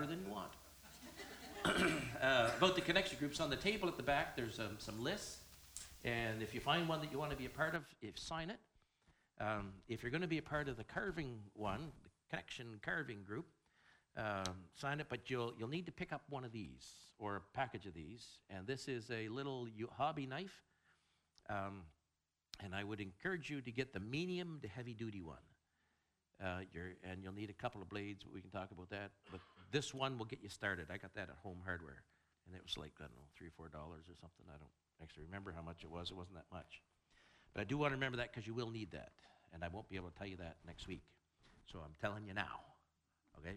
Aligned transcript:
Louder 0.00 0.14
than 0.14 0.24
you 0.24 0.32
want. 0.32 1.92
uh, 2.22 2.50
about 2.56 2.74
the 2.74 2.80
connection 2.80 3.18
groups, 3.18 3.38
on 3.38 3.50
the 3.50 3.56
table 3.56 3.86
at 3.86 3.98
the 3.98 4.02
back, 4.02 4.34
there's 4.34 4.58
um, 4.58 4.76
some 4.78 5.02
lists. 5.02 5.40
And 6.04 6.42
if 6.42 6.54
you 6.54 6.60
find 6.60 6.88
one 6.88 7.02
that 7.02 7.12
you 7.12 7.18
want 7.18 7.32
to 7.32 7.36
be 7.36 7.44
a 7.44 7.50
part 7.50 7.74
of, 7.74 7.82
if 8.00 8.18
sign 8.18 8.48
it. 8.48 8.58
Um, 9.42 9.72
if 9.88 10.02
you're 10.02 10.10
going 10.10 10.22
to 10.22 10.28
be 10.28 10.38
a 10.38 10.42
part 10.42 10.68
of 10.68 10.78
the 10.78 10.84
carving 10.84 11.38
one, 11.52 11.92
the 12.02 12.08
connection 12.30 12.80
carving 12.82 13.24
group, 13.24 13.44
um, 14.16 14.54
sign 14.74 15.00
it. 15.00 15.06
But 15.10 15.28
you'll 15.28 15.52
you'll 15.58 15.68
need 15.68 15.84
to 15.84 15.92
pick 15.92 16.14
up 16.14 16.22
one 16.30 16.44
of 16.44 16.52
these 16.52 16.86
or 17.18 17.36
a 17.36 17.40
package 17.54 17.84
of 17.84 17.92
these. 17.92 18.38
And 18.48 18.66
this 18.66 18.88
is 18.88 19.10
a 19.10 19.28
little 19.28 19.68
hobby 19.98 20.24
knife. 20.24 20.62
Um, 21.50 21.82
and 22.64 22.74
I 22.74 22.84
would 22.84 23.00
encourage 23.00 23.50
you 23.50 23.60
to 23.60 23.70
get 23.70 23.92
the 23.92 24.00
medium 24.00 24.60
to 24.62 24.68
heavy 24.68 24.94
duty 24.94 25.20
one. 25.20 25.36
Uh, 26.42 26.60
and 27.04 27.22
you'll 27.22 27.34
need 27.34 27.50
a 27.50 27.60
couple 27.62 27.82
of 27.82 27.90
blades, 27.90 28.24
we 28.32 28.40
can 28.40 28.50
talk 28.50 28.70
about 28.70 28.88
that. 28.88 29.10
But 29.30 29.40
this 29.70 29.94
one 29.94 30.18
will 30.18 30.26
get 30.26 30.40
you 30.42 30.48
started. 30.48 30.86
I 30.92 30.96
got 30.96 31.14
that 31.14 31.28
at 31.28 31.36
Home 31.42 31.58
Hardware, 31.64 32.02
and 32.46 32.56
it 32.56 32.62
was 32.62 32.76
like 32.76 32.92
I 32.98 33.02
don't 33.04 33.16
know 33.16 33.30
three 33.36 33.48
or 33.48 33.52
four 33.56 33.68
dollars 33.68 34.04
or 34.08 34.14
something. 34.20 34.46
I 34.48 34.58
don't 34.58 34.70
actually 35.02 35.24
remember 35.24 35.52
how 35.52 35.62
much 35.62 35.82
it 35.82 35.90
was. 35.90 36.10
It 36.10 36.16
wasn't 36.16 36.36
that 36.36 36.50
much, 36.52 36.82
but 37.54 37.60
I 37.60 37.64
do 37.64 37.78
want 37.78 37.92
to 37.92 37.96
remember 37.96 38.18
that 38.18 38.32
because 38.32 38.46
you 38.46 38.54
will 38.54 38.70
need 38.70 38.90
that, 38.92 39.12
and 39.52 39.64
I 39.64 39.68
won't 39.68 39.88
be 39.88 39.96
able 39.96 40.10
to 40.10 40.18
tell 40.18 40.26
you 40.26 40.36
that 40.38 40.56
next 40.66 40.88
week. 40.88 41.02
So 41.70 41.78
I'm 41.78 41.94
telling 42.00 42.26
you 42.26 42.34
now. 42.34 42.60
Okay. 43.38 43.56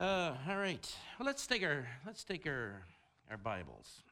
Uh, 0.00 0.34
all 0.48 0.56
right. 0.56 0.94
Well, 1.18 1.26
let's 1.26 1.46
take 1.46 1.62
our 1.62 1.86
let's 2.06 2.24
take 2.24 2.46
our 2.46 2.82
our 3.30 3.36
Bibles, 3.36 4.02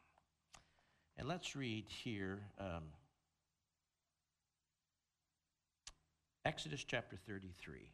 and 1.17 1.29
let's 1.29 1.55
read 1.55 1.85
here. 1.89 2.41
Um, 2.59 2.83
Exodus 6.45 6.85
chapter 6.85 7.17
33. 7.27 7.91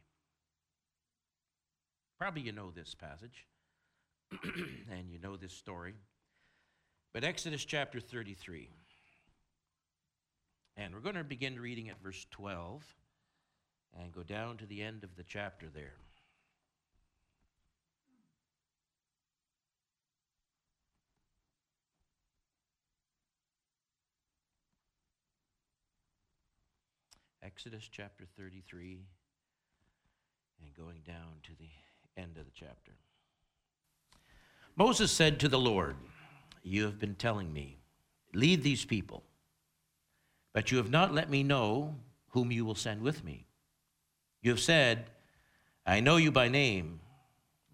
Probably 2.22 2.42
you 2.42 2.52
know 2.52 2.70
this 2.70 2.94
passage 2.94 3.48
and 4.92 5.10
you 5.10 5.18
know 5.18 5.36
this 5.36 5.52
story. 5.52 5.94
But 7.12 7.24
Exodus 7.24 7.64
chapter 7.64 7.98
33. 7.98 8.68
And 10.76 10.94
we're 10.94 11.00
going 11.00 11.16
to 11.16 11.24
begin 11.24 11.58
reading 11.58 11.88
at 11.88 12.00
verse 12.00 12.24
12 12.30 12.84
and 14.00 14.12
go 14.12 14.22
down 14.22 14.56
to 14.58 14.66
the 14.66 14.80
end 14.82 15.02
of 15.02 15.16
the 15.16 15.24
chapter 15.24 15.66
there. 15.74 15.94
Exodus 27.42 27.88
chapter 27.90 28.26
33 28.38 29.00
and 30.62 30.72
going 30.76 31.00
down 31.04 31.40
to 31.42 31.50
the 31.58 31.66
end 32.16 32.36
of 32.38 32.44
the 32.44 32.52
chapter. 32.54 32.92
Moses 34.76 35.10
said 35.10 35.40
to 35.40 35.48
the 35.48 35.58
Lord, 35.58 35.96
You 36.62 36.84
have 36.84 36.98
been 36.98 37.14
telling 37.14 37.52
me, 37.52 37.78
lead 38.34 38.62
these 38.62 38.84
people, 38.84 39.22
but 40.52 40.70
you 40.70 40.78
have 40.78 40.90
not 40.90 41.14
let 41.14 41.30
me 41.30 41.42
know 41.42 41.96
whom 42.30 42.50
you 42.50 42.64
will 42.64 42.74
send 42.74 43.02
with 43.02 43.24
me. 43.24 43.46
You 44.42 44.50
have 44.50 44.60
said, 44.60 45.10
I 45.84 46.00
know 46.00 46.16
you 46.16 46.32
by 46.32 46.48
name, 46.48 47.00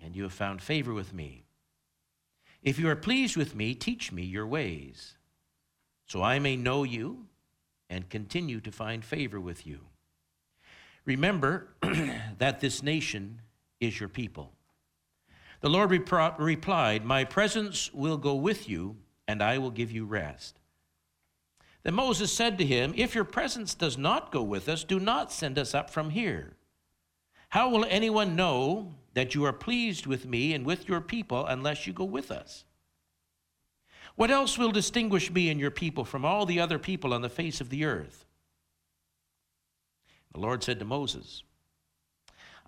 and 0.02 0.16
you 0.16 0.24
have 0.24 0.32
found 0.32 0.62
favor 0.62 0.92
with 0.92 1.12
me. 1.12 1.44
If 2.62 2.78
you 2.78 2.88
are 2.88 2.96
pleased 2.96 3.36
with 3.36 3.54
me, 3.54 3.74
teach 3.74 4.10
me 4.10 4.22
your 4.22 4.46
ways, 4.46 5.14
so 6.06 6.22
I 6.22 6.38
may 6.38 6.56
know 6.56 6.82
you 6.82 7.26
and 7.88 8.10
continue 8.10 8.60
to 8.60 8.72
find 8.72 9.04
favor 9.04 9.40
with 9.40 9.66
you. 9.66 9.80
Remember 11.04 11.68
that 12.38 12.60
this 12.60 12.82
nation 12.82 13.40
is 13.80 13.98
your 13.98 14.08
people. 14.08 14.52
The 15.60 15.68
Lord 15.68 15.90
replied, 15.90 17.04
My 17.04 17.24
presence 17.24 17.92
will 17.92 18.16
go 18.16 18.34
with 18.34 18.68
you, 18.68 18.96
and 19.26 19.42
I 19.42 19.58
will 19.58 19.70
give 19.70 19.90
you 19.90 20.04
rest. 20.04 20.58
Then 21.82 21.94
Moses 21.94 22.32
said 22.32 22.58
to 22.58 22.66
him, 22.66 22.92
If 22.96 23.14
your 23.14 23.24
presence 23.24 23.74
does 23.74 23.98
not 23.98 24.30
go 24.30 24.42
with 24.42 24.68
us, 24.68 24.84
do 24.84 25.00
not 25.00 25.32
send 25.32 25.58
us 25.58 25.74
up 25.74 25.90
from 25.90 26.10
here. 26.10 26.56
How 27.50 27.70
will 27.70 27.86
anyone 27.88 28.36
know 28.36 28.94
that 29.14 29.34
you 29.34 29.44
are 29.44 29.52
pleased 29.52 30.06
with 30.06 30.26
me 30.26 30.52
and 30.54 30.66
with 30.66 30.88
your 30.88 31.00
people 31.00 31.46
unless 31.46 31.86
you 31.86 31.92
go 31.92 32.04
with 32.04 32.30
us? 32.30 32.64
What 34.16 34.30
else 34.30 34.58
will 34.58 34.72
distinguish 34.72 35.30
me 35.30 35.48
and 35.48 35.60
your 35.60 35.70
people 35.70 36.04
from 36.04 36.24
all 36.24 36.44
the 36.44 36.60
other 36.60 36.78
people 36.78 37.14
on 37.14 37.22
the 37.22 37.28
face 37.28 37.60
of 37.60 37.70
the 37.70 37.84
earth? 37.84 38.26
The 40.32 40.40
Lord 40.40 40.62
said 40.62 40.78
to 40.80 40.84
Moses, 40.84 41.42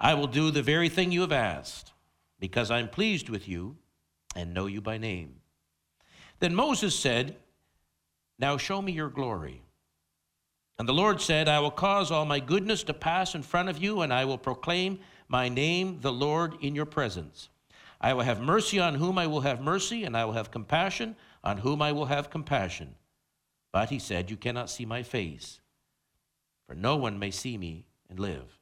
I 0.01 0.15
will 0.15 0.27
do 0.27 0.51
the 0.51 0.63
very 0.63 0.89
thing 0.89 1.13
you 1.13 1.21
have 1.21 1.33
asked, 1.33 1.93
because 2.39 2.71
I'm 2.71 2.89
pleased 2.89 3.29
with 3.29 3.47
you 3.47 3.77
and 4.35 4.55
know 4.55 4.65
you 4.65 4.81
by 4.81 4.97
name. 4.97 5.37
Then 6.39 6.55
Moses 6.55 6.99
said, 6.99 7.37
Now 8.39 8.57
show 8.57 8.81
me 8.81 8.93
your 8.93 9.11
glory. 9.11 9.63
And 10.79 10.89
the 10.89 10.95
Lord 10.95 11.21
said, 11.21 11.47
I 11.47 11.61
will 11.61 11.71
cause 11.71 12.11
all 12.11 12.25
my 12.25 12.41
goodness 12.41 12.83
to 12.85 12.95
pass 12.95 13.35
in 13.35 13.43
front 13.43 13.69
of 13.69 13.77
you, 13.77 14.01
and 14.01 14.11
I 14.11 14.25
will 14.25 14.39
proclaim 14.39 15.01
my 15.29 15.51
name, 15.51 15.99
the 16.01 16.13
Lord, 16.13 16.55
in 16.63 16.75
your 16.75 16.87
presence. 16.87 17.51
I 18.01 18.15
will 18.15 18.23
have 18.23 18.41
mercy 18.41 18.81
on 18.81 18.95
whom 18.95 19.19
I 19.19 19.27
will 19.27 19.43
have 19.43 19.61
mercy, 19.61 20.05
and 20.05 20.17
I 20.17 20.25
will 20.25 20.33
have 20.33 20.51
compassion 20.51 21.17
on 21.45 21.59
whom 21.59 21.83
I 21.83 21.93
will 21.93 22.07
have 22.07 22.31
compassion. 22.31 22.95
But 23.71 23.91
he 23.91 23.99
said, 23.99 24.31
You 24.31 24.39
cannot 24.39 24.71
see 24.71 24.87
my 24.87 25.03
face, 25.03 25.61
for 26.67 26.75
no 26.75 26.97
one 26.97 27.19
may 27.19 27.31
see 27.31 27.59
me 27.59 27.85
and 28.09 28.19
live. 28.19 28.60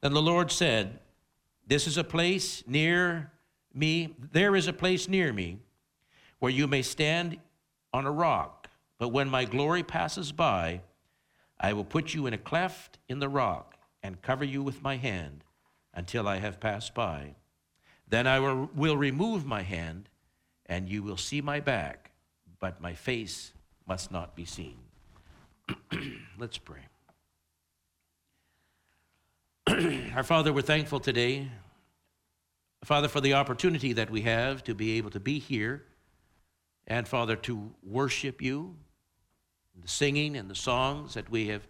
Then 0.00 0.12
the 0.12 0.22
Lord 0.22 0.50
said, 0.50 0.98
This 1.66 1.86
is 1.86 1.96
a 1.96 2.04
place 2.04 2.64
near 2.66 3.30
me, 3.74 4.14
there 4.32 4.56
is 4.56 4.66
a 4.66 4.72
place 4.72 5.08
near 5.08 5.32
me 5.32 5.58
where 6.38 6.52
you 6.52 6.66
may 6.66 6.82
stand 6.82 7.38
on 7.92 8.06
a 8.06 8.10
rock. 8.10 8.68
But 8.98 9.08
when 9.08 9.28
my 9.28 9.44
glory 9.44 9.82
passes 9.82 10.32
by, 10.32 10.80
I 11.58 11.72
will 11.72 11.84
put 11.84 12.14
you 12.14 12.26
in 12.26 12.34
a 12.34 12.38
cleft 12.38 12.98
in 13.08 13.18
the 13.18 13.28
rock 13.28 13.76
and 14.02 14.22
cover 14.22 14.44
you 14.44 14.62
with 14.62 14.82
my 14.82 14.96
hand 14.96 15.44
until 15.94 16.26
I 16.26 16.38
have 16.38 16.60
passed 16.60 16.94
by. 16.94 17.34
Then 18.08 18.26
I 18.26 18.40
will, 18.40 18.70
will 18.74 18.96
remove 18.96 19.44
my 19.44 19.62
hand 19.62 20.08
and 20.66 20.88
you 20.88 21.02
will 21.02 21.16
see 21.16 21.40
my 21.40 21.60
back, 21.60 22.10
but 22.58 22.80
my 22.80 22.94
face 22.94 23.52
must 23.86 24.10
not 24.10 24.34
be 24.34 24.44
seen. 24.44 24.78
Let's 26.38 26.58
pray. 26.58 26.89
Our 30.14 30.22
Father, 30.22 30.54
we're 30.54 30.62
thankful 30.62 31.00
today, 31.00 31.50
Father, 32.82 33.08
for 33.08 33.20
the 33.20 33.34
opportunity 33.34 33.92
that 33.92 34.08
we 34.08 34.22
have 34.22 34.64
to 34.64 34.74
be 34.74 34.96
able 34.96 35.10
to 35.10 35.20
be 35.20 35.38
here, 35.38 35.84
and 36.86 37.06
Father, 37.06 37.36
to 37.36 37.70
worship 37.82 38.40
you, 38.40 38.74
the 39.80 39.86
singing 39.86 40.34
and 40.36 40.48
the 40.48 40.54
songs 40.54 41.12
that 41.12 41.30
we 41.30 41.48
have 41.48 41.66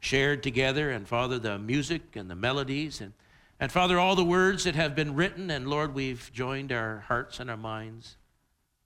shared 0.00 0.42
together, 0.42 0.90
and 0.90 1.08
Father, 1.08 1.38
the 1.38 1.58
music 1.58 2.14
and 2.14 2.30
the 2.30 2.34
melodies, 2.34 3.00
and, 3.00 3.14
and 3.58 3.72
Father, 3.72 3.98
all 3.98 4.16
the 4.16 4.24
words 4.24 4.64
that 4.64 4.74
have 4.74 4.94
been 4.94 5.14
written, 5.14 5.50
and 5.50 5.66
Lord, 5.66 5.94
we've 5.94 6.30
joined 6.34 6.72
our 6.72 7.00
hearts 7.08 7.40
and 7.40 7.48
our 7.48 7.56
minds 7.56 8.18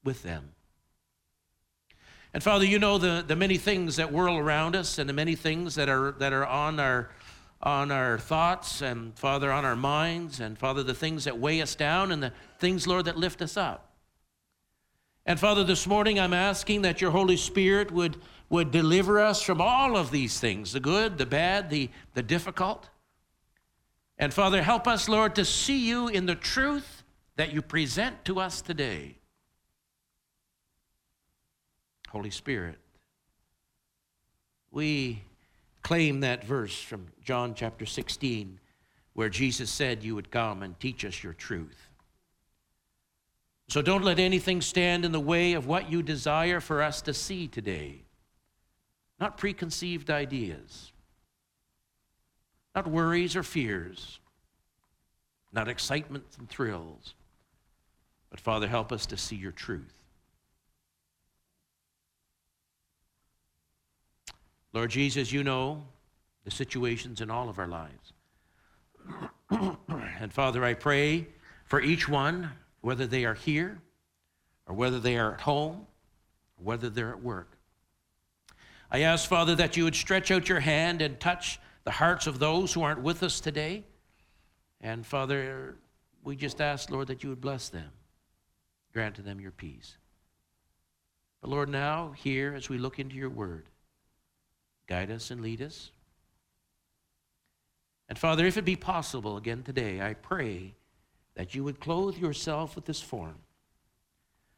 with 0.05 0.23
them. 0.23 0.53
And 2.33 2.43
Father, 2.43 2.65
you 2.65 2.79
know 2.79 2.99
the, 2.99 3.25
the 3.27 3.37
many 3.37 3.59
things 3.59 3.97
that 3.97 4.13
whirl 4.13 4.37
around 4.37 4.77
us 4.77 4.99
and 4.99 5.09
the 5.09 5.13
many 5.13 5.35
things 5.35 5.75
that 5.75 5.89
are, 5.89 6.13
that 6.19 6.33
are 6.33 6.47
on, 6.47 6.79
our, 6.79 7.11
on 7.65 7.91
our 7.91 8.19
thoughts 8.19 8.83
and, 8.83 9.19
Father, 9.19 9.51
on 9.51 9.65
our 9.65 9.75
minds, 9.75 10.39
and, 10.39 10.59
Father, 10.59 10.83
the 10.83 10.95
things 10.95 11.25
that 11.25 11.39
weigh 11.39 11.63
us 11.63 11.75
down 11.75 12.13
and 12.13 12.23
the 12.23 12.33
things, 12.59 12.87
Lord, 12.87 13.07
that 13.07 13.17
lift 13.17 13.41
us 13.41 13.57
up. 13.57 13.91
And, 15.25 15.41
Father, 15.41 15.65
this 15.65 15.87
morning 15.87 16.21
I'm 16.21 16.35
asking 16.35 16.83
that 16.83 17.01
your 17.01 17.11
Holy 17.11 17.39
Spirit 17.39 17.91
would, 17.91 18.19
would 18.51 18.71
deliver 18.71 19.19
us 19.19 19.41
from 19.41 19.63
all 19.63 19.97
of 19.97 20.11
these 20.11 20.39
things 20.39 20.75
the 20.75 20.81
good, 20.81 21.17
the 21.17 21.25
bad, 21.25 21.71
the, 21.71 21.89
the 22.13 22.23
difficult. 22.23 22.91
And, 24.19 24.33
Father, 24.33 24.63
help 24.63 24.87
us, 24.87 25.09
Lord, 25.09 25.35
to 25.37 25.45
see 25.47 25.89
you 25.89 26.09
in 26.09 26.27
the 26.27 26.35
truth 26.35 27.03
that 27.37 27.55
you 27.55 27.63
present 27.63 28.27
to 28.27 28.39
us 28.39 28.61
today. 28.61 29.17
Holy 32.11 32.31
Spirit. 32.31 32.79
We 34.71 35.23
claim 35.85 36.21
that 36.21 36.43
verse 36.43 36.83
from 36.83 37.07
John 37.23 37.55
chapter 37.55 37.87
16 37.87 38.59
where 39.13 39.29
Jesus 39.29 39.71
said 39.71 40.03
you 40.03 40.17
would 40.17 40.31
come 40.31 40.63
and 40.63 40.79
teach 40.81 41.05
us 41.05 41.23
your 41.23 41.35
truth. 41.35 41.89
So 43.69 43.81
don't 43.81 44.03
let 44.03 44.19
anything 44.19 44.61
stand 44.61 45.05
in 45.05 45.13
the 45.13 45.21
way 45.21 45.53
of 45.53 45.67
what 45.67 45.91
you 45.91 46.03
desire 46.03 46.61
for 46.61 46.83
us 46.83 47.01
to 47.03 47.15
see 47.15 47.47
today. 47.47 48.03
Not 49.21 49.39
preconceived 49.39 50.11
ideas, 50.11 50.93
not 52.75 52.89
worries 52.89 53.37
or 53.37 53.45
fears, 53.45 54.19
not 55.53 55.69
excitement 55.69 56.25
and 56.39 56.49
thrills, 56.49 57.15
but 58.31 58.41
Father, 58.41 58.67
help 58.67 58.91
us 58.91 59.07
to 59.07 59.17
see 59.17 59.37
your 59.37 59.53
truth. 59.53 59.94
Lord 64.75 64.91
Jesus, 64.91 65.33
you 65.33 65.45
know 65.45 65.85
the 66.45 66.51
situations 66.51 67.21
in 67.21 67.31
all 67.31 67.49
of 67.49 67.59
our 67.59 67.69
lives. 67.69 68.13
and 70.21 70.33
Father, 70.33 70.65
I 70.65 70.75
pray 70.75 71.29
for 71.65 71.81
each 71.81 72.09
one, 72.09 72.51
whether 72.81 73.07
they 73.07 73.25
are 73.25 73.35
here 73.35 73.81
or 74.67 74.75
whether 74.75 74.99
they 74.99 75.17
are 75.17 75.35
at 75.35 75.43
home, 75.43 75.87
or 76.57 76.65
whether 76.65 76.89
they're 76.89 77.11
at 77.11 77.23
work. 77.23 77.59
I 78.91 79.01
ask, 79.01 79.29
Father, 79.29 79.55
that 79.57 79.77
you 79.77 79.85
would 79.85 79.95
stretch 79.95 80.31
out 80.31 80.49
your 80.49 80.61
hand 80.61 81.03
and 81.03 81.19
touch 81.21 81.61
the 81.85 81.91
hearts 81.91 82.27
of 82.27 82.39
those 82.39 82.73
who 82.73 82.83
aren't 82.83 83.03
with 83.03 83.23
us 83.23 83.41
today. 83.41 83.85
And 84.81 85.05
Father, 85.07 85.77
we 86.23 86.37
just 86.37 86.61
ask, 86.61 86.91
Lord, 86.91 87.09
that 87.09 87.23
you 87.23 87.29
would 87.29 87.41
bless 87.41 87.69
them, 87.69 87.91
grant 88.93 89.17
to 89.17 89.23
them 89.23 89.41
your 89.41 89.51
peace. 89.51 89.97
But 91.41 91.51
Lord, 91.51 91.69
now, 91.69 92.15
here, 92.17 92.55
as 92.55 92.69
we 92.69 92.79
look 92.79 92.99
into 92.99 93.17
your 93.17 93.31
word, 93.31 93.69
guide 94.87 95.11
us 95.11 95.31
and 95.31 95.41
lead 95.41 95.63
us. 95.63 95.91
And 98.09 98.19
Father, 98.19 98.47
if 98.47 98.57
it 98.57 98.65
be 98.65 98.77
possible 98.77 99.37
again 99.37 99.63
today, 99.63 100.01
I 100.01 100.15
pray 100.15 100.75
that 101.35 101.55
you 101.55 101.65
would 101.65 101.81
clothe 101.81 102.17
yourself 102.17 102.77
with 102.77 102.85
this 102.85 103.01
form. 103.01 103.39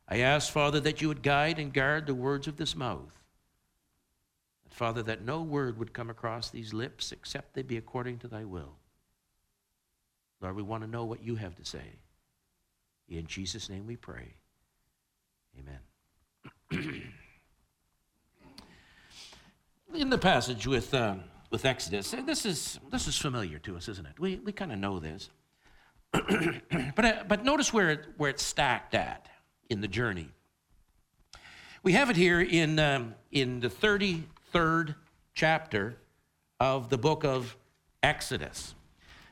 I 0.09 0.19
ask, 0.19 0.53
Father, 0.53 0.81
that 0.81 1.01
you 1.01 1.09
would 1.09 1.23
guide 1.23 1.59
and 1.59 1.73
guard 1.73 2.07
the 2.07 2.15
words 2.15 2.47
of 2.47 2.57
this 2.57 2.77
mouth. 2.77 3.13
And 4.65 4.73
Father, 4.73 5.03
that 5.05 5.25
no 5.25 5.43
word 5.43 5.79
would 5.79 5.93
come 5.93 6.11
across 6.11 6.51
these 6.51 6.73
lips 6.73 7.13
except 7.13 7.55
they 7.55 7.63
be 7.63 7.77
according 7.77 8.19
to 8.19 8.29
thy 8.29 8.45
will. 8.45 8.77
Lord, 10.41 10.57
we 10.57 10.63
want 10.63 10.83
to 10.83 10.91
know 10.91 11.05
what 11.05 11.23
you 11.23 11.37
have 11.37 11.57
to 11.57 11.65
say. 11.65 11.99
In 13.09 13.27
Jesus' 13.27 13.69
name 13.69 13.87
we 13.87 13.97
pray. 13.97 14.35
Amen. 15.59 17.03
In 19.97 20.11
the 20.11 20.19
passage 20.19 20.67
with. 20.67 20.93
Um, 20.95 21.25
with 21.51 21.65
Exodus. 21.65 22.15
This 22.25 22.45
is, 22.45 22.79
this 22.91 23.07
is 23.07 23.17
familiar 23.17 23.59
to 23.61 23.77
us, 23.77 23.89
isn't 23.89 24.07
it? 24.07 24.19
We, 24.19 24.37
we 24.37 24.53
kind 24.53 24.73
of 24.73 24.79
know 24.79 24.99
this. 24.99 25.31
but, 26.13 27.05
uh, 27.05 27.25
but 27.29 27.45
notice 27.45 27.73
where, 27.73 27.91
it, 27.91 28.07
where 28.17 28.31
it's 28.31 28.43
stacked 28.43 28.95
at 28.95 29.29
in 29.71 29.81
the 29.81 29.89
journey. 29.89 30.29
We 31.83 31.93
have 31.93 32.11
it 32.11 32.17
here 32.17 32.41
in, 32.41 32.79
um, 32.79 33.15
in 33.31 33.61
the 33.61 33.69
33rd 33.69 34.97
chapter 35.35 35.97
of 36.59 36.89
the 36.89 36.99
book 36.99 37.25
of 37.25 37.57
Exodus. 38.03 38.75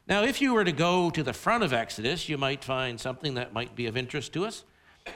Now, 0.06 0.22
if 0.22 0.40
you 0.40 0.52
were 0.52 0.64
to 0.64 0.72
go 0.72 1.10
to 1.10 1.22
the 1.22 1.32
front 1.32 1.64
of 1.64 1.72
Exodus, 1.72 2.28
you 2.28 2.36
might 2.36 2.62
find 2.62 3.00
something 3.00 3.34
that 3.34 3.52
might 3.52 3.74
be 3.74 3.86
of 3.86 3.96
interest 3.96 4.32
to 4.34 4.44
us. 4.44 4.64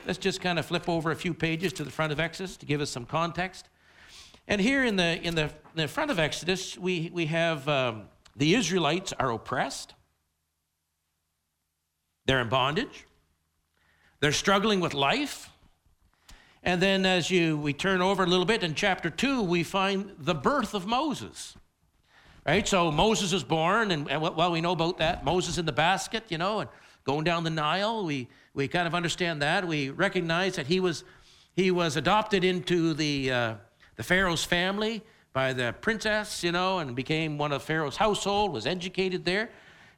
Let's 0.07 0.19
just 0.19 0.41
kind 0.41 0.59
of 0.59 0.67
flip 0.67 0.89
over 0.89 1.11
a 1.11 1.17
few 1.17 1.35
pages 1.35 1.73
to 1.75 1.85
the 1.85 1.91
front 1.91 2.13
of 2.13 2.19
Exodus 2.19 2.57
to 2.59 2.67
give 2.67 2.81
us 2.81 2.91
some 2.91 3.05
context. 3.07 3.69
And 4.51 4.63
here 4.63 4.83
in 4.83 4.97
the, 4.97 5.23
in 5.23 5.35
the, 5.35 5.43
in 5.43 5.51
the 5.75 5.89
front 5.89 6.11
of 6.11 6.19
Exodus, 6.19 6.79
we, 6.79 7.11
we 7.13 7.27
have 7.27 7.69
um, 7.69 8.05
the 8.35 8.55
Israelites 8.55 9.13
are 9.13 9.31
oppressed, 9.31 9.93
they're 12.25 12.41
in 12.41 12.49
bondage, 12.49 13.07
they're 14.21 14.33
struggling 14.33 14.81
with 14.81 14.95
life. 14.95 15.51
And 16.63 16.81
then 16.81 17.05
as 17.05 17.31
you 17.31 17.59
we 17.59 17.75
turn 17.75 18.01
over 18.01 18.25
a 18.25 18.27
little 18.27 18.47
bit 18.47 18.65
in 18.65 18.75
chapter 18.75 19.11
2, 19.11 19.43
we 19.43 19.63
find 19.63 20.13
the 20.19 20.35
birth 20.35 20.73
of 20.73 20.87
Moses. 20.87 21.55
Right? 22.47 22.67
So 22.67 22.91
Moses 22.91 23.35
is 23.35 23.45
born, 23.45 23.91
and, 23.91 24.11
and 24.11 24.23
well, 24.23 24.51
we 24.51 24.63
know 24.63 24.73
about 24.73 24.97
that. 24.99 25.27
Moses 25.27 25.59
in 25.59 25.67
the 25.67 25.73
basket, 25.73 26.25
you 26.31 26.39
know, 26.39 26.61
and 26.61 26.71
going 27.05 27.25
down 27.25 27.45
the 27.45 27.51
Nile. 27.51 28.03
We, 28.03 28.29
we 28.55 28.67
kind 28.67 28.87
of 28.87 28.95
understand 28.95 29.43
that. 29.43 29.69
We 29.69 29.91
recognize 29.91 30.57
that 30.57 30.67
he 30.67 30.81
was, 30.81 31.05
he 31.55 31.71
was 31.71 31.97
adopted 31.97 32.45
into 32.45 32.95
the, 32.95 33.31
uh, 33.31 33.55
the 33.99 34.05
Pharaoh's 34.05 34.45
family 34.45 35.03
by 35.33 35.53
the 35.53 35.75
princess, 35.81 36.45
you 36.45 36.53
know, 36.53 36.79
and 36.79 36.95
became 36.95 37.37
one 37.37 37.53
of 37.53 37.65
Pharaoh's 37.65 37.97
household, 37.97 38.53
was 38.53 38.65
educated 38.65 39.25
there. 39.25 39.51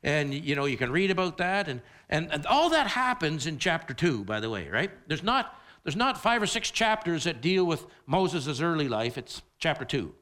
And, 0.02 0.32
you 0.32 0.56
know, 0.56 0.64
you 0.64 0.78
can 0.78 0.90
read 0.90 1.10
about 1.10 1.36
that. 1.36 1.68
And, 1.68 1.82
and, 2.08 2.32
and 2.32 2.46
all 2.46 2.70
that 2.70 2.86
happens 2.86 3.46
in 3.46 3.58
chapter 3.58 3.92
two, 3.92 4.24
by 4.24 4.40
the 4.40 4.48
way, 4.48 4.68
right? 4.68 4.90
There's 5.06 5.22
not, 5.22 5.54
there's 5.84 5.96
not 5.96 6.20
five 6.20 6.42
or 6.42 6.46
six 6.46 6.70
chapters 6.70 7.24
that 7.24 7.42
deal 7.42 7.66
with 7.66 7.84
Moses' 8.06 8.62
early 8.62 8.88
life, 8.88 9.18
it's 9.18 9.42
chapter 9.58 9.84
two. 9.84 10.14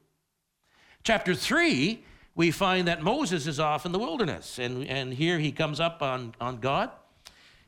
Chapter 1.05 1.33
three, 1.33 2.05
we 2.35 2.51
find 2.51 2.89
that 2.89 3.01
Moses 3.01 3.47
is 3.47 3.61
off 3.61 3.87
in 3.87 3.93
the 3.93 3.99
wilderness. 4.01 4.59
And, 4.59 4.85
and 4.89 5.15
here 5.15 5.39
he 5.39 5.53
comes 5.53 5.79
up 5.79 6.03
on, 6.03 6.35
on 6.41 6.59
God. 6.59 6.91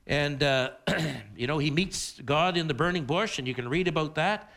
And, 0.09 0.43
uh, 0.43 0.71
you 1.37 1.47
know, 1.47 1.59
he 1.59 1.71
meets 1.71 2.21
God 2.21 2.57
in 2.57 2.67
the 2.67 2.75
burning 2.75 3.05
bush, 3.05 3.39
and 3.39 3.47
you 3.47 3.55
can 3.55 3.69
read 3.69 3.87
about 3.87 4.17
that. 4.17 4.53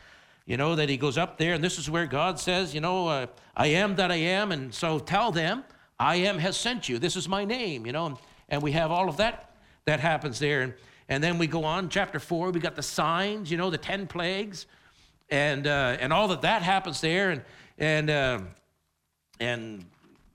You 0.45 0.57
know, 0.57 0.75
that 0.75 0.89
he 0.89 0.97
goes 0.97 1.17
up 1.17 1.37
there, 1.37 1.53
and 1.53 1.63
this 1.63 1.79
is 1.79 1.89
where 1.89 2.05
God 2.05 2.39
says, 2.39 2.73
You 2.73 2.81
know, 2.81 3.07
uh, 3.07 3.27
I 3.55 3.67
am 3.67 3.95
that 3.95 4.11
I 4.11 4.15
am, 4.15 4.51
and 4.51 4.73
so 4.73 4.99
tell 4.99 5.31
them, 5.31 5.63
I 5.99 6.17
am 6.17 6.37
has 6.39 6.57
sent 6.57 6.89
you. 6.89 6.99
This 6.99 7.15
is 7.15 7.29
my 7.29 7.45
name, 7.45 7.85
you 7.85 7.93
know, 7.93 8.17
and, 8.49 8.61
we 8.61 8.73
have 8.73 8.91
all 8.91 9.09
of 9.09 9.17
that 9.17 9.55
that 9.85 9.99
happens 9.99 10.39
there. 10.39 10.61
And, 10.61 10.73
and 11.09 11.23
then 11.23 11.37
we 11.37 11.47
go 11.47 11.63
on, 11.63 11.89
chapter 11.89 12.19
four, 12.19 12.51
we 12.51 12.59
got 12.59 12.75
the 12.75 12.83
signs, 12.83 13.49
you 13.49 13.57
know, 13.57 13.69
the 13.69 13.77
10 13.77 14.07
plagues, 14.07 14.67
and, 15.29 15.65
uh, 15.65 15.97
and 15.99 16.11
all 16.11 16.27
that 16.27 16.41
that 16.41 16.61
happens 16.61 17.01
there. 17.01 17.31
And, 17.31 17.41
and, 17.77 18.09
uh, 18.09 18.39
and, 19.39 19.85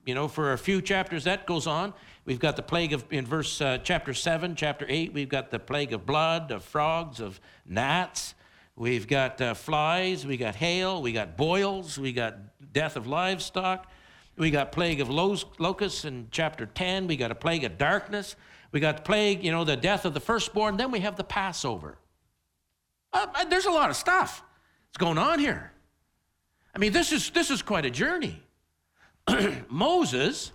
you 0.05 0.15
know, 0.15 0.27
for 0.27 0.53
a 0.53 0.57
few 0.57 0.81
chapters 0.81 1.23
that 1.25 1.45
goes 1.45 1.67
on. 1.67 1.93
We've 2.25 2.39
got 2.39 2.55
the 2.55 2.63
plague 2.63 2.93
of, 2.93 3.05
in 3.11 3.25
verse 3.25 3.61
uh, 3.61 3.79
chapter 3.83 4.13
7, 4.13 4.55
chapter 4.55 4.85
8, 4.89 5.13
we've 5.13 5.29
got 5.29 5.51
the 5.51 5.59
plague 5.59 5.93
of 5.93 6.05
blood, 6.05 6.51
of 6.51 6.63
frogs, 6.63 7.19
of 7.19 7.39
gnats. 7.65 8.33
We've 8.79 9.07
got 9.07 9.41
uh, 9.41 9.55
flies, 9.55 10.25
we 10.25 10.37
got 10.37 10.55
hail, 10.55 11.01
we 11.01 11.11
got 11.11 11.35
boils, 11.35 11.99
we 11.99 12.13
got 12.13 12.37
death 12.71 12.95
of 12.95 13.07
livestock, 13.07 13.91
we 14.37 14.51
got 14.51 14.71
plague 14.71 15.01
of 15.01 15.09
locusts 15.09 16.05
in 16.05 16.29
chapter 16.31 16.65
10, 16.65 17.05
we 17.05 17.17
got 17.17 17.29
a 17.29 17.35
plague 17.35 17.65
of 17.65 17.77
darkness, 17.77 18.37
we 18.71 18.79
got 18.79 19.03
plague, 19.03 19.43
you 19.43 19.51
know, 19.51 19.65
the 19.65 19.75
death 19.75 20.05
of 20.05 20.13
the 20.13 20.21
firstborn, 20.21 20.77
then 20.77 20.91
we 20.91 21.01
have 21.01 21.17
the 21.17 21.25
Passover. 21.25 21.97
Uh, 23.11 23.27
uh 23.35 23.43
there's 23.43 23.65
a 23.65 23.71
lot 23.71 23.89
of 23.89 23.97
stuff 23.97 24.41
that's 24.87 24.97
going 24.97 25.17
on 25.17 25.39
here. 25.39 25.73
I 26.73 26.77
mean, 26.79 26.93
this 26.93 27.11
is, 27.11 27.31
this 27.31 27.51
is 27.51 27.61
quite 27.61 27.83
a 27.83 27.91
journey. 27.91 28.41
Moses, 29.69 30.53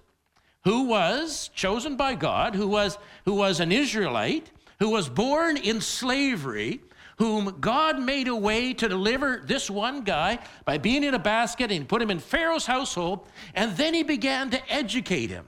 who 0.62 0.84
was 0.84 1.50
chosen 1.54 1.98
by 1.98 2.14
God, 2.14 2.54
who 2.54 2.68
was, 2.68 2.96
who 3.26 3.34
was 3.34 3.60
an 3.60 3.70
Israelite, 3.70 4.50
who 4.78 4.88
was 4.88 5.10
born 5.10 5.58
in 5.58 5.82
slavery, 5.82 6.80
whom 7.16 7.56
God 7.60 8.00
made 8.00 8.28
a 8.28 8.34
way 8.34 8.72
to 8.74 8.88
deliver 8.88 9.42
this 9.44 9.70
one 9.70 10.02
guy 10.02 10.38
by 10.64 10.78
being 10.78 11.04
in 11.04 11.14
a 11.14 11.18
basket 11.18 11.70
and 11.70 11.88
put 11.88 12.02
him 12.02 12.10
in 12.10 12.18
Pharaoh's 12.18 12.66
household. 12.66 13.26
And 13.54 13.76
then 13.76 13.94
he 13.94 14.02
began 14.02 14.50
to 14.50 14.72
educate 14.72 15.30
him. 15.30 15.46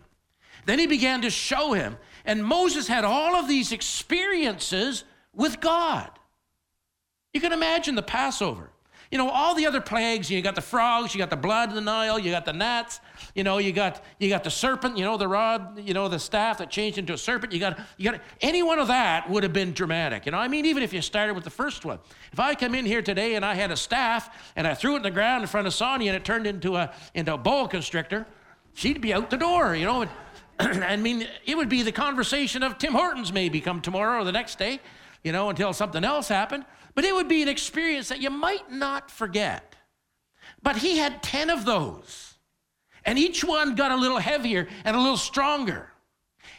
Then 0.65 0.79
he 0.79 0.87
began 0.87 1.23
to 1.23 1.31
show 1.31 1.73
him. 1.73 1.97
And 2.25 2.45
Moses 2.45 2.89
had 2.89 3.05
all 3.05 3.37
of 3.37 3.49
these 3.49 3.73
experiences 3.73 5.05
with 5.33 5.61
God. 5.61 6.11
You 7.33 7.41
can 7.41 7.53
imagine 7.53 7.95
the 7.95 8.03
Passover. 8.03 8.71
You 9.11 9.19
know, 9.19 9.31
all 9.31 9.55
the 9.55 9.67
other 9.67 9.81
plagues, 9.81 10.31
you 10.31 10.43
got 10.43 10.57
the 10.57 10.61
frogs, 10.61 11.15
you 11.15 11.19
got 11.19 11.31
the 11.31 11.37
blood 11.37 11.69
in 11.69 11.75
the 11.77 11.81
Nile, 11.81 12.19
you 12.19 12.31
got 12.31 12.45
the 12.45 12.53
gnats, 12.53 13.01
you 13.35 13.45
know, 13.45 13.59
you 13.59 13.73
got 13.73 14.03
you 14.19 14.29
got 14.29 14.43
the 14.43 14.51
serpent, 14.51 14.99
you 14.99 15.05
know, 15.05 15.17
the 15.17 15.29
rod, 15.29 15.79
you 15.79 15.95
know, 15.95 16.09
the 16.09 16.19
staff 16.19 16.59
that 16.59 16.71
changed 16.71 16.99
into 16.99 17.13
a 17.13 17.19
serpent. 17.19 17.53
You 17.53 17.61
got 17.61 17.79
you 17.97 18.11
got 18.11 18.21
any 18.41 18.63
one 18.63 18.79
of 18.79 18.89
that 18.89 19.31
would 19.31 19.45
have 19.45 19.53
been 19.53 19.73
dramatic. 19.73 20.27
You 20.27 20.33
know, 20.33 20.39
I 20.39 20.49
mean, 20.49 20.67
even 20.67 20.83
if 20.83 20.93
you 20.93 21.01
started 21.03 21.35
with 21.35 21.45
the 21.45 21.51
first 21.51 21.85
one. 21.85 21.99
If 22.33 22.41
I 22.41 22.55
come 22.55 22.75
in 22.75 22.85
here 22.85 23.03
today 23.03 23.37
and 23.37 23.45
I 23.45 23.55
had 23.55 23.71
a 23.71 23.77
staff 23.77 24.53
and 24.57 24.67
I 24.67 24.75
threw 24.75 24.95
it 24.95 24.97
in 24.99 25.03
the 25.03 25.11
ground 25.11 25.43
in 25.43 25.49
front 25.49 25.67
of 25.67 25.75
Sonia 25.75 26.11
and 26.11 26.17
it 26.17 26.25
turned 26.25 26.47
into 26.47 26.77
a 26.77 26.93
into 27.15 27.35
a 27.35 27.39
boa 27.39 27.69
constrictor, 27.69 28.27
she'd 28.75 29.01
be 29.01 29.15
out 29.15 29.31
the 29.31 29.39
door, 29.39 29.77
you 29.77 29.87
know. 29.87 30.07
I 30.59 30.97
mean, 30.97 31.29
it 31.45 31.57
would 31.57 31.69
be 31.69 31.83
the 31.83 31.93
conversation 31.93 32.63
of 32.63 32.79
Tim 32.79 32.95
Hortons 32.95 33.33
maybe 33.33 33.61
come 33.61 33.81
tomorrow 33.81 34.23
or 34.23 34.25
the 34.25 34.33
next 34.33 34.59
day, 34.59 34.81
you 35.23 35.31
know, 35.31 35.51
until 35.51 35.73
something 35.73 36.03
else 36.03 36.29
happened. 36.29 36.65
But 36.97 37.05
it 37.05 37.15
would 37.15 37.29
be 37.29 37.43
an 37.43 37.49
experience 37.49 38.09
that 38.09 38.21
you 38.21 38.31
might 38.31 38.73
not 38.73 39.11
forget. 39.11 39.77
But 40.63 40.79
he 40.79 40.97
had 40.97 41.23
10 41.23 41.51
of 41.51 41.65
those, 41.65 42.35
and 43.05 43.19
each 43.19 43.45
one 43.45 43.77
got 43.77 43.93
a 43.93 43.97
little 43.97 44.19
heavier 44.19 44.67
and 44.85 44.97
a 44.97 44.99
little 44.99 45.19
stronger. 45.19 45.91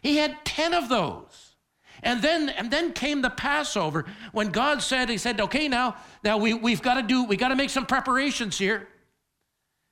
He 0.01 0.17
had 0.17 0.45
10 0.45 0.73
of 0.73 0.87
those. 0.87 1.55
And 2.03 2.21
then, 2.21 2.49
and 2.49 2.69
then 2.69 2.93
came 2.93 3.23
the 3.23 3.31
Passover 3.31 4.05
when 4.31 4.49
God 4.49 4.83
said, 4.83 5.09
He 5.09 5.17
said, 5.17 5.41
okay, 5.41 5.67
now, 5.67 5.95
now 6.23 6.37
we, 6.37 6.53
we've 6.53 6.81
got 6.81 6.93
to 6.93 7.01
do, 7.01 7.23
we 7.23 7.35
got 7.35 7.47
to 7.47 7.55
make 7.55 7.71
some 7.71 7.87
preparations 7.87 8.57
here. 8.57 8.87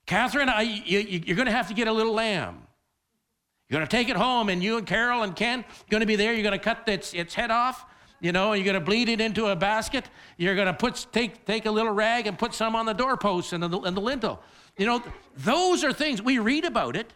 Catherine, 0.06 0.48
I, 0.48 0.62
you, 0.62 1.00
you're 1.00 1.36
going 1.36 1.48
to 1.48 1.52
have 1.52 1.68
to 1.70 1.74
get 1.74 1.88
a 1.88 1.92
little 1.92 2.14
lamb. 2.14 2.62
You're 3.68 3.80
going 3.80 3.88
to 3.88 3.98
take 3.98 4.10
it 4.10 4.16
home, 4.16 4.50
and 4.50 4.62
you 4.62 4.78
and 4.78 4.86
Carol 4.86 5.24
and 5.24 5.36
Ken 5.36 5.66
going 5.90 6.02
to 6.02 6.08
be 6.08 6.16
there. 6.16 6.32
You're 6.32 6.44
going 6.44 6.58
to 6.58 6.64
cut 6.64 6.88
its, 6.88 7.14
its 7.16 7.34
head 7.34 7.50
off, 7.50 7.84
you 8.22 8.32
know, 8.32 8.54
you're 8.54 8.66
going 8.66 8.76
to 8.76 8.80
bleed 8.80 9.10
it 9.10 9.22
into 9.22 9.48
a 9.48 9.56
basket. 9.56 10.10
You're 10.38 10.56
going 10.56 10.68
to 10.68 10.74
put 10.74 11.08
take 11.12 11.46
take 11.46 11.66
a 11.66 11.72
little 11.72 11.92
rag 11.92 12.28
and 12.28 12.38
put 12.38 12.54
some 12.54 12.76
on 12.76 12.86
the 12.86 12.94
doorpost 12.94 13.54
and 13.54 13.62
the, 13.64 13.80
and 13.80 13.96
the 13.96 14.02
lintel. 14.02 14.42
You 14.78 14.86
know, 14.86 15.04
those 15.38 15.84
are 15.84 15.94
things 15.94 16.22
we 16.22 16.40
read 16.40 16.66
about 16.66 16.96
it, 16.96 17.14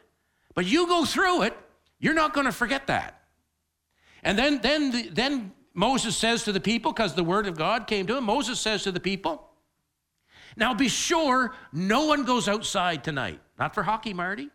but 0.53 0.65
you 0.65 0.88
go 0.88 1.06
through 1.06 1.44
it, 1.44 1.58
you're 2.00 2.13
not 2.13 2.34
going 2.34 2.46
to 2.46 2.51
forget 2.51 2.88
that. 2.88 3.22
And 4.24 4.38
then 4.38 4.60
then 4.62 5.10
then 5.13 5.51
Moses 5.74 6.18
says 6.18 6.44
to 6.44 6.51
the 6.51 6.60
people, 6.60 6.91
because 6.91 7.15
the 7.15 7.24
word 7.24 7.48
of 7.48 7.58
God 7.58 7.88
came 7.88 8.06
to 8.08 8.18
him. 8.18 8.25
Moses 8.25 8.60
says 8.60 8.84
to 8.84 8.91
the 8.91 9.00
people, 9.00 9.50
Now 10.58 10.74
be 10.74 10.89
sure 10.89 11.53
no 11.72 12.06
one 12.06 12.25
goes 12.25 12.48
outside 12.48 13.03
tonight. 13.03 13.39
Not 13.58 13.74
for 13.74 13.84
hockey, 13.84 14.13
Marty. 14.13 14.50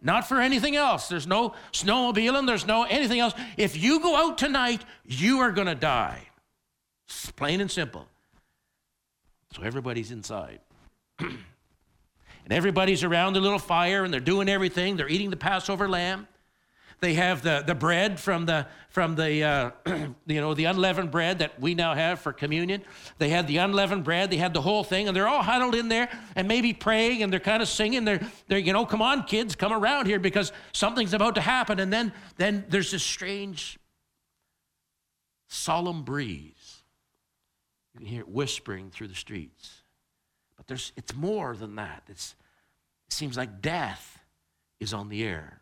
Not 0.00 0.28
for 0.28 0.40
anything 0.40 0.76
else. 0.76 1.08
There's 1.08 1.26
no 1.26 1.54
snowmobiling, 1.72 2.46
there's 2.46 2.66
no 2.66 2.84
anything 2.84 3.20
else. 3.20 3.34
If 3.56 3.76
you 3.76 4.00
go 4.00 4.16
out 4.16 4.38
tonight, 4.38 4.84
you 5.04 5.40
are 5.40 5.50
going 5.50 5.66
to 5.66 5.74
die. 5.74 6.28
It's 7.08 7.30
plain 7.30 7.60
and 7.60 7.70
simple. 7.70 8.06
So 9.56 9.62
everybody's 9.62 10.10
inside. 10.10 10.60
and 11.18 11.38
everybody's 12.50 13.02
around 13.02 13.32
the 13.32 13.40
little 13.40 13.58
fire 13.58 14.04
and 14.04 14.12
they're 14.12 14.20
doing 14.20 14.48
everything. 14.48 14.96
They're 14.96 15.08
eating 15.08 15.30
the 15.30 15.36
Passover 15.36 15.88
lamb. 15.88 16.28
They 17.00 17.14
have 17.14 17.42
the, 17.42 17.62
the 17.64 17.74
bread 17.74 18.18
from 18.18 18.46
the 18.46 18.66
from 18.88 19.14
the 19.14 19.44
uh, 19.44 19.70
you 20.26 20.40
know 20.40 20.54
the 20.54 20.64
unleavened 20.64 21.12
bread 21.12 21.38
that 21.38 21.60
we 21.60 21.74
now 21.74 21.94
have 21.94 22.18
for 22.20 22.32
communion. 22.32 22.82
They 23.18 23.28
had 23.28 23.46
the 23.46 23.58
unleavened 23.58 24.02
bread. 24.02 24.30
They 24.30 24.36
had 24.36 24.52
the 24.52 24.60
whole 24.60 24.82
thing, 24.82 25.06
and 25.06 25.16
they're 25.16 25.28
all 25.28 25.42
huddled 25.42 25.76
in 25.76 25.88
there 25.88 26.08
and 26.34 26.48
maybe 26.48 26.72
praying, 26.72 27.22
and 27.22 27.32
they're 27.32 27.38
kind 27.38 27.62
of 27.62 27.68
singing. 27.68 28.04
They're 28.04 28.20
they're 28.48 28.58
you 28.58 28.72
know 28.72 28.84
come 28.84 29.00
on 29.00 29.24
kids, 29.24 29.54
come 29.54 29.72
around 29.72 30.06
here 30.06 30.18
because 30.18 30.52
something's 30.72 31.14
about 31.14 31.36
to 31.36 31.40
happen. 31.40 31.78
And 31.78 31.92
then 31.92 32.12
then 32.36 32.64
there's 32.68 32.90
this 32.90 33.04
strange 33.04 33.78
solemn 35.46 36.02
breeze. 36.02 36.82
You 37.94 38.00
can 38.00 38.06
hear 38.08 38.20
it 38.20 38.28
whispering 38.28 38.90
through 38.90 39.08
the 39.08 39.14
streets. 39.14 39.82
But 40.56 40.66
there's 40.66 40.92
it's 40.96 41.14
more 41.14 41.54
than 41.54 41.76
that. 41.76 42.02
It's, 42.08 42.34
it 43.06 43.12
seems 43.12 43.36
like 43.36 43.62
death 43.62 44.18
is 44.80 44.92
on 44.92 45.08
the 45.08 45.22
air. 45.22 45.60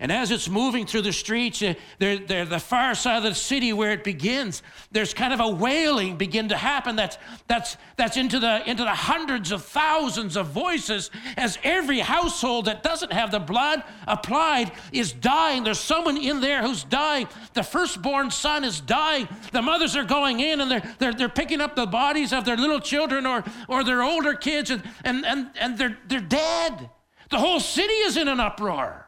And 0.00 0.12
as 0.12 0.30
it's 0.30 0.48
moving 0.48 0.86
through 0.86 1.02
the 1.02 1.12
streets, 1.12 1.60
uh, 1.60 1.74
they're, 1.98 2.18
they're 2.18 2.44
the 2.44 2.60
far 2.60 2.94
side 2.94 3.16
of 3.16 3.24
the 3.24 3.34
city 3.34 3.72
where 3.72 3.90
it 3.90 4.04
begins, 4.04 4.62
there's 4.92 5.12
kind 5.12 5.32
of 5.32 5.40
a 5.40 5.48
wailing 5.48 6.16
begin 6.16 6.50
to 6.50 6.56
happen 6.56 6.94
that's, 6.94 7.18
that's, 7.48 7.76
that's 7.96 8.16
into, 8.16 8.38
the, 8.38 8.62
into 8.70 8.84
the 8.84 8.94
hundreds 8.94 9.50
of 9.50 9.64
thousands 9.64 10.36
of 10.36 10.50
voices 10.50 11.10
as 11.36 11.58
every 11.64 11.98
household 11.98 12.66
that 12.66 12.84
doesn't 12.84 13.12
have 13.12 13.32
the 13.32 13.40
blood 13.40 13.82
applied 14.06 14.70
is 14.92 15.12
dying. 15.12 15.64
There's 15.64 15.80
someone 15.80 16.16
in 16.16 16.40
there 16.40 16.62
who's 16.62 16.84
dying. 16.84 17.26
The 17.54 17.64
firstborn 17.64 18.30
son 18.30 18.62
is 18.62 18.80
dying. 18.80 19.26
The 19.50 19.62
mothers 19.62 19.96
are 19.96 20.04
going 20.04 20.38
in 20.38 20.60
and 20.60 20.70
they're, 20.70 20.94
they're, 21.00 21.12
they're 21.12 21.28
picking 21.28 21.60
up 21.60 21.74
the 21.74 21.86
bodies 21.86 22.32
of 22.32 22.44
their 22.44 22.56
little 22.56 22.80
children 22.80 23.26
or, 23.26 23.42
or 23.66 23.82
their 23.82 24.04
older 24.04 24.34
kids 24.34 24.70
and, 24.70 24.84
and, 25.02 25.26
and, 25.26 25.50
and 25.60 25.76
they're, 25.76 25.98
they're 26.06 26.20
dead. 26.20 26.88
The 27.30 27.38
whole 27.40 27.58
city 27.58 27.92
is 27.92 28.16
in 28.16 28.28
an 28.28 28.38
uproar. 28.38 29.07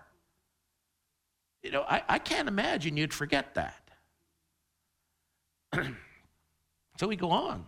You 1.62 1.70
know, 1.70 1.82
I, 1.82 2.02
I 2.08 2.18
can't 2.18 2.48
imagine 2.48 2.96
you'd 2.96 3.14
forget 3.14 3.54
that. 3.54 3.90
so 6.98 7.06
we 7.06 7.16
go 7.16 7.30
on. 7.30 7.66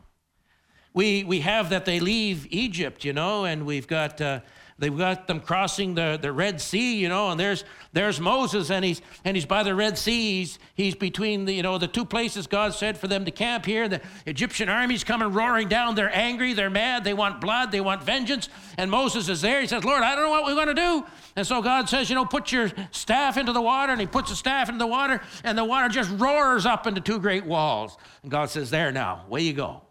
We, 0.95 1.25
we 1.25 1.41
have 1.41 1.71
that 1.71 1.85
they 1.85 2.01
leave 2.01 2.47
Egypt, 2.51 3.05
you 3.05 3.13
know, 3.13 3.45
and 3.45 3.65
we've 3.65 3.87
got 3.87 4.21
uh, 4.21 4.41
They've 4.83 4.99
got 4.99 5.29
them 5.29 5.39
crossing 5.39 5.95
the, 5.95 6.19
the 6.21 6.33
Red 6.33 6.61
Sea, 6.61 6.97
you 6.97 7.09
know, 7.09 7.31
and 7.31 7.39
there's 7.39 7.65
there's 7.93 8.19
Moses, 8.19 8.69
and 8.69 8.85
he's 8.85 9.01
and 9.25 9.37
he's 9.37 9.47
by 9.47 9.63
the 9.63 9.77
Red 9.77 9.97
Sea. 9.97 10.41
He's, 10.41 10.59
he's 10.75 10.95
between 10.97 11.45
the 11.45 11.55
you 11.55 11.63
know 11.63 11.79
the 11.79 11.87
two 11.87 12.05
places 12.05 12.49
God 12.49 12.75
said 12.75 12.99
for 12.99 13.07
them 13.07 13.25
to 13.25 13.31
camp 13.31 13.65
here. 13.65 13.87
The 13.87 14.01
Egyptian 14.27 14.69
army's 14.69 15.05
coming 15.05 15.33
roaring 15.33 15.69
down. 15.69 15.95
They're 15.95 16.13
angry, 16.13 16.53
they're 16.53 16.69
mad, 16.69 17.05
they 17.05 17.15
want 17.15 17.41
blood, 17.41 17.71
they 17.71 17.81
want 17.81 18.03
vengeance. 18.03 18.49
And 18.77 18.91
Moses 18.91 19.29
is 19.29 19.41
there. 19.41 19.61
He 19.61 19.69
says, 19.69 19.85
Lord, 19.85 20.03
I 20.03 20.17
don't 20.17 20.25
know 20.25 20.31
what 20.31 20.47
we're 20.47 20.55
going 20.55 20.75
to 20.75 20.75
do. 20.75 21.05
And 21.35 21.47
so 21.47 21.63
God 21.63 21.89
says, 21.89 22.11
you 22.11 22.15
know, 22.15 22.25
put 22.27 22.53
your 22.53 22.71
staff 22.91 23.37
into 23.37 23.53
the 23.53 23.61
water, 23.61 23.93
and 23.93 24.01
he 24.01 24.07
puts 24.07 24.31
the 24.31 24.37
staff 24.37 24.69
into 24.69 24.79
the 24.79 24.87
water, 24.87 25.21
and 25.45 25.57
the 25.57 25.65
water 25.65 25.89
just 25.89 26.11
roars 26.19 26.67
up 26.67 26.87
into 26.87 27.01
two 27.01 27.19
great 27.19 27.47
walls. 27.47 27.97
And 28.23 28.31
God 28.31 28.51
says, 28.51 28.71
There 28.71 28.93
now, 28.93 29.25
away 29.27 29.43
you 29.43 29.53
go. 29.53 29.83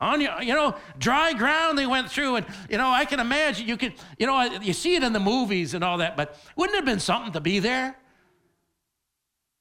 On 0.00 0.20
you, 0.20 0.30
you 0.40 0.54
know, 0.54 0.76
dry 0.98 1.32
ground 1.32 1.76
they 1.76 1.86
went 1.86 2.10
through, 2.10 2.36
and 2.36 2.46
you 2.70 2.78
know, 2.78 2.88
I 2.88 3.04
can 3.04 3.18
imagine 3.18 3.66
you 3.66 3.76
could, 3.76 3.94
you 4.18 4.26
know, 4.26 4.42
you 4.60 4.72
see 4.72 4.94
it 4.94 5.02
in 5.02 5.12
the 5.12 5.20
movies 5.20 5.74
and 5.74 5.82
all 5.82 5.98
that, 5.98 6.16
but 6.16 6.38
wouldn't 6.56 6.74
it 6.74 6.78
have 6.78 6.86
been 6.86 7.00
something 7.00 7.32
to 7.32 7.40
be 7.40 7.58
there? 7.58 7.98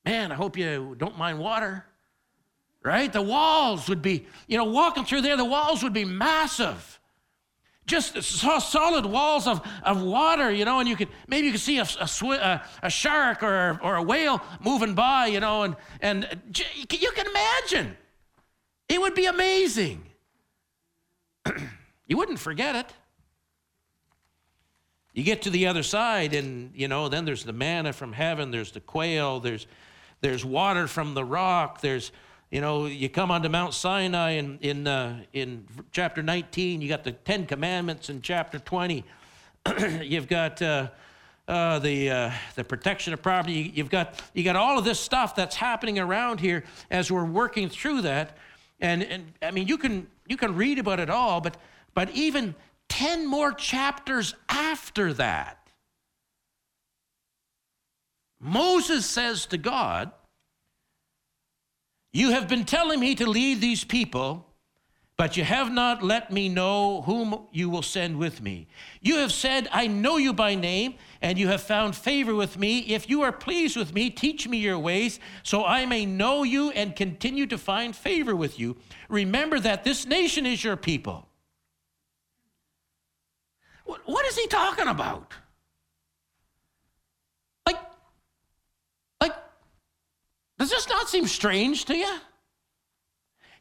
Man, 0.06 0.32
I 0.32 0.36
hope 0.36 0.56
you 0.56 0.96
don't 0.98 1.18
mind 1.18 1.40
water, 1.40 1.86
right? 2.84 3.12
The 3.12 3.22
walls 3.22 3.90
would 3.90 4.04
be, 4.04 4.28
you 4.48 4.58
know, 4.58 4.66
walking 4.66 5.06
through 5.06 5.22
there, 5.22 5.36
the 5.36 5.44
walls 5.44 5.82
would 5.82 5.94
be 5.94 6.06
massive. 6.06 6.97
Just 7.88 8.22
solid 8.22 9.06
walls 9.06 9.48
of, 9.48 9.66
of 9.82 10.04
water, 10.04 10.52
you 10.52 10.66
know, 10.66 10.80
and 10.80 10.90
you 10.90 10.96
could 10.96 11.08
maybe 11.28 11.48
you 11.48 11.54
could 11.54 11.62
see 11.62 11.80
a, 11.80 11.88
a, 12.00 12.10
a, 12.26 12.62
a 12.84 12.90
shark 12.90 13.42
or, 13.42 13.80
or 13.82 13.96
a 13.96 14.04
whale 14.04 14.42
moving 14.60 14.94
by, 14.94 15.28
you 15.28 15.40
know, 15.40 15.64
and, 15.64 15.76
and 16.02 16.28
you 16.54 17.12
can 17.16 17.26
imagine. 17.26 17.98
It 18.90 19.00
would 19.00 19.16
be 19.16 19.26
amazing. 19.26 20.04
you 22.08 22.18
wouldn't 22.18 22.40
forget 22.40 22.76
it. 22.76 22.94
You 25.14 25.24
get 25.24 25.42
to 25.44 25.50
the 25.50 25.66
other 25.66 25.82
side, 25.82 26.34
and 26.34 26.72
you 26.76 26.88
know, 26.88 27.10
then 27.10 27.26
there's 27.26 27.44
the 27.44 27.54
manna 27.54 27.92
from 27.92 28.14
heaven, 28.14 28.52
there's 28.52 28.72
the 28.72 28.80
quail, 28.80 29.40
there's 29.40 29.66
there's 30.22 30.46
water 30.46 30.88
from 30.88 31.14
the 31.14 31.24
rock, 31.24 31.82
there's 31.82 32.12
you 32.52 32.62
know, 32.62 32.86
you 32.86 33.10
come 33.10 33.32
onto 33.32 33.50
Mount 33.50 33.74
Sinai 33.74 34.32
in 34.32 34.60
in 34.62 34.88
uh, 34.88 35.24
in 35.34 35.66
chapter 35.92 36.24
19, 36.24 36.82
you 36.82 36.88
got 36.88 37.04
the 37.04 37.12
Ten 37.12 37.46
Commandments 37.46 38.10
in 38.10 38.22
chapter 38.22 38.60
20. 38.60 39.04
You've 40.02 40.28
got 40.28 40.62
uh, 40.62 40.90
uh, 41.48 41.80
the 41.80 42.10
uh, 42.10 42.32
the 42.56 42.64
protection 42.64 43.14
of 43.14 43.22
property. 43.22 43.72
You've 43.76 43.90
got 43.90 44.22
you 44.34 44.44
got 44.44 44.56
all 44.56 44.78
of 44.78 44.86
this 44.86 45.00
stuff 45.00 45.36
that's 45.36 45.56
happening 45.56 46.00
around 46.00 46.40
here 46.40 46.64
as 46.90 47.12
we're 47.12 47.26
working 47.26 47.70
through 47.70 48.02
that. 48.04 48.38
And 48.80 49.04
and 49.04 49.34
I 49.42 49.52
mean, 49.52 49.68
you 49.68 49.78
can 49.78 50.08
you 50.28 50.38
can 50.38 50.56
read 50.56 50.80
about 50.80 51.00
it 51.00 51.10
all, 51.10 51.42
but, 51.42 51.58
but 51.94 52.10
even 52.12 52.56
10 52.90 53.28
more 53.28 53.52
chapters 53.54 54.36
after 54.50 55.14
that, 55.14 55.58
Moses 58.40 59.06
says 59.06 59.46
to 59.48 59.58
God, 59.58 60.12
You 62.14 62.32
have 62.32 62.48
been 62.48 62.66
telling 62.66 63.00
me 63.00 63.16
to 63.16 63.28
lead 63.28 63.62
these 63.62 63.84
people, 63.84 64.46
but 65.18 65.36
you 65.36 65.44
have 65.44 65.72
not 65.72 66.04
let 66.04 66.32
me 66.32 66.48
know 66.48 67.02
whom 67.02 67.48
you 67.52 67.70
will 67.70 67.82
send 67.82 68.18
with 68.18 68.42
me. 68.42 68.68
You 69.02 69.18
have 69.18 69.32
said, 69.32 69.68
I 69.72 69.88
know 69.88 70.18
you 70.18 70.32
by 70.32 70.54
name, 70.56 70.96
and 71.22 71.40
you 71.40 71.48
have 71.48 71.62
found 71.62 71.96
favor 71.96 72.36
with 72.36 72.58
me. 72.58 72.80
If 72.80 73.10
you 73.10 73.24
are 73.24 73.32
pleased 73.32 73.76
with 73.76 73.94
me, 73.94 74.10
teach 74.12 74.48
me 74.48 74.58
your 74.58 74.78
ways, 74.78 75.20
so 75.42 75.66
I 75.66 75.86
may 75.86 76.06
know 76.06 76.44
you 76.44 76.70
and 76.72 76.96
continue 76.96 77.48
to 77.48 77.58
find 77.58 77.96
favor 77.96 78.36
with 78.36 78.60
you. 78.60 78.78
Remember 79.10 79.60
that 79.60 79.84
this 79.84 80.06
nation 80.06 80.46
is 80.46 80.64
your 80.64 80.78
people. 80.78 81.28
What 83.86 84.26
is 84.28 84.38
he 84.38 84.48
talking 84.48 84.88
about? 84.88 85.34
Like, 87.66 87.80
like, 89.22 89.34
does 90.58 90.70
this 90.70 90.90
not 90.90 91.10
seem 91.10 91.28
strange 91.28 91.86
to 91.86 91.96
you? 91.96 92.18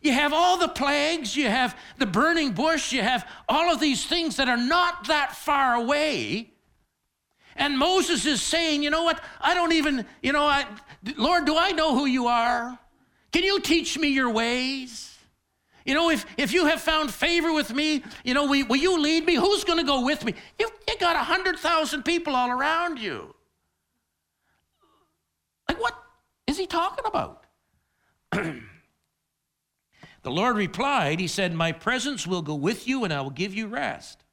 You 0.01 0.13
have 0.13 0.33
all 0.33 0.57
the 0.57 0.69
plagues, 0.69 1.37
you 1.37 1.49
have 1.49 1.77
the 1.99 2.07
burning 2.07 2.53
bush, 2.53 2.93
you 2.93 3.03
have 3.03 3.29
all 3.49 3.73
of 3.73 3.81
these 3.81 4.05
things 4.07 4.37
that 4.37 4.49
are 4.49 4.57
not 4.57 5.09
that 5.09 5.35
far 5.35 5.75
away. 5.75 6.53
And 7.57 7.79
Moses 7.79 8.27
is 8.27 8.43
saying, 8.43 8.83
you 8.83 8.91
know 8.91 9.03
what? 9.03 9.23
I 9.41 9.55
don't 9.55 9.73
even, 9.73 10.07
you 10.23 10.33
know, 10.33 10.45
I, 10.45 10.67
Lord, 11.17 11.47
do 11.47 11.57
I 11.57 11.73
know 11.73 11.95
who 11.95 12.07
you 12.07 12.27
are? 12.27 12.79
Can 13.33 13.43
you 13.43 13.61
teach 13.61 13.99
me 13.99 14.09
your 14.09 14.31
ways? 14.31 15.19
You 15.85 15.95
know, 15.95 16.11
if, 16.11 16.27
if 16.37 16.53
you 16.53 16.67
have 16.67 16.81
found 16.81 17.13
favor 17.13 17.53
with 17.53 17.73
me, 17.73 18.03
you 18.25 18.35
know, 18.35 18.47
will, 18.47 18.67
will 18.67 18.77
you 18.77 19.01
lead 19.01 19.25
me? 19.25 19.37
Who's 19.37 19.65
going 19.65 19.79
to 19.79 19.85
go 19.85 20.05
with 20.05 20.25
me? 20.25 20.35
You, 20.59 20.69
you 20.89 20.99
got 20.99 21.17
100,000 21.17 22.03
people 22.05 22.35
all 22.35 22.51
around 22.51 22.99
you. 22.99 23.35
Like, 25.69 25.81
what 25.81 25.95
is 26.47 26.59
he 26.59 26.67
talking 26.67 27.05
about? 27.07 27.45
The 30.27 30.33
Lord 30.33 30.57
replied, 30.57 31.21
He 31.21 31.29
said, 31.29 31.55
My 31.55 31.71
presence 31.71 32.27
will 32.27 32.43
go 32.43 32.57
with 32.57 32.89
you 32.89 33.05
and 33.05 33.13
I 33.13 33.21
will 33.21 33.31
give 33.31 33.55
you 33.55 33.69
rest. 33.69 34.25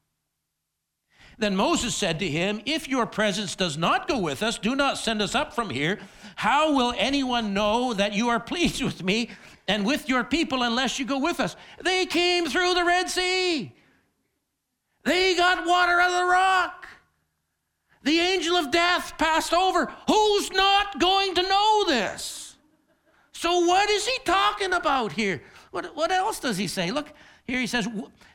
Then 1.38 1.56
Moses 1.56 1.96
said 1.96 2.18
to 2.18 2.28
him, 2.28 2.64
If 2.66 2.88
your 2.88 3.06
presence 3.06 3.56
does 3.56 3.78
not 3.78 4.08
go 4.08 4.18
with 4.18 4.42
us, 4.42 4.58
do 4.58 4.76
not 4.76 4.98
send 4.98 5.22
us 5.22 5.36
up 5.36 5.54
from 5.54 5.70
here. 5.70 6.00
How 6.36 6.74
will 6.74 6.96
anyone 6.98 7.54
know 7.54 7.94
that 7.94 8.14
you 8.14 8.30
are 8.30 8.40
pleased 8.52 8.82
with 8.82 9.04
me 9.04 9.30
and 9.68 9.86
with 9.86 10.10
your 10.10 10.24
people 10.24 10.64
unless 10.64 10.98
you 10.98 11.06
go 11.06 11.20
with 11.20 11.40
us? 11.40 11.56
They 11.84 12.08
came 12.08 12.48
through 12.48 12.74
the 12.74 12.86
Red 12.86 13.12
Sea. 13.12 13.72
They 15.04 15.36
got 15.36 15.68
water 15.68 16.02
out 16.02 16.10
of 16.10 16.18
the 16.18 16.26
rock. 16.26 16.83
The 18.04 18.20
angel 18.20 18.58
of 18.58 18.70
death 18.70 19.18
passed 19.18 19.54
over. 19.54 19.92
Who's 20.08 20.52
not 20.52 21.00
going 21.00 21.36
to 21.36 21.42
know 21.42 21.86
this? 21.88 22.56
So, 23.32 23.66
what 23.66 23.90
is 23.90 24.06
he 24.06 24.18
talking 24.26 24.74
about 24.74 25.14
here? 25.14 25.42
What, 25.72 25.96
what 25.96 26.12
else 26.12 26.40
does 26.40 26.58
he 26.58 26.68
say? 26.68 26.92
Look, 26.92 27.12
here 27.46 27.60
he 27.60 27.68
says, 27.68 27.88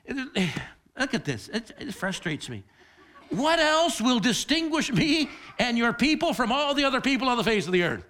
look 0.08 1.14
at 1.14 1.24
this. 1.24 1.48
It, 1.48 1.70
it 1.78 1.94
frustrates 1.94 2.48
me. 2.48 2.64
What 3.30 3.58
else 3.58 4.00
will 4.00 4.20
distinguish 4.20 4.90
me 4.90 5.28
and 5.58 5.76
your 5.76 5.92
people 5.92 6.32
from 6.32 6.50
all 6.50 6.74
the 6.74 6.84
other 6.84 7.00
people 7.00 7.28
on 7.28 7.36
the 7.36 7.44
face 7.44 7.66
of 7.66 7.72
the 7.72 7.82
earth? 7.82 8.04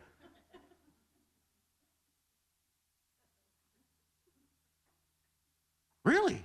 Really? 6.05 6.43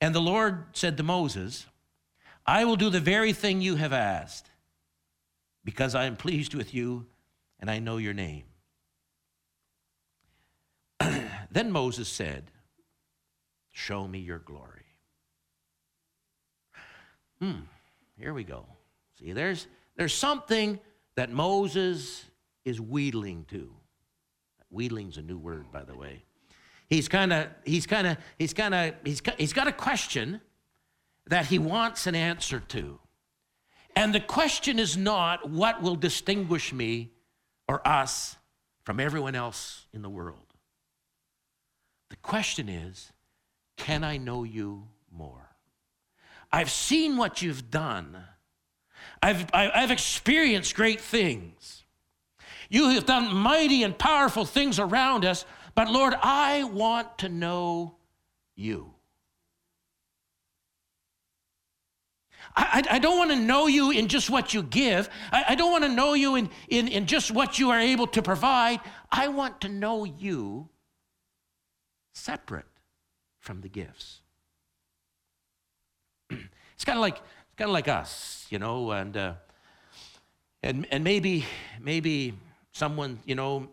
And 0.00 0.14
the 0.14 0.20
Lord 0.20 0.66
said 0.72 0.96
to 0.98 1.02
Moses, 1.02 1.66
I 2.48 2.64
will 2.64 2.76
do 2.76 2.88
the 2.88 2.98
very 2.98 3.34
thing 3.34 3.60
you 3.60 3.76
have 3.76 3.92
asked, 3.92 4.48
because 5.66 5.94
I 5.94 6.06
am 6.06 6.16
pleased 6.16 6.54
with 6.54 6.72
you 6.72 7.04
and 7.60 7.70
I 7.70 7.78
know 7.78 7.98
your 7.98 8.14
name. 8.14 8.44
then 11.50 11.70
Moses 11.70 12.08
said, 12.08 12.50
Show 13.70 14.08
me 14.08 14.20
your 14.20 14.38
glory. 14.38 14.86
Hmm, 17.38 17.60
here 18.18 18.32
we 18.32 18.44
go. 18.44 18.64
See, 19.18 19.32
there's, 19.32 19.66
there's 19.96 20.14
something 20.14 20.80
that 21.16 21.30
Moses 21.30 22.24
is 22.64 22.80
wheedling 22.80 23.44
to. 23.50 23.70
Wheedling's 24.70 25.18
a 25.18 25.22
new 25.22 25.36
word, 25.36 25.70
by 25.70 25.84
the 25.84 25.94
way. 25.94 26.24
He's 26.88 27.08
kind 27.08 27.30
of, 27.30 27.48
he's 27.66 27.86
kind 27.86 28.06
of, 28.06 28.16
he's 28.38 28.54
kind 28.54 28.74
of, 28.74 28.94
he's, 29.04 29.20
he's 29.36 29.52
got 29.52 29.68
a 29.68 29.72
question 29.72 30.40
that 31.28 31.46
he 31.46 31.58
wants 31.58 32.06
an 32.06 32.14
answer 32.14 32.60
to. 32.60 32.98
And 33.94 34.14
the 34.14 34.20
question 34.20 34.78
is 34.78 34.96
not 34.96 35.50
what 35.50 35.82
will 35.82 35.96
distinguish 35.96 36.72
me 36.72 37.10
or 37.66 37.86
us 37.86 38.36
from 38.84 39.00
everyone 39.00 39.34
else 39.34 39.86
in 39.92 40.02
the 40.02 40.08
world. 40.08 40.54
The 42.10 42.16
question 42.16 42.68
is, 42.68 43.12
can 43.76 44.04
I 44.04 44.16
know 44.16 44.44
you 44.44 44.88
more? 45.10 45.48
I've 46.50 46.70
seen 46.70 47.16
what 47.16 47.42
you've 47.42 47.70
done. 47.70 48.16
I've, 49.22 49.46
I've 49.52 49.90
experienced 49.90 50.74
great 50.74 51.00
things. 51.00 51.84
You 52.70 52.90
have 52.90 53.06
done 53.06 53.34
mighty 53.34 53.82
and 53.82 53.96
powerful 53.96 54.44
things 54.44 54.78
around 54.78 55.24
us, 55.24 55.44
but 55.74 55.90
Lord, 55.90 56.14
I 56.22 56.64
want 56.64 57.18
to 57.18 57.28
know 57.28 57.96
you. 58.54 58.94
I, 62.58 62.82
I, 62.90 62.98
don't 62.98 63.16
want 63.16 63.30
to 63.30 63.36
know 63.36 63.68
you 63.68 63.92
in 63.92 64.08
just 64.08 64.28
what 64.28 64.52
you 64.52 64.64
give. 64.64 65.08
I, 65.30 65.44
I 65.50 65.54
don't 65.54 65.70
want 65.70 65.84
to 65.84 65.90
know 65.90 66.14
you 66.14 66.34
in, 66.34 66.50
in, 66.68 66.88
in 66.88 67.06
just 67.06 67.30
what 67.30 67.58
you 67.58 67.70
are 67.70 67.78
able 67.78 68.08
to 68.08 68.20
provide. 68.20 68.80
I 69.12 69.28
want 69.28 69.60
to 69.60 69.68
know 69.68 70.04
you 70.04 70.68
separate 72.12 72.64
from 73.38 73.60
the 73.60 73.68
gifts. 73.68 74.22
it's 76.30 76.84
kind 76.84 76.98
of 76.98 77.00
like 77.00 77.18
it's 77.18 77.56
kind 77.56 77.68
of 77.68 77.74
like 77.74 77.86
us, 77.86 78.46
you 78.50 78.58
know, 78.58 78.90
and 78.90 79.16
uh, 79.16 79.34
and 80.64 80.84
and 80.90 81.04
maybe 81.04 81.46
maybe 81.80 82.34
someone, 82.72 83.20
you 83.24 83.36
know, 83.36 83.68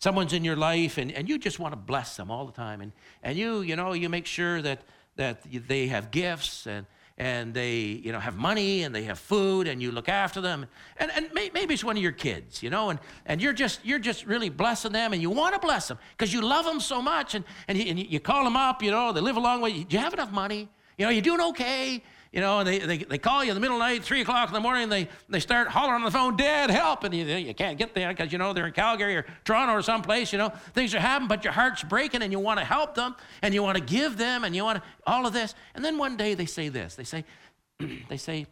someone's 0.00 0.32
in 0.32 0.42
your 0.42 0.56
life 0.56 0.98
and, 0.98 1.12
and 1.12 1.28
you 1.28 1.38
just 1.38 1.60
want 1.60 1.70
to 1.72 1.76
bless 1.76 2.16
them 2.16 2.32
all 2.32 2.46
the 2.46 2.52
time 2.52 2.80
and 2.80 2.90
and 3.22 3.38
you 3.38 3.60
you 3.60 3.76
know 3.76 3.92
you 3.92 4.08
make 4.08 4.26
sure 4.26 4.60
that 4.60 4.82
that 5.14 5.40
they 5.68 5.86
have 5.86 6.10
gifts 6.10 6.66
and 6.66 6.84
and 7.16 7.54
they 7.54 7.76
you 7.76 8.10
know 8.10 8.18
have 8.18 8.36
money 8.36 8.82
and 8.82 8.94
they 8.94 9.04
have 9.04 9.18
food 9.18 9.68
and 9.68 9.80
you 9.80 9.92
look 9.92 10.08
after 10.08 10.40
them. 10.40 10.66
And, 10.96 11.10
and 11.12 11.32
may, 11.32 11.50
maybe 11.54 11.74
it's 11.74 11.84
one 11.84 11.96
of 11.96 12.02
your 12.02 12.12
kids 12.12 12.62
you 12.62 12.70
know 12.70 12.90
and, 12.90 12.98
and 13.26 13.40
you're 13.40 13.52
just 13.52 13.80
you're 13.84 13.98
just 13.98 14.26
really 14.26 14.48
blessing 14.48 14.92
them 14.92 15.12
and 15.12 15.22
you 15.22 15.30
want 15.30 15.54
to 15.54 15.60
bless 15.60 15.88
them 15.88 15.98
because 16.16 16.32
you 16.32 16.40
love 16.40 16.64
them 16.64 16.80
so 16.80 17.00
much 17.00 17.34
and, 17.34 17.44
and, 17.68 17.78
you, 17.78 17.84
and 17.84 17.98
you 17.98 18.20
call 18.20 18.44
them 18.44 18.56
up 18.56 18.82
you 18.82 18.90
know 18.90 19.12
they 19.12 19.20
live 19.20 19.36
a 19.36 19.40
long 19.40 19.60
way. 19.60 19.84
Do 19.84 19.96
you 19.96 20.02
have 20.02 20.14
enough 20.14 20.32
money? 20.32 20.68
You 20.98 21.04
know 21.04 21.10
you're 21.10 21.22
doing 21.22 21.40
okay 21.40 22.02
you 22.34 22.40
know, 22.40 22.58
and 22.58 22.68
they, 22.68 22.80
they, 22.80 22.98
they 22.98 23.16
call 23.16 23.44
you 23.44 23.52
in 23.52 23.54
the 23.54 23.60
middle 23.60 23.76
of 23.76 23.80
the 23.80 23.86
night, 23.86 24.02
3 24.02 24.22
o'clock 24.22 24.48
in 24.48 24.54
the 24.54 24.60
morning, 24.60 24.88
they, 24.88 25.08
they 25.28 25.38
start 25.38 25.68
hollering 25.68 26.00
on 26.00 26.04
the 26.04 26.10
phone, 26.10 26.36
Dad, 26.36 26.68
help. 26.68 27.04
And 27.04 27.14
you, 27.14 27.24
you 27.24 27.54
can't 27.54 27.78
get 27.78 27.94
there 27.94 28.08
because, 28.08 28.32
you 28.32 28.38
know, 28.38 28.52
they're 28.52 28.66
in 28.66 28.72
Calgary 28.72 29.14
or 29.14 29.24
Toronto 29.44 29.72
or 29.72 29.82
someplace, 29.82 30.32
you 30.32 30.38
know, 30.38 30.48
things 30.72 30.96
are 30.96 31.00
happening, 31.00 31.28
but 31.28 31.44
your 31.44 31.52
heart's 31.52 31.84
breaking 31.84 32.22
and 32.22 32.32
you 32.32 32.40
want 32.40 32.58
to 32.58 32.64
help 32.64 32.96
them 32.96 33.14
and 33.42 33.54
you 33.54 33.62
want 33.62 33.78
to 33.78 33.84
give 33.84 34.16
them 34.16 34.42
and 34.42 34.56
you 34.56 34.64
want 34.64 34.82
all 35.06 35.26
of 35.26 35.32
this. 35.32 35.54
And 35.76 35.84
then 35.84 35.96
one 35.96 36.16
day 36.16 36.34
they 36.34 36.46
say 36.46 36.68
this 36.68 36.96
they 36.96 37.04
say, 37.04 37.24
they 38.08 38.16
say, 38.16 38.46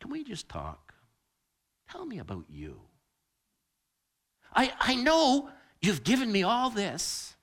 Can 0.00 0.10
we 0.10 0.24
just 0.24 0.48
talk? 0.48 0.94
Tell 1.92 2.04
me 2.04 2.18
about 2.18 2.46
you. 2.48 2.80
I, 4.52 4.72
I 4.80 4.96
know 4.96 5.48
you've 5.80 6.02
given 6.02 6.32
me 6.32 6.42
all 6.42 6.70
this. 6.70 7.36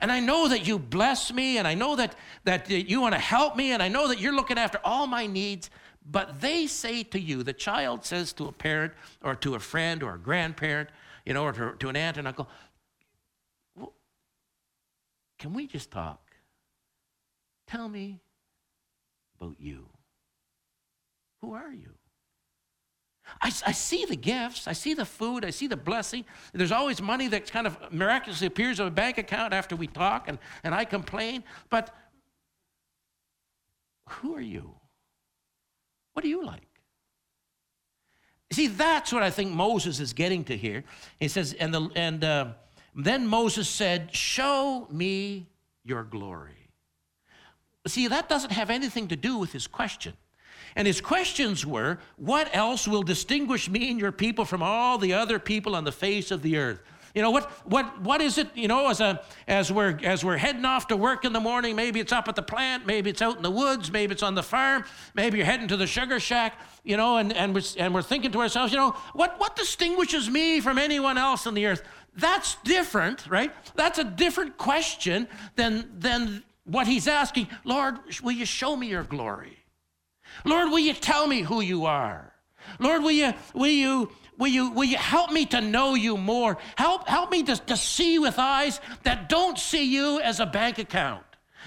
And 0.00 0.10
I 0.10 0.20
know 0.20 0.48
that 0.48 0.66
you 0.66 0.78
bless 0.78 1.32
me, 1.32 1.58
and 1.58 1.68
I 1.68 1.74
know 1.74 1.94
that, 1.96 2.16
that 2.44 2.70
you 2.70 3.00
want 3.00 3.14
to 3.14 3.20
help 3.20 3.54
me, 3.56 3.72
and 3.72 3.82
I 3.82 3.88
know 3.88 4.08
that 4.08 4.18
you're 4.18 4.34
looking 4.34 4.58
after 4.58 4.80
all 4.82 5.06
my 5.06 5.26
needs. 5.26 5.70
But 6.10 6.40
they 6.40 6.66
say 6.66 7.02
to 7.04 7.20
you, 7.20 7.42
the 7.42 7.52
child 7.52 8.04
says 8.04 8.32
to 8.34 8.46
a 8.46 8.52
parent 8.52 8.94
or 9.22 9.34
to 9.36 9.54
a 9.54 9.60
friend 9.60 10.02
or 10.02 10.14
a 10.14 10.18
grandparent, 10.18 10.88
you 11.26 11.34
know, 11.34 11.44
or 11.44 11.52
to, 11.52 11.74
to 11.78 11.88
an 11.88 11.96
aunt 11.96 12.16
and 12.16 12.26
uncle, 12.26 12.48
well, 13.76 13.92
can 15.38 15.52
we 15.52 15.66
just 15.66 15.90
talk? 15.90 16.20
Tell 17.66 17.88
me 17.88 18.20
about 19.38 19.56
you. 19.60 19.86
Who 21.42 21.52
are 21.52 21.72
you? 21.72 21.99
I, 23.42 23.46
I, 23.66 23.72
see 23.72 24.04
the 24.04 24.16
gifts, 24.16 24.68
I 24.68 24.74
see 24.74 24.92
the 24.92 25.06
food, 25.06 25.44
I 25.46 25.50
see 25.50 25.66
the 25.66 25.76
blessing. 25.76 26.24
There's 26.52 26.72
always 26.72 27.00
money 27.00 27.26
that 27.28 27.50
kind 27.50 27.66
of 27.66 27.78
miraculously 27.90 28.46
appears 28.46 28.80
in 28.80 28.86
a 28.86 28.90
bank 28.90 29.16
account 29.16 29.54
after 29.54 29.76
we 29.76 29.86
talk 29.86 30.28
and, 30.28 30.38
and 30.62 30.74
I 30.74 30.84
complain. 30.84 31.42
But 31.70 31.94
who 34.08 34.34
are 34.36 34.42
you? 34.42 34.74
What 36.12 36.22
do 36.22 36.28
you 36.28 36.44
like? 36.44 36.66
See, 38.52 38.66
that's 38.66 39.12
what 39.12 39.22
I 39.22 39.30
think 39.30 39.52
Moses 39.52 40.00
is 40.00 40.12
getting 40.12 40.44
to 40.44 40.56
here. 40.56 40.84
He 41.18 41.28
says, 41.28 41.54
and, 41.54 41.72
the, 41.72 41.88
and 41.94 42.24
uh, 42.24 42.46
then 42.94 43.26
Moses 43.26 43.68
said, 43.68 44.14
Show 44.14 44.88
me 44.90 45.46
your 45.84 46.02
glory. 46.02 46.68
See, 47.86 48.08
that 48.08 48.28
doesn't 48.28 48.50
have 48.50 48.68
anything 48.68 49.08
to 49.08 49.16
do 49.16 49.38
with 49.38 49.52
his 49.52 49.66
question. 49.66 50.14
And 50.76 50.86
his 50.86 51.00
questions 51.00 51.66
were, 51.66 51.98
What 52.16 52.48
else 52.54 52.86
will 52.86 53.02
distinguish 53.02 53.68
me 53.68 53.90
and 53.90 54.00
your 54.00 54.12
people 54.12 54.44
from 54.44 54.62
all 54.62 54.98
the 54.98 55.14
other 55.14 55.38
people 55.38 55.74
on 55.74 55.84
the 55.84 55.92
face 55.92 56.30
of 56.30 56.42
the 56.42 56.56
earth? 56.56 56.80
You 57.14 57.22
know, 57.22 57.30
what, 57.30 57.50
what, 57.66 58.00
what 58.02 58.20
is 58.20 58.38
it, 58.38 58.48
you 58.54 58.68
know, 58.68 58.88
as, 58.88 59.00
a, 59.00 59.20
as, 59.48 59.72
we're, 59.72 59.98
as 60.04 60.24
we're 60.24 60.36
heading 60.36 60.64
off 60.64 60.86
to 60.88 60.96
work 60.96 61.24
in 61.24 61.32
the 61.32 61.40
morning, 61.40 61.74
maybe 61.74 61.98
it's 61.98 62.12
up 62.12 62.28
at 62.28 62.36
the 62.36 62.42
plant, 62.42 62.86
maybe 62.86 63.10
it's 63.10 63.20
out 63.20 63.36
in 63.36 63.42
the 63.42 63.50
woods, 63.50 63.90
maybe 63.90 64.12
it's 64.12 64.22
on 64.22 64.36
the 64.36 64.44
farm, 64.44 64.84
maybe 65.14 65.38
you're 65.38 65.46
heading 65.46 65.66
to 65.68 65.76
the 65.76 65.88
sugar 65.88 66.20
shack, 66.20 66.60
you 66.84 66.96
know, 66.96 67.16
and, 67.16 67.32
and, 67.32 67.52
we're, 67.52 67.62
and 67.78 67.92
we're 67.92 68.02
thinking 68.02 68.30
to 68.30 68.40
ourselves, 68.40 68.72
you 68.72 68.78
know, 68.78 68.92
what, 69.12 69.40
what 69.40 69.56
distinguishes 69.56 70.30
me 70.30 70.60
from 70.60 70.78
anyone 70.78 71.18
else 71.18 71.48
on 71.48 71.54
the 71.54 71.66
earth? 71.66 71.82
That's 72.16 72.56
different, 72.62 73.26
right? 73.28 73.52
That's 73.74 73.98
a 73.98 74.04
different 74.04 74.56
question 74.56 75.26
than, 75.56 75.90
than 75.98 76.44
what 76.64 76.86
he's 76.86 77.08
asking. 77.08 77.48
Lord, 77.64 77.98
will 78.22 78.32
you 78.32 78.44
show 78.44 78.76
me 78.76 78.88
your 78.88 79.04
glory? 79.04 79.59
Lord, 80.44 80.70
will 80.70 80.78
you 80.78 80.94
tell 80.94 81.26
me 81.26 81.42
who 81.42 81.60
you 81.60 81.86
are? 81.86 82.32
Lord, 82.78 83.02
will 83.02 83.10
you, 83.10 83.32
will 83.54 83.66
you, 83.66 84.10
will 84.38 84.48
you, 84.48 84.70
will 84.70 84.84
you 84.84 84.96
help 84.96 85.32
me 85.32 85.46
to 85.46 85.60
know 85.60 85.94
you 85.94 86.16
more? 86.16 86.58
Help, 86.76 87.08
help 87.08 87.30
me 87.30 87.42
to, 87.44 87.56
to 87.56 87.76
see 87.76 88.18
with 88.18 88.38
eyes 88.38 88.80
that 89.02 89.28
don't 89.28 89.58
see 89.58 89.84
you 89.84 90.20
as 90.20 90.40
a 90.40 90.46
bank 90.46 90.78
account, 90.78 91.24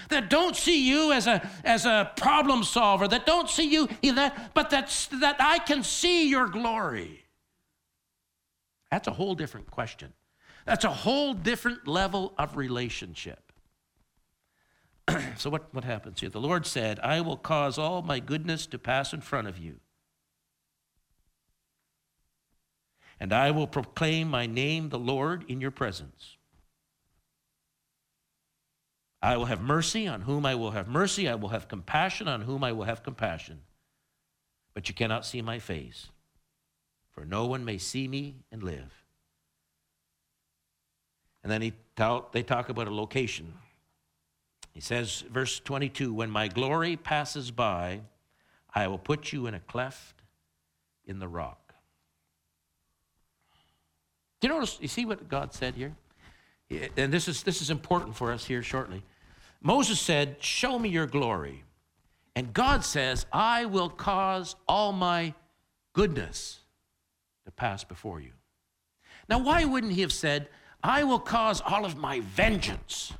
that 0.08 0.30
don't 0.30 0.56
see 0.56 0.88
you 0.88 1.12
as 1.12 1.26
a, 1.26 1.48
as 1.64 1.84
a 1.84 2.10
problem 2.16 2.64
solver, 2.64 3.08
that 3.08 3.26
don't 3.26 3.50
see 3.50 3.70
you 3.70 3.88
that, 4.02 4.52
but 4.54 4.70
that's, 4.70 5.06
that 5.08 5.36
I 5.40 5.58
can 5.58 5.82
see 5.82 6.28
your 6.28 6.48
glory. 6.48 7.24
That's 8.90 9.08
a 9.08 9.12
whole 9.12 9.34
different 9.34 9.70
question. 9.70 10.12
That's 10.66 10.84
a 10.84 10.90
whole 10.90 11.34
different 11.34 11.86
level 11.86 12.32
of 12.38 12.56
relationship. 12.56 13.43
so, 15.36 15.50
what, 15.50 15.72
what 15.74 15.84
happens 15.84 16.20
here? 16.20 16.30
The 16.30 16.40
Lord 16.40 16.66
said, 16.66 16.98
I 17.00 17.20
will 17.20 17.36
cause 17.36 17.78
all 17.78 18.02
my 18.02 18.20
goodness 18.20 18.66
to 18.66 18.78
pass 18.78 19.12
in 19.12 19.20
front 19.20 19.48
of 19.48 19.58
you. 19.58 19.76
And 23.20 23.32
I 23.32 23.50
will 23.50 23.66
proclaim 23.66 24.28
my 24.28 24.46
name, 24.46 24.88
the 24.88 24.98
Lord, 24.98 25.44
in 25.48 25.60
your 25.60 25.70
presence. 25.70 26.36
I 29.22 29.36
will 29.36 29.46
have 29.46 29.60
mercy 29.60 30.06
on 30.06 30.22
whom 30.22 30.44
I 30.44 30.54
will 30.54 30.72
have 30.72 30.88
mercy. 30.88 31.28
I 31.28 31.34
will 31.34 31.48
have 31.48 31.68
compassion 31.68 32.28
on 32.28 32.42
whom 32.42 32.62
I 32.62 32.72
will 32.72 32.84
have 32.84 33.02
compassion. 33.02 33.62
But 34.74 34.88
you 34.88 34.94
cannot 34.94 35.24
see 35.24 35.40
my 35.40 35.58
face, 35.58 36.08
for 37.12 37.24
no 37.24 37.46
one 37.46 37.64
may 37.64 37.78
see 37.78 38.06
me 38.08 38.34
and 38.52 38.62
live. 38.62 39.04
And 41.42 41.50
then 41.50 41.62
he 41.62 41.72
they 42.32 42.42
talk 42.42 42.68
about 42.68 42.88
a 42.88 42.94
location. 42.94 43.54
He 44.74 44.80
says, 44.80 45.24
verse 45.30 45.60
22 45.60 46.12
When 46.12 46.30
my 46.30 46.48
glory 46.48 46.96
passes 46.96 47.50
by, 47.50 48.00
I 48.74 48.88
will 48.88 48.98
put 48.98 49.32
you 49.32 49.46
in 49.46 49.54
a 49.54 49.60
cleft 49.60 50.22
in 51.06 51.20
the 51.20 51.28
rock. 51.28 51.74
Do 54.40 54.48
you 54.48 54.54
notice, 54.54 54.78
you 54.80 54.88
see 54.88 55.06
what 55.06 55.28
God 55.28 55.54
said 55.54 55.74
here? 55.74 55.94
And 56.96 57.12
this 57.12 57.28
is, 57.28 57.44
this 57.44 57.62
is 57.62 57.70
important 57.70 58.16
for 58.16 58.32
us 58.32 58.44
here 58.44 58.62
shortly. 58.62 59.04
Moses 59.62 60.00
said, 60.00 60.36
Show 60.40 60.78
me 60.78 60.88
your 60.88 61.06
glory. 61.06 61.62
And 62.36 62.52
God 62.52 62.84
says, 62.84 63.26
I 63.32 63.66
will 63.66 63.88
cause 63.88 64.56
all 64.66 64.92
my 64.92 65.34
goodness 65.92 66.58
to 67.44 67.52
pass 67.52 67.84
before 67.84 68.20
you. 68.20 68.32
Now, 69.28 69.38
why 69.38 69.64
wouldn't 69.64 69.92
he 69.92 70.00
have 70.00 70.12
said, 70.12 70.48
I 70.82 71.04
will 71.04 71.20
cause 71.20 71.62
all 71.64 71.84
of 71.84 71.96
my 71.96 72.20
vengeance 72.20 73.12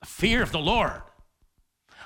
the 0.00 0.06
fear 0.06 0.42
of 0.42 0.52
the 0.52 0.58
Lord 0.58 1.02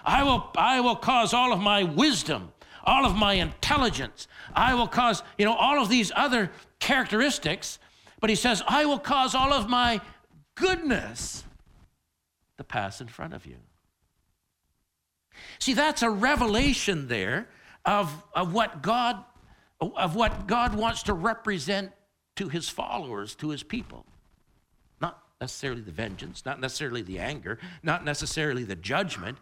I 0.05 0.23
will, 0.23 0.51
I 0.57 0.81
will 0.81 0.97
cause 0.97 1.33
all 1.33 1.53
of 1.53 1.61
my 1.61 1.83
wisdom, 1.83 2.53
all 2.85 3.07
of 3.07 3.17
my 3.17 3.35
intelligence. 3.35 4.29
I 4.55 4.75
will 4.75 4.87
cause, 4.87 5.23
you 5.39 5.47
know, 5.47 5.55
all 5.55 5.81
of 5.81 5.89
these 5.89 6.13
other 6.15 6.51
characteristics. 6.79 7.79
But 8.21 8.31
he 8.31 8.37
says, 8.37 8.63
I 8.69 8.85
will 8.85 8.99
cause 8.99 9.35
all 9.35 9.53
of 9.53 9.69
my 9.69 10.01
goodness 10.57 11.45
to 12.59 12.65
pass 12.65 13.01
in 13.01 13.09
front 13.09 13.33
of 13.33 13.47
you. 13.47 13.57
See, 15.59 15.73
that's 15.73 16.03
a 16.03 16.11
revelation 16.11 17.09
there 17.09 17.49
of, 17.85 18.13
of 18.35 18.53
what 18.53 18.83
God 18.83 19.25
of 19.81 20.15
what 20.15 20.47
God 20.47 20.75
wants 20.75 21.03
to 21.03 21.13
represent 21.13 21.93
to 22.37 22.49
his 22.49 22.71
followers, 22.71 23.35
to 23.35 23.51
his 23.51 23.63
people. 23.63 24.07
Necessarily 25.45 25.83
the 25.83 25.93
vengeance, 25.93 26.47
not 26.47 26.59
necessarily 26.59 27.03
the 27.03 27.19
anger, 27.19 27.59
not 27.83 28.03
necessarily 28.03 28.65
the 28.65 28.77
judgment, 28.77 29.37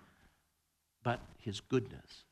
but 1.04 1.20
his 1.38 1.60
goodness. 1.60 2.24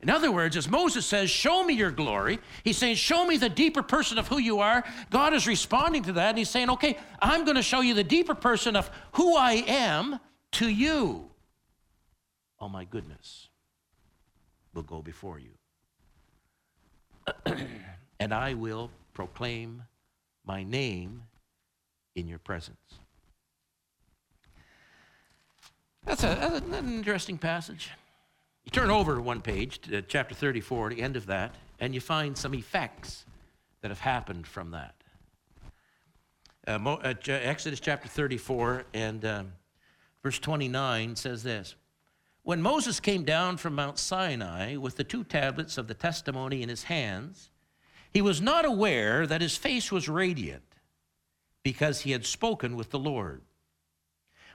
In 0.00 0.08
other 0.08 0.32
words, 0.32 0.56
as 0.56 0.66
Moses 0.66 1.04
says, 1.04 1.28
Show 1.28 1.62
me 1.64 1.74
your 1.74 1.90
glory, 1.90 2.38
he's 2.64 2.78
saying, 2.78 2.96
Show 2.96 3.26
me 3.26 3.36
the 3.36 3.50
deeper 3.50 3.82
person 3.82 4.16
of 4.16 4.28
who 4.28 4.38
you 4.38 4.60
are. 4.60 4.84
God 5.10 5.34
is 5.34 5.46
responding 5.46 6.04
to 6.04 6.14
that, 6.14 6.30
and 6.30 6.38
he's 6.38 6.48
saying, 6.48 6.70
Okay, 6.70 6.96
I'm 7.20 7.44
going 7.44 7.56
to 7.56 7.62
show 7.62 7.82
you 7.82 7.92
the 7.92 8.02
deeper 8.02 8.34
person 8.34 8.74
of 8.74 8.90
who 9.12 9.36
I 9.36 9.62
am 9.66 10.18
to 10.52 10.66
you. 10.66 11.28
Oh, 12.58 12.70
my 12.70 12.86
goodness 12.86 13.50
will 14.72 14.82
go 14.82 15.02
before 15.02 15.38
you. 15.38 15.52
and 18.18 18.32
I 18.32 18.54
will 18.54 18.90
proclaim 19.12 19.82
my 20.46 20.62
name 20.62 21.24
in 22.16 22.26
your 22.26 22.38
presence. 22.38 22.98
That's, 26.04 26.24
a, 26.24 26.26
that's 26.26 26.60
an 26.60 26.74
interesting 26.74 27.38
passage. 27.38 27.90
You 28.64 28.70
turn 28.70 28.90
over 28.90 29.20
one 29.20 29.42
page 29.42 29.80
to 29.82 30.02
chapter 30.02 30.34
34, 30.34 30.90
the 30.90 31.02
end 31.02 31.16
of 31.16 31.26
that, 31.26 31.54
and 31.78 31.94
you 31.94 32.00
find 32.00 32.36
some 32.36 32.54
effects 32.54 33.26
that 33.82 33.90
have 33.90 34.00
happened 34.00 34.46
from 34.46 34.70
that. 34.72 34.94
Uh, 36.66 36.78
Mo, 36.78 36.94
uh, 36.94 37.14
Exodus 37.28 37.78
chapter 37.78 38.08
34 38.08 38.84
and 38.94 39.24
um, 39.24 39.52
verse 40.22 40.38
29 40.38 41.14
says 41.14 41.42
this 41.44 41.76
When 42.42 42.60
Moses 42.60 42.98
came 42.98 43.24
down 43.24 43.56
from 43.56 43.74
Mount 43.74 43.98
Sinai 43.98 44.76
with 44.76 44.96
the 44.96 45.04
two 45.04 45.22
tablets 45.22 45.78
of 45.78 45.86
the 45.86 45.94
testimony 45.94 46.62
in 46.62 46.68
his 46.68 46.84
hands, 46.84 47.50
he 48.12 48.22
was 48.22 48.40
not 48.40 48.64
aware 48.64 49.26
that 49.26 49.42
his 49.42 49.56
face 49.56 49.92
was 49.92 50.08
radiant 50.08 50.75
because 51.66 52.02
he 52.02 52.12
had 52.12 52.24
spoken 52.24 52.76
with 52.76 52.90
the 52.90 52.98
Lord. 52.98 53.42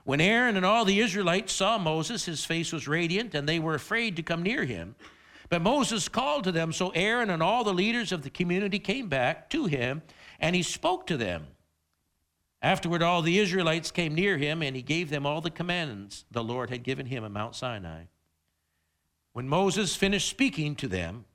When 0.04 0.18
Aaron 0.18 0.56
and 0.56 0.64
all 0.64 0.86
the 0.86 1.00
Israelites 1.00 1.52
saw 1.52 1.76
Moses, 1.76 2.24
his 2.24 2.42
face 2.42 2.72
was 2.72 2.88
radiant, 2.88 3.34
and 3.34 3.46
they 3.46 3.58
were 3.58 3.74
afraid 3.74 4.16
to 4.16 4.22
come 4.22 4.42
near 4.42 4.64
him. 4.64 4.94
But 5.50 5.60
Moses 5.60 6.08
called 6.08 6.44
to 6.44 6.52
them, 6.52 6.72
so 6.72 6.88
Aaron 6.94 7.28
and 7.28 7.42
all 7.42 7.64
the 7.64 7.74
leaders 7.74 8.12
of 8.12 8.22
the 8.22 8.30
community 8.30 8.78
came 8.78 9.10
back 9.10 9.50
to 9.50 9.66
him, 9.66 10.00
and 10.40 10.56
he 10.56 10.62
spoke 10.62 11.06
to 11.08 11.18
them. 11.18 11.48
Afterward, 12.62 13.02
all 13.02 13.20
the 13.20 13.38
Israelites 13.38 13.90
came 13.90 14.14
near 14.14 14.38
him, 14.38 14.62
and 14.62 14.74
he 14.74 14.80
gave 14.80 15.10
them 15.10 15.26
all 15.26 15.42
the 15.42 15.50
commands 15.50 16.24
the 16.30 16.42
Lord 16.42 16.70
had 16.70 16.82
given 16.82 17.04
him 17.04 17.26
at 17.26 17.30
Mount 17.30 17.54
Sinai. 17.54 18.04
When 19.34 19.46
Moses 19.46 19.94
finished 19.94 20.30
speaking 20.30 20.76
to 20.76 20.88
them, 20.88 21.26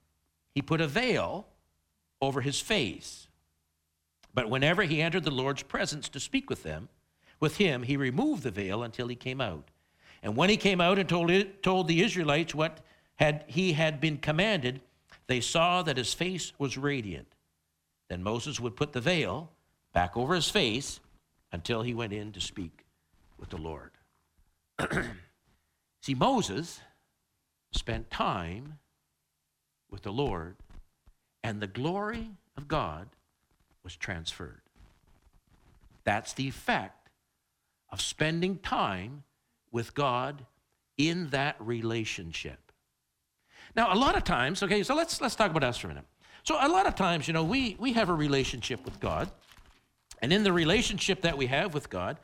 he 0.55 0.63
put 0.63 0.81
a 0.81 0.87
veil 0.87 1.45
over 2.19 2.41
his 2.41 2.59
face. 2.59 3.26
But 4.37 4.51
whenever 4.51 4.83
he 4.83 5.01
entered 5.01 5.23
the 5.23 5.31
Lord's 5.31 5.63
presence 5.63 6.09
to 6.09 6.19
speak 6.19 6.47
with 6.47 6.61
them, 6.61 6.89
with 7.39 7.57
him, 7.57 7.81
he 7.81 7.97
removed 7.97 8.43
the 8.43 8.51
veil 8.51 8.83
until 8.83 9.07
he 9.07 9.15
came 9.15 9.41
out. 9.41 9.71
And 10.21 10.35
when 10.35 10.51
he 10.51 10.57
came 10.57 10.79
out 10.79 10.99
and 10.99 11.09
told, 11.09 11.31
it, 11.31 11.63
told 11.63 11.87
the 11.87 12.03
Israelites 12.03 12.53
what 12.53 12.81
had, 13.15 13.45
he 13.47 13.73
had 13.73 13.99
been 13.99 14.19
commanded, 14.19 14.81
they 15.25 15.41
saw 15.41 15.81
that 15.81 15.97
his 15.97 16.13
face 16.13 16.53
was 16.59 16.77
radiant. 16.77 17.33
Then 18.09 18.21
Moses 18.21 18.59
would 18.59 18.75
put 18.75 18.93
the 18.93 19.01
veil 19.01 19.49
back 19.91 20.15
over 20.15 20.35
his 20.35 20.51
face 20.51 20.99
until 21.51 21.81
he 21.81 21.95
went 21.95 22.13
in 22.13 22.31
to 22.33 22.39
speak 22.39 22.85
with 23.39 23.49
the 23.49 23.57
Lord. 23.57 23.89
See, 26.03 26.13
Moses 26.13 26.79
spent 27.71 28.11
time 28.11 28.77
with 29.89 30.03
the 30.03 30.13
Lord 30.13 30.57
and 31.43 31.59
the 31.59 31.65
glory 31.65 32.29
of 32.55 32.67
God 32.67 33.07
was 33.87 33.95
transferred. 33.95 34.59
That's 36.03 36.33
the 36.33 36.45
effect 36.45 37.09
of 37.89 38.01
spending 38.01 38.57
time 38.57 39.23
with 39.71 39.93
God 39.93 40.45
in 40.97 41.29
that 41.29 41.55
relationship. 41.57 42.73
Now, 43.77 43.93
a 43.93 43.95
lot 43.95 44.17
of 44.17 44.25
times, 44.25 44.61
okay, 44.61 44.83
so 44.83 44.93
let's 44.93 45.21
let's 45.21 45.35
talk 45.35 45.51
about 45.51 45.63
us 45.63 45.77
for 45.77 45.87
a 45.87 45.91
minute. 45.91 46.03
So 46.43 46.57
a 46.59 46.67
lot 46.67 46.85
of 46.85 46.95
times, 46.95 47.29
you 47.29 47.33
know, 47.33 47.45
we 47.45 47.77
we 47.79 47.93
have 47.93 48.09
a 48.09 48.13
relationship 48.13 48.83
with 48.83 48.99
God, 48.99 49.31
and 50.21 50.33
in 50.33 50.43
the 50.43 50.51
relationship 50.51 51.21
that 51.21 51.37
we 51.37 51.45
have 51.47 51.73
with 51.73 51.89
God, 51.89 52.17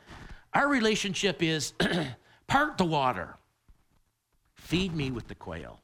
our 0.52 0.68
relationship 0.68 1.42
is 1.42 1.72
part 2.46 2.76
the 2.76 2.84
water, 2.84 3.36
feed 4.54 4.94
me 4.94 5.10
with 5.10 5.28
the 5.28 5.34
quail. 5.34 5.80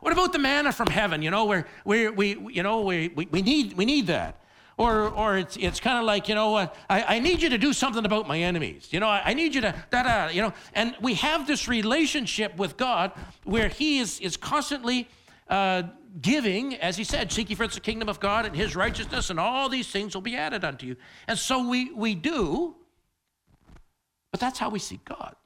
What 0.00 0.14
about 0.14 0.32
the 0.32 0.38
manna 0.38 0.72
from 0.72 0.86
heaven? 0.86 1.20
You 1.20 1.30
know, 1.30 1.44
where, 1.44 1.66
where 1.84 2.10
we, 2.10 2.38
you 2.50 2.62
know, 2.62 2.80
we, 2.80 3.08
we, 3.08 3.26
we, 3.26 3.42
need, 3.42 3.74
we 3.74 3.84
need 3.84 4.06
that. 4.06 4.43
Or, 4.76 5.08
or 5.08 5.38
it's, 5.38 5.56
it's 5.56 5.78
kind 5.78 5.98
of 5.98 6.04
like, 6.04 6.28
you 6.28 6.34
know, 6.34 6.56
uh, 6.56 6.66
I, 6.90 7.16
I 7.16 7.18
need 7.20 7.40
you 7.40 7.48
to 7.50 7.58
do 7.58 7.72
something 7.72 8.04
about 8.04 8.26
my 8.26 8.40
enemies. 8.40 8.88
You 8.90 8.98
know, 8.98 9.06
I, 9.06 9.22
I 9.26 9.34
need 9.34 9.54
you 9.54 9.60
to, 9.60 9.74
da, 9.90 10.02
da, 10.02 10.28
you 10.28 10.42
know. 10.42 10.52
And 10.74 10.96
we 11.00 11.14
have 11.14 11.46
this 11.46 11.68
relationship 11.68 12.56
with 12.56 12.76
God 12.76 13.12
where 13.44 13.68
He 13.68 13.98
is, 13.98 14.18
is 14.18 14.36
constantly 14.36 15.08
uh, 15.48 15.84
giving, 16.20 16.74
as 16.76 16.96
He 16.96 17.04
said, 17.04 17.30
seek 17.30 17.50
ye 17.50 17.54
first 17.54 17.74
the 17.74 17.80
kingdom 17.80 18.08
of 18.08 18.18
God 18.18 18.46
and 18.46 18.56
His 18.56 18.74
righteousness, 18.74 19.30
and 19.30 19.38
all 19.38 19.68
these 19.68 19.86
things 19.86 20.12
will 20.14 20.22
be 20.22 20.34
added 20.34 20.64
unto 20.64 20.86
you. 20.86 20.96
And 21.28 21.38
so 21.38 21.68
we, 21.68 21.92
we 21.92 22.16
do, 22.16 22.74
but 24.32 24.40
that's 24.40 24.58
how 24.58 24.70
we 24.70 24.80
seek 24.80 25.04
God. 25.04 25.36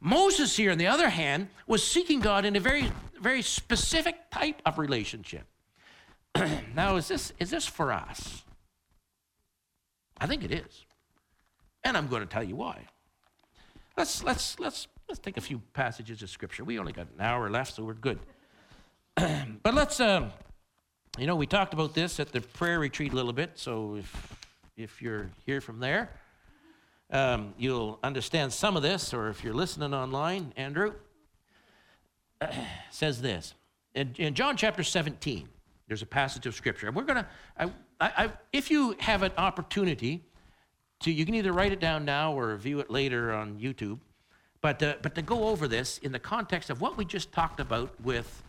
Moses 0.00 0.56
here, 0.56 0.72
on 0.72 0.78
the 0.78 0.88
other 0.88 1.08
hand, 1.08 1.48
was 1.68 1.86
seeking 1.86 2.18
God 2.18 2.44
in 2.44 2.56
a 2.56 2.60
very, 2.60 2.90
very 3.22 3.40
specific 3.40 4.30
type 4.30 4.60
of 4.66 4.78
relationship. 4.78 5.46
now, 6.74 6.96
is 6.96 7.08
this, 7.08 7.32
is 7.38 7.50
this 7.50 7.66
for 7.66 7.92
us? 7.92 8.42
I 10.18 10.26
think 10.26 10.44
it 10.44 10.52
is. 10.52 10.84
And 11.84 11.96
I'm 11.96 12.08
going 12.08 12.22
to 12.22 12.26
tell 12.26 12.42
you 12.42 12.56
why. 12.56 12.86
Let's, 13.96 14.24
let's, 14.24 14.58
let's, 14.58 14.88
let's 15.08 15.20
take 15.20 15.36
a 15.36 15.40
few 15.40 15.60
passages 15.72 16.22
of 16.22 16.30
Scripture. 16.30 16.64
We 16.64 16.78
only 16.78 16.92
got 16.92 17.06
an 17.16 17.20
hour 17.20 17.48
left, 17.50 17.74
so 17.74 17.84
we're 17.84 17.94
good. 17.94 18.18
but 19.16 19.74
let's, 19.74 20.00
uh, 20.00 20.30
you 21.18 21.26
know, 21.26 21.36
we 21.36 21.46
talked 21.46 21.74
about 21.74 21.94
this 21.94 22.18
at 22.18 22.32
the 22.32 22.40
prayer 22.40 22.78
retreat 22.80 23.12
a 23.12 23.16
little 23.16 23.32
bit, 23.32 23.52
so 23.54 23.96
if, 23.96 24.36
if 24.76 25.00
you're 25.00 25.30
here 25.46 25.60
from 25.60 25.78
there, 25.78 26.10
um, 27.10 27.54
you'll 27.56 28.00
understand 28.02 28.52
some 28.52 28.76
of 28.76 28.82
this, 28.82 29.14
or 29.14 29.28
if 29.28 29.44
you're 29.44 29.54
listening 29.54 29.94
online, 29.94 30.52
Andrew 30.56 30.94
says 32.90 33.20
this. 33.20 33.54
In, 33.94 34.12
in, 34.18 34.34
John 34.34 34.56
chapter 34.56 34.82
17, 34.82 35.48
there's 35.88 36.02
a 36.02 36.06
passage 36.06 36.46
of 36.46 36.54
scripture. 36.54 36.86
And 36.86 36.96
we're 36.96 37.04
going 37.04 37.24
to, 37.24 38.32
if 38.52 38.70
you 38.70 38.96
have 39.00 39.22
an 39.22 39.32
opportunity 39.36 40.24
to, 41.00 41.12
you 41.12 41.24
can 41.26 41.34
either 41.34 41.52
write 41.52 41.72
it 41.72 41.80
down 41.80 42.04
now 42.04 42.32
or 42.32 42.56
view 42.56 42.80
it 42.80 42.90
later 42.90 43.32
on 43.32 43.58
YouTube, 43.58 43.98
but, 44.60 44.82
uh, 44.82 44.94
but 45.02 45.14
to 45.14 45.22
go 45.22 45.48
over 45.48 45.68
this 45.68 45.98
in 45.98 46.12
the 46.12 46.18
context 46.18 46.70
of 46.70 46.80
what 46.80 46.96
we 46.96 47.04
just 47.04 47.32
talked 47.32 47.60
about 47.60 48.00
with, 48.00 48.42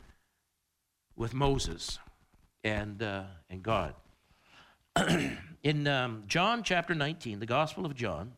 with 1.15 1.34
Moses 1.34 2.00
and, 2.63 3.04
uh, 3.04 3.24
and 3.50 3.62
God. 3.62 3.95
in 5.63 5.88
um, 5.88 6.24
John 6.28 6.63
chapter 6.63 6.95
19, 6.95 7.39
the 7.39 7.45
Gospel 7.45 7.86
of 7.86 7.95
John, 7.95 8.32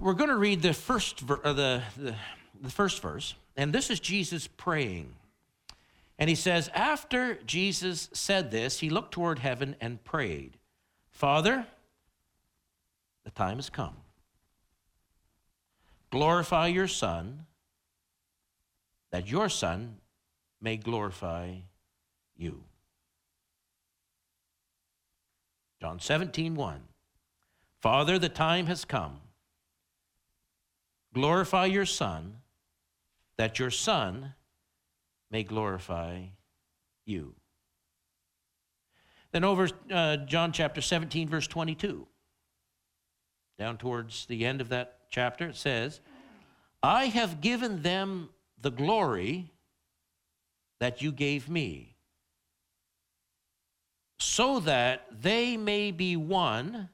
We're 0.00 0.14
going 0.14 0.30
to 0.30 0.36
read 0.36 0.62
the 0.62 0.72
first, 0.72 1.20
ver- 1.20 1.40
uh, 1.44 1.52
the, 1.52 1.82
the, 1.96 2.14
the 2.60 2.70
first 2.70 3.00
verse, 3.00 3.34
and 3.56 3.72
this 3.72 3.90
is 3.90 4.00
Jesus 4.00 4.46
praying. 4.46 5.14
And 6.18 6.28
he 6.28 6.36
says, 6.36 6.70
After 6.74 7.34
Jesus 7.46 8.08
said 8.12 8.50
this, 8.50 8.80
he 8.80 8.90
looked 8.90 9.12
toward 9.12 9.38
heaven 9.38 9.76
and 9.80 10.02
prayed, 10.04 10.56
Father, 11.10 11.66
the 13.24 13.30
time 13.30 13.56
has 13.56 13.70
come. 13.70 13.96
Glorify 16.10 16.68
your 16.68 16.88
Son, 16.88 17.46
that 19.10 19.28
your 19.28 19.48
Son 19.48 19.96
may 20.60 20.76
glorify 20.76 21.54
you. 22.36 22.62
John 25.80 26.00
17, 26.00 26.54
1. 26.54 26.80
Father, 27.80 28.18
the 28.18 28.28
time 28.28 28.66
has 28.66 28.84
come. 28.84 29.20
Glorify 31.14 31.66
your 31.66 31.86
Son, 31.86 32.38
that 33.38 33.58
your 33.60 33.70
Son 33.70 34.34
may 35.30 35.44
glorify 35.44 36.24
you. 37.06 37.34
Then 39.30 39.44
over 39.44 39.68
uh, 39.92 40.16
John 40.18 40.52
chapter 40.52 40.80
17, 40.80 41.28
verse 41.28 41.46
22, 41.46 42.06
down 43.58 43.78
towards 43.78 44.26
the 44.26 44.44
end 44.44 44.60
of 44.60 44.68
that 44.70 44.98
chapter, 45.08 45.48
it 45.48 45.56
says, 45.56 46.00
I 46.82 47.06
have 47.06 47.40
given 47.40 47.82
them 47.82 48.30
the 48.60 48.70
glory 48.70 49.52
that 50.80 51.00
you 51.00 51.12
gave 51.12 51.48
me, 51.48 51.96
so 54.18 54.60
that 54.60 55.06
they 55.22 55.56
may 55.56 55.92
be 55.92 56.16
one 56.16 56.88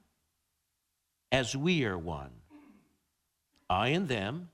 as 1.32 1.56
we 1.56 1.84
are 1.84 1.98
one. 1.98 2.39
I 3.70 3.88
and 3.88 4.08
them, 4.08 4.48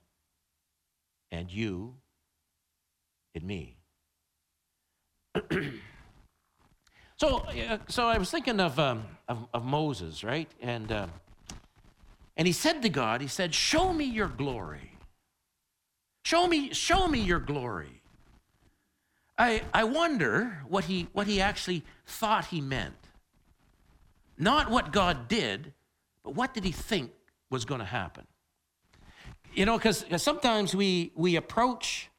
and 1.32 1.50
you 1.50 1.94
in 3.34 3.46
me. 3.46 3.78
so, 7.16 7.38
uh, 7.38 7.78
so 7.88 8.06
I 8.06 8.18
was 8.18 8.30
thinking 8.30 8.60
of, 8.60 8.78
um, 8.78 9.04
of, 9.26 9.48
of, 9.54 9.64
Moses, 9.64 10.22
right? 10.22 10.50
And, 10.60 10.92
uh, 10.92 11.06
and 12.36 12.46
he 12.46 12.52
said 12.52 12.82
to 12.82 12.90
God, 12.90 13.22
he 13.22 13.26
said, 13.26 13.54
show 13.54 13.90
me 13.92 14.04
your 14.04 14.28
glory. 14.28 14.92
Show 16.26 16.46
me, 16.46 16.74
show 16.74 17.08
me 17.08 17.20
your 17.20 17.40
glory. 17.40 18.02
I, 19.38 19.62
I 19.72 19.84
wonder 19.84 20.62
what 20.68 20.84
he, 20.84 21.08
what 21.12 21.26
he 21.26 21.40
actually 21.40 21.84
thought 22.06 22.46
he 22.46 22.60
meant. 22.60 22.94
Not 24.38 24.70
what 24.70 24.92
God 24.92 25.26
did, 25.28 25.72
but 26.22 26.34
what 26.34 26.52
did 26.52 26.64
he 26.64 26.72
think 26.72 27.12
was 27.50 27.64
going 27.64 27.80
to 27.80 27.86
happen? 27.86 28.26
You 29.56 29.64
know, 29.64 29.78
because 29.78 30.04
sometimes 30.18 30.76
we, 30.76 31.12
we 31.14 31.36
approach 31.36 32.10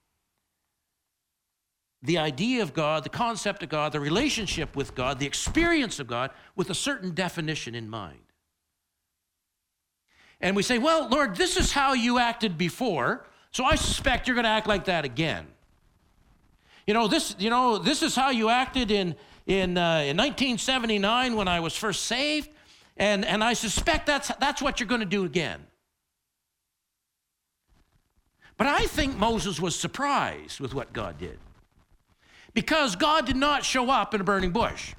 the 2.01 2.17
idea 2.17 2.63
of 2.63 2.73
God, 2.73 3.03
the 3.03 3.09
concept 3.09 3.61
of 3.61 3.69
God, 3.69 3.91
the 3.91 3.99
relationship 3.99 4.75
with 4.75 4.95
God, 4.95 5.19
the 5.19 5.27
experience 5.27 5.99
of 5.99 6.07
God 6.07 6.31
with 6.55 6.71
a 6.71 6.73
certain 6.73 7.13
definition 7.13 7.75
in 7.75 7.87
mind. 7.89 8.21
And 10.41 10.55
we 10.55 10.63
say, 10.63 10.79
well, 10.79 11.07
Lord, 11.09 11.35
this 11.35 11.57
is 11.57 11.71
how 11.71 11.93
you 11.93 12.17
acted 12.17 12.57
before, 12.57 13.27
so 13.51 13.63
I 13.63 13.75
suspect 13.75 14.27
you're 14.27 14.35
going 14.35 14.45
to 14.45 14.49
act 14.49 14.67
like 14.67 14.85
that 14.85 15.05
again. 15.05 15.45
You 16.87 16.95
know, 16.95 17.07
this, 17.07 17.35
you 17.37 17.51
know, 17.51 17.77
this 17.77 18.01
is 18.01 18.15
how 18.15 18.31
you 18.31 18.49
acted 18.49 18.89
in, 18.89 19.15
in, 19.45 19.77
uh, 19.77 20.01
in 20.01 20.17
1979 20.17 21.35
when 21.35 21.47
I 21.47 21.59
was 21.59 21.75
first 21.75 22.05
saved, 22.05 22.49
and, 22.97 23.23
and 23.25 23.43
I 23.43 23.53
suspect 23.53 24.07
that's, 24.07 24.31
that's 24.39 24.59
what 24.59 24.79
you're 24.79 24.89
going 24.89 25.01
to 25.01 25.05
do 25.05 25.23
again. 25.23 25.67
But 28.57 28.67
I 28.67 28.85
think 28.87 29.15
Moses 29.15 29.59
was 29.59 29.75
surprised 29.79 30.59
with 30.59 30.73
what 30.73 30.91
God 30.91 31.17
did 31.19 31.39
because 32.53 32.95
God 32.95 33.27
did 33.27 33.35
not 33.35 33.63
show 33.63 33.89
up 33.91 34.15
in 34.15 34.21
a 34.21 34.23
burning 34.23 34.51
bush. 34.51 34.95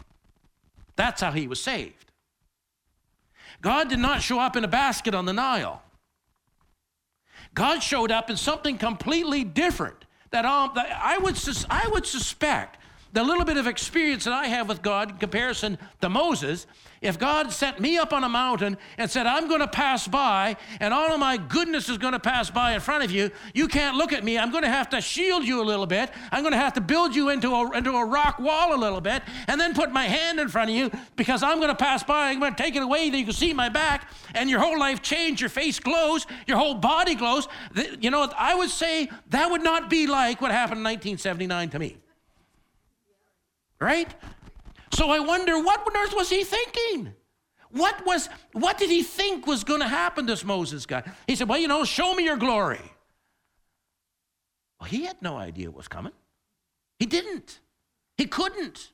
That's 0.95 1.21
how 1.21 1.33
he 1.33 1.49
was 1.49 1.61
saved. 1.61 2.13
God 3.61 3.89
did 3.89 3.99
not 3.99 4.23
show 4.23 4.39
up 4.39 4.55
in 4.57 4.63
a 4.63 4.69
basket 4.69 5.15
on 5.15 5.27
the 5.27 5.33
Nile. 5.33 5.83
God 7.55 7.83
showed 7.83 8.13
up 8.13 8.31
in 8.31 8.37
something 8.37 8.79
completely 8.79 9.43
different 9.43 10.05
that, 10.31 10.45
um, 10.45 10.71
that 10.77 10.97
I, 11.03 11.19
would 11.19 11.37
sus- 11.37 11.67
I 11.69 11.89
would 11.89 12.07
suspect 12.07 12.78
the 13.13 13.23
little 13.23 13.45
bit 13.45 13.57
of 13.57 13.67
experience 13.67 14.25
that 14.25 14.33
I 14.33 14.47
have 14.47 14.69
with 14.69 14.83
God 14.83 15.11
in 15.11 15.17
comparison 15.19 15.79
to 16.01 16.09
Moses 16.09 16.67
if 17.01 17.19
God 17.19 17.53
set 17.53 17.81
me 17.81 17.97
up 17.97 18.13
on 18.13 18.25
a 18.25 18.29
mountain 18.29 18.77
and 18.97 19.11
said, 19.11 19.27
I'm 19.27 19.49
going 19.49 19.61
to 19.61 19.69
pass 19.69 20.09
by, 20.09 20.57
and 20.81 20.93
all 20.93 21.13
of 21.13 21.21
my 21.21 21.37
goodness 21.37 21.89
is 21.89 21.99
going 21.99 22.13
to 22.13 22.19
pass 22.19 22.51
by 22.51 22.75
in 22.75 22.81
front 22.81 23.05
of 23.05 23.11
you, 23.11 23.31
you 23.55 23.69
can't 23.69 23.97
look 23.97 24.13
at 24.13 24.25
me. 24.25 24.39
I'm 24.39 24.51
going 24.51 24.65
to 24.65 24.71
have 24.71 24.89
to 24.91 25.01
shield 25.01 25.45
you 25.45 25.63
a 25.63 25.65
little 25.65 25.87
bit. 25.87 26.11
I'm 26.33 26.43
going 26.43 26.53
to 26.53 26.59
have 26.59 26.73
to 26.75 26.81
build 26.81 27.15
you 27.15 27.29
into 27.29 27.53
a, 27.53 27.77
into 27.77 27.93
a 27.93 28.05
rock 28.05 28.39
wall 28.39 28.75
a 28.75 28.81
little 28.81 29.01
bit, 29.01 29.23
and 29.47 29.61
then 29.61 29.75
put 29.75 29.93
my 29.93 30.07
hand 30.07 30.41
in 30.41 30.49
front 30.49 30.71
of 30.71 30.77
you 30.77 30.91
because 31.17 31.43
I'm 31.43 31.59
going 31.59 31.69
to 31.69 31.77
pass 31.77 32.03
by. 32.03 32.31
I'm 32.31 32.41
going 32.41 32.55
to 32.55 32.63
take 32.63 32.75
it 32.75 32.83
away 32.83 33.11
that 33.11 33.17
you 33.17 33.25
can 33.25 33.35
see 33.35 33.53
my 33.53 33.69
back, 33.69 34.11
and 34.35 34.51
your 34.51 34.61
whole 34.61 34.79
life 34.79 35.03
change. 35.03 35.41
Your 35.41 35.51
face 35.51 35.79
glows, 35.79 36.27
your 36.47 36.57
whole 36.57 36.75
body 36.75 37.15
glows. 37.15 37.49
You 38.01 38.11
know, 38.11 38.29
I 38.37 38.55
would 38.55 38.71
say 38.71 39.09
that 39.31 39.51
would 39.51 39.63
not 39.63 39.89
be 39.89 40.07
like 40.07 40.41
what 40.41 40.51
happened 40.51 40.79
in 40.79 40.85
1979 40.85 41.71
to 41.71 41.79
me. 41.79 41.97
Right? 43.81 44.13
So 44.93 45.11
I 45.11 45.21
wonder 45.21 45.63
what 45.63 45.81
on 45.81 45.97
earth 45.97 46.15
was 46.15 46.31
he 46.31 46.45
thinking? 46.45 47.13
What 47.71 48.05
was 48.07 48.29
what 48.53 48.79
did 48.79 48.91
he 48.91 49.03
think 49.03 49.47
was 49.47 49.63
going 49.63 49.81
to 49.81 49.89
happen 49.89 50.27
to 50.27 50.33
this 50.33 50.45
Moses 50.45 50.87
guy? 50.87 51.03
He 51.27 51.37
said, 51.37 51.49
"Well, 51.49 51.59
you 51.59 51.69
know, 51.69 51.85
show 51.85 52.15
me 52.15 52.25
your 52.25 52.37
glory." 52.39 52.81
Well, 54.81 54.89
he 54.89 55.05
had 55.05 55.21
no 55.21 55.37
idea 55.37 55.69
what 55.69 55.77
was 55.79 55.89
coming. 55.89 56.13
He 56.99 57.07
didn't. 57.07 57.61
He 58.17 58.27
couldn't. 58.27 58.91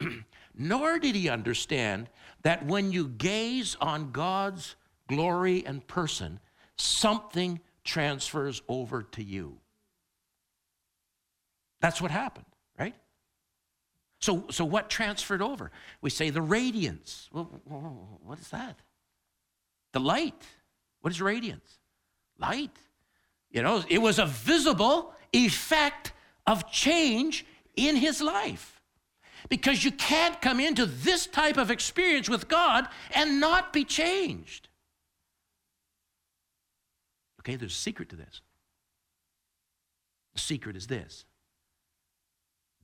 Nor 0.56 0.98
did 0.98 1.14
he 1.14 1.28
understand 1.28 2.08
that 2.42 2.64
when 2.66 2.92
you 2.92 3.08
gaze 3.08 3.76
on 3.80 4.12
God's 4.12 4.76
glory 5.08 5.64
and 5.66 5.86
person, 5.86 6.38
something 6.76 7.60
transfers 7.82 8.62
over 8.68 9.02
to 9.02 9.22
you. 9.22 9.58
That's 11.80 12.00
what 12.00 12.10
happened? 12.10 12.46
So, 14.24 14.44
so 14.48 14.64
what 14.64 14.88
transferred 14.88 15.42
over? 15.42 15.70
We 16.00 16.08
say 16.08 16.30
the 16.30 16.40
radiance. 16.40 17.28
Well, 17.30 17.44
what 18.24 18.38
is 18.38 18.48
that? 18.48 18.78
The 19.92 20.00
light. 20.00 20.42
What 21.02 21.12
is 21.12 21.20
radiance? 21.20 21.78
Light. 22.38 22.74
You 23.50 23.62
know, 23.62 23.84
it 23.86 23.98
was 23.98 24.18
a 24.18 24.24
visible 24.24 25.12
effect 25.34 26.14
of 26.46 26.72
change 26.72 27.44
in 27.76 27.96
his 27.96 28.22
life. 28.22 28.80
Because 29.50 29.84
you 29.84 29.90
can't 29.90 30.40
come 30.40 30.58
into 30.58 30.86
this 30.86 31.26
type 31.26 31.58
of 31.58 31.70
experience 31.70 32.26
with 32.26 32.48
God 32.48 32.88
and 33.14 33.40
not 33.40 33.74
be 33.74 33.84
changed. 33.84 34.70
Okay, 37.40 37.56
there's 37.56 37.74
a 37.74 37.76
secret 37.76 38.08
to 38.08 38.16
this. 38.16 38.40
The 40.32 40.40
secret 40.40 40.76
is 40.76 40.86
this 40.86 41.26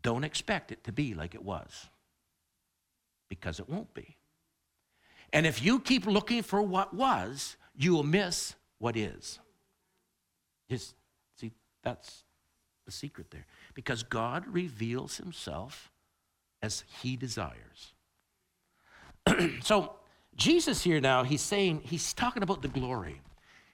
don't 0.02 0.24
expect 0.24 0.72
it 0.72 0.84
to 0.84 0.92
be 0.92 1.14
like 1.14 1.34
it 1.34 1.44
was 1.44 1.88
because 3.28 3.60
it 3.60 3.68
won't 3.68 3.92
be. 3.94 4.16
And 5.32 5.46
if 5.46 5.62
you 5.62 5.80
keep 5.80 6.06
looking 6.06 6.42
for 6.42 6.60
what 6.60 6.92
was, 6.92 7.56
you 7.76 7.92
will 7.92 8.02
miss 8.02 8.54
what 8.78 8.96
is. 8.96 9.38
Just 10.68 10.94
see, 11.36 11.52
that's 11.82 12.24
the 12.86 12.92
secret 12.92 13.30
there. 13.30 13.46
Because 13.74 14.02
God 14.02 14.46
reveals 14.46 15.16
himself 15.16 15.90
as 16.62 16.84
he 17.00 17.16
desires. 17.16 17.94
so, 19.62 19.94
Jesus 20.36 20.82
here 20.82 21.00
now, 21.00 21.22
he's 21.22 21.42
saying, 21.42 21.82
he's 21.84 22.12
talking 22.12 22.42
about 22.42 22.62
the 22.62 22.68
glory. 22.68 23.20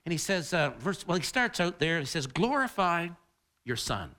And 0.05 0.11
he 0.11 0.17
says, 0.17 0.53
uh, 0.53 0.71
verse, 0.79 1.05
well, 1.07 1.17
he 1.17 1.23
starts 1.23 1.59
out 1.59 1.79
there, 1.79 1.99
he 1.99 2.05
says, 2.05 2.27
glorify 2.27 3.09
your 3.63 3.75
son. 3.75 4.15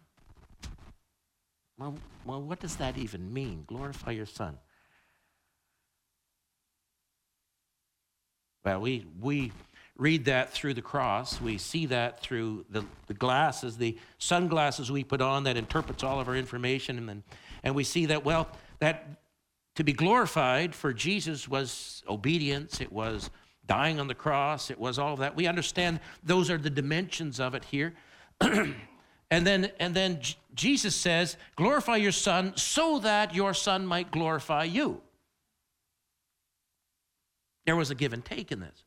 Well, 1.78 1.94
well, 2.24 2.42
what 2.42 2.58
does 2.58 2.76
that 2.76 2.98
even 2.98 3.32
mean? 3.32 3.64
Glorify 3.66 4.10
your 4.10 4.26
Son. 4.26 4.58
Well, 8.64 8.80
we, 8.80 9.06
we 9.20 9.52
read 9.96 10.24
that 10.26 10.52
through 10.52 10.74
the 10.74 10.82
cross. 10.82 11.40
We 11.40 11.56
see 11.56 11.86
that 11.86 12.20
through 12.20 12.66
the, 12.68 12.84
the 13.06 13.14
glasses, 13.14 13.76
the 13.76 13.96
sunglasses 14.18 14.90
we 14.90 15.04
put 15.04 15.20
on 15.20 15.44
that 15.44 15.56
interprets 15.56 16.02
all 16.02 16.20
of 16.20 16.28
our 16.28 16.36
information. 16.36 16.98
And, 16.98 17.08
then, 17.08 17.22
and 17.62 17.74
we 17.74 17.84
see 17.84 18.06
that, 18.06 18.24
well, 18.24 18.48
that 18.80 19.06
to 19.76 19.84
be 19.84 19.92
glorified 19.92 20.74
for 20.74 20.92
Jesus 20.92 21.48
was 21.48 22.02
obedience, 22.08 22.80
it 22.80 22.92
was 22.92 23.30
dying 23.66 24.00
on 24.00 24.08
the 24.08 24.14
cross, 24.14 24.70
it 24.70 24.78
was 24.78 24.98
all 24.98 25.12
of 25.12 25.20
that. 25.20 25.36
We 25.36 25.46
understand 25.46 26.00
those 26.24 26.50
are 26.50 26.58
the 26.58 26.70
dimensions 26.70 27.38
of 27.38 27.54
it 27.54 27.64
here. 27.64 27.94
And 29.30 29.46
then, 29.46 29.70
and 29.78 29.94
then 29.94 30.20
Jesus 30.54 30.96
says, 30.96 31.36
glorify 31.56 31.96
your 31.96 32.12
son 32.12 32.56
so 32.56 32.98
that 33.00 33.34
your 33.34 33.52
son 33.54 33.86
might 33.86 34.10
glorify 34.10 34.64
you. 34.64 35.02
There 37.66 37.76
was 37.76 37.90
a 37.90 37.94
give 37.94 38.14
and 38.14 38.24
take 38.24 38.50
in 38.50 38.60
this. 38.60 38.84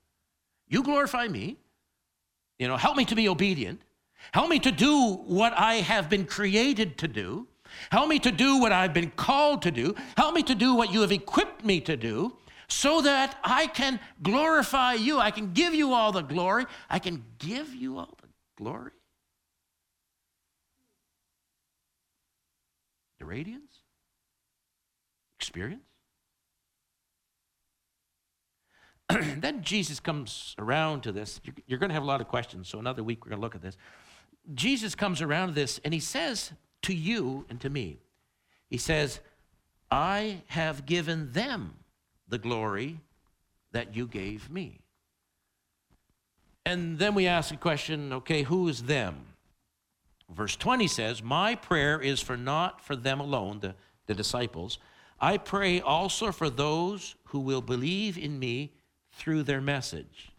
You 0.68 0.82
glorify 0.82 1.28
me, 1.28 1.58
you 2.58 2.68
know, 2.68 2.78
help 2.78 2.98
me 2.98 3.06
to 3.06 3.16
be 3.16 3.30
obedient, 3.30 3.82
help 4.32 4.50
me 4.50 4.58
to 4.60 4.72
do 4.72 5.14
what 5.28 5.54
I 5.56 5.76
have 5.76 6.10
been 6.10 6.26
created 6.26 6.98
to 7.00 7.08
do, 7.08 7.48
help 7.92 8.10
me 8.10 8.18
to 8.20 8.32
do 8.32 8.58
what 8.58 8.72
I've 8.72 8.94
been 8.94 9.12
called 9.12 9.62
to 9.64 9.72
do, 9.72 9.96
help 10.18 10.34
me 10.34 10.44
to 10.44 10.56
do 10.56 10.74
what 10.74 10.92
you 10.92 11.02
have 11.02 11.12
equipped 11.12 11.64
me 11.64 11.82
to 11.82 11.96
do, 11.96 12.36
so 12.68 13.02
that 13.02 13.38
I 13.44 13.68
can 13.68 14.00
glorify 14.24 14.94
you. 14.94 15.20
I 15.20 15.30
can 15.30 15.52
give 15.52 15.76
you 15.76 15.94
all 15.94 16.12
the 16.14 16.22
glory. 16.22 16.66
I 16.90 17.00
can 17.00 17.24
give 17.38 17.76
you 17.76 17.98
all 17.98 18.18
the 18.22 18.30
glory. 18.56 18.92
The 23.22 23.28
radiance? 23.28 23.84
Experience? 25.40 25.84
then 29.38 29.62
Jesus 29.62 30.00
comes 30.00 30.56
around 30.58 31.04
to 31.04 31.12
this. 31.12 31.40
You're 31.68 31.78
going 31.78 31.92
to 31.92 31.94
have 31.94 32.02
a 32.02 32.08
lot 32.08 32.20
of 32.20 32.28
questions, 32.28 32.68
so 32.68 32.80
another 32.80 33.04
week 33.04 33.24
we're 33.24 33.30
going 33.30 33.40
to 33.40 33.46
look 33.46 33.54
at 33.54 33.62
this. 33.62 33.78
Jesus 34.56 34.96
comes 34.96 35.22
around 35.22 35.50
to 35.50 35.54
this 35.54 35.80
and 35.86 35.94
he 35.94 36.00
says, 36.00 36.52
to 36.82 36.96
you 36.96 37.46
and 37.48 37.62
to 37.62 37.70
me. 37.70 38.00
He 38.72 38.78
says, 38.78 39.20
I 39.92 40.42
have 40.48 40.88
given 40.88 41.32
them 41.32 41.76
the 42.28 42.40
glory 42.40 43.02
that 43.72 43.96
you 43.96 44.08
gave 44.08 44.50
me. 44.50 44.80
And 46.66 46.98
then 46.98 47.14
we 47.14 47.28
ask 47.28 47.54
a 47.54 47.58
question 47.58 48.14
okay, 48.14 48.42
who 48.42 48.68
is 48.68 48.82
them? 48.82 49.28
Verse 50.34 50.56
20 50.56 50.88
says, 50.88 51.22
My 51.22 51.56
prayer 51.56 52.00
is 52.00 52.22
for 52.22 52.38
not 52.38 52.82
for 52.82 52.96
them 52.96 53.20
alone, 53.20 53.60
the, 53.60 53.76
the 54.08 54.14
disciples. 54.14 54.80
I 55.20 55.38
pray 55.38 55.82
also 55.82 56.32
for 56.32 56.50
those 56.50 57.16
who 57.26 57.40
will 57.40 57.62
believe 57.62 58.18
in 58.18 58.40
me 58.40 58.74
through 59.12 59.44
their 59.44 59.62
message, 59.62 60.32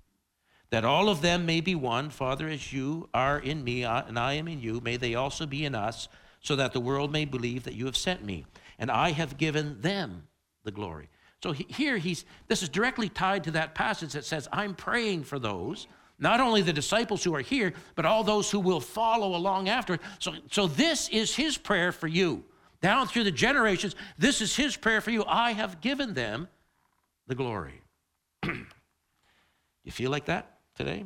that 0.71 0.85
all 0.85 1.09
of 1.09 1.23
them 1.23 1.47
may 1.47 1.61
be 1.61 1.75
one, 1.75 2.11
Father, 2.11 2.49
as 2.49 2.73
you 2.73 3.09
are 3.13 3.39
in 3.39 3.63
me 3.63 3.85
and 3.85 4.19
I 4.19 4.35
am 4.35 4.49
in 4.49 4.61
you, 4.61 4.81
may 4.81 4.97
they 4.97 5.15
also 5.15 5.47
be 5.47 5.65
in 5.65 5.75
us, 5.75 6.09
so 6.41 6.57
that 6.57 6.73
the 6.73 6.81
world 6.81 7.13
may 7.13 7.25
believe 7.25 7.65
that 7.65 7.75
you 7.75 7.87
have 7.87 7.97
sent 7.97 8.25
me. 8.25 8.45
And 8.79 8.91
I 8.91 9.13
have 9.13 9.37
given 9.37 9.81
them 9.81 10.27
the 10.65 10.73
glory. 10.73 11.09
So 11.43 11.53
here 11.53 11.99
he's 11.99 12.25
this 12.49 12.63
is 12.63 12.69
directly 12.69 13.09
tied 13.09 13.45
to 13.45 13.51
that 13.53 13.75
passage 13.75 14.13
that 14.13 14.25
says, 14.25 14.49
I'm 14.53 14.75
praying 14.75 15.25
for 15.25 15.39
those 15.39 15.87
not 16.19 16.41
only 16.41 16.63
the 16.63 16.73
disciples 16.73 17.25
who 17.25 17.35
are 17.35 17.41
here, 17.41 17.73
but 17.95 18.07
all 18.07 18.23
those 18.23 18.51
who 18.51 18.61
will 18.61 18.81
follow 18.81 19.35
along 19.35 19.69
after. 19.69 19.99
So, 20.19 20.35
so 20.51 20.67
this 20.67 21.09
is 21.09 21.35
his 21.35 21.59
prayer 21.59 21.93
for 21.93 22.07
you. 22.07 22.45
Down 22.81 23.07
through 23.07 23.25
the 23.25 23.31
generations, 23.31 23.95
this 24.19 24.41
is 24.41 24.57
his 24.57 24.77
prayer 24.77 25.01
for 25.01 25.11
you. 25.11 25.25
I 25.27 25.53
have 25.53 25.81
given 25.81 26.15
them 26.15 26.49
the 27.27 27.35
glory. 27.35 27.81
you 28.45 29.93
feel 29.93 30.11
like 30.11 30.27
that 30.27 30.59
today? 30.77 31.05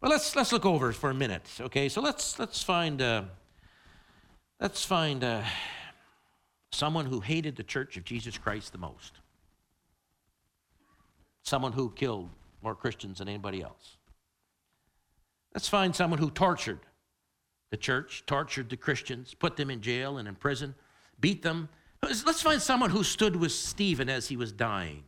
Well, 0.00 0.10
let's 0.12 0.36
let's 0.36 0.52
look 0.52 0.64
over 0.64 0.92
for 0.92 1.10
a 1.10 1.14
minute. 1.14 1.50
Okay, 1.60 1.88
so 1.88 2.00
let's 2.00 2.38
let's 2.38 2.62
find 2.62 3.02
uh, 3.02 3.22
let's 4.60 4.84
find 4.84 5.24
uh, 5.24 5.42
someone 6.70 7.06
who 7.06 7.20
hated 7.20 7.56
the 7.56 7.64
Church 7.64 7.96
of 7.96 8.04
Jesus 8.04 8.38
Christ 8.38 8.72
the 8.72 8.78
most. 8.78 9.14
Someone 11.42 11.72
who 11.72 11.90
killed 11.90 12.28
more 12.62 12.74
Christians 12.74 13.18
than 13.18 13.28
anybody 13.28 13.62
else. 13.62 13.96
Let's 15.54 15.68
find 15.68 15.94
someone 15.94 16.18
who 16.18 16.30
tortured 16.30 16.80
the 17.70 17.76
church, 17.76 18.24
tortured 18.26 18.70
the 18.70 18.76
Christians, 18.76 19.34
put 19.34 19.56
them 19.56 19.70
in 19.70 19.80
jail 19.80 20.18
and 20.18 20.28
in 20.28 20.34
prison, 20.34 20.74
beat 21.20 21.42
them. 21.42 21.68
Let's 22.02 22.42
find 22.42 22.62
someone 22.62 22.90
who 22.90 23.02
stood 23.02 23.36
with 23.36 23.52
Stephen 23.52 24.08
as 24.08 24.28
he 24.28 24.36
was 24.36 24.52
dying 24.52 25.04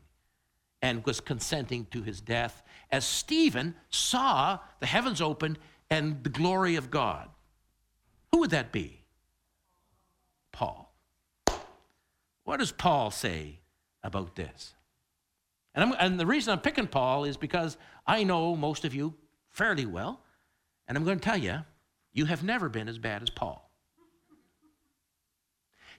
and 0.83 1.05
was 1.05 1.21
consenting 1.21 1.87
to 1.91 2.03
his 2.03 2.21
death, 2.21 2.63
as 2.91 3.05
Stephen 3.05 3.75
saw 3.91 4.59
the 4.81 4.87
heavens 4.87 5.21
opened 5.21 5.59
and 5.91 6.25
the 6.25 6.31
glory 6.31 6.77
of 6.77 6.91
God. 6.91 7.29
Who 8.33 8.41
would 8.41 8.51
that 8.51 8.73
be? 8.73 9.03
Paul. 10.53 10.93
What 12.45 12.59
does 12.59 12.73
Paul 12.73 13.11
say 13.11 13.61
about 14.03 14.37
this? 14.37 14.75
And, 15.81 15.95
and, 15.99 16.21
the 16.21 16.27
reason 16.27 16.53
I'm 16.53 16.61
picking 16.61 16.87
Paul 16.87 17.25
is 17.25 17.37
because 17.37 17.77
I 18.07 18.25
know 18.25 18.57
most 18.57 18.85
of 18.85 18.95
you 18.95 19.15
fairly 19.49 19.87
well, 19.87 20.21
and 20.87 20.97
I'm 20.97 21.05
going 21.05 21.19
to 21.19 21.25
tell 21.25 21.37
you, 21.37 21.61
you 22.13 22.25
have 22.27 22.43
never 22.43 22.69
been 22.69 22.89
as 22.89 22.99
bad 22.99 23.23
as 23.23 23.31
Paul. 23.31 23.71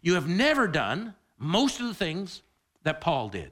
You 0.01 0.15
have 0.15 0.27
never 0.27 0.67
done 0.67 1.15
most 1.37 1.79
of 1.79 1.87
the 1.87 1.93
things 1.93 2.41
that 2.83 3.01
Paul 3.01 3.29
did. 3.29 3.51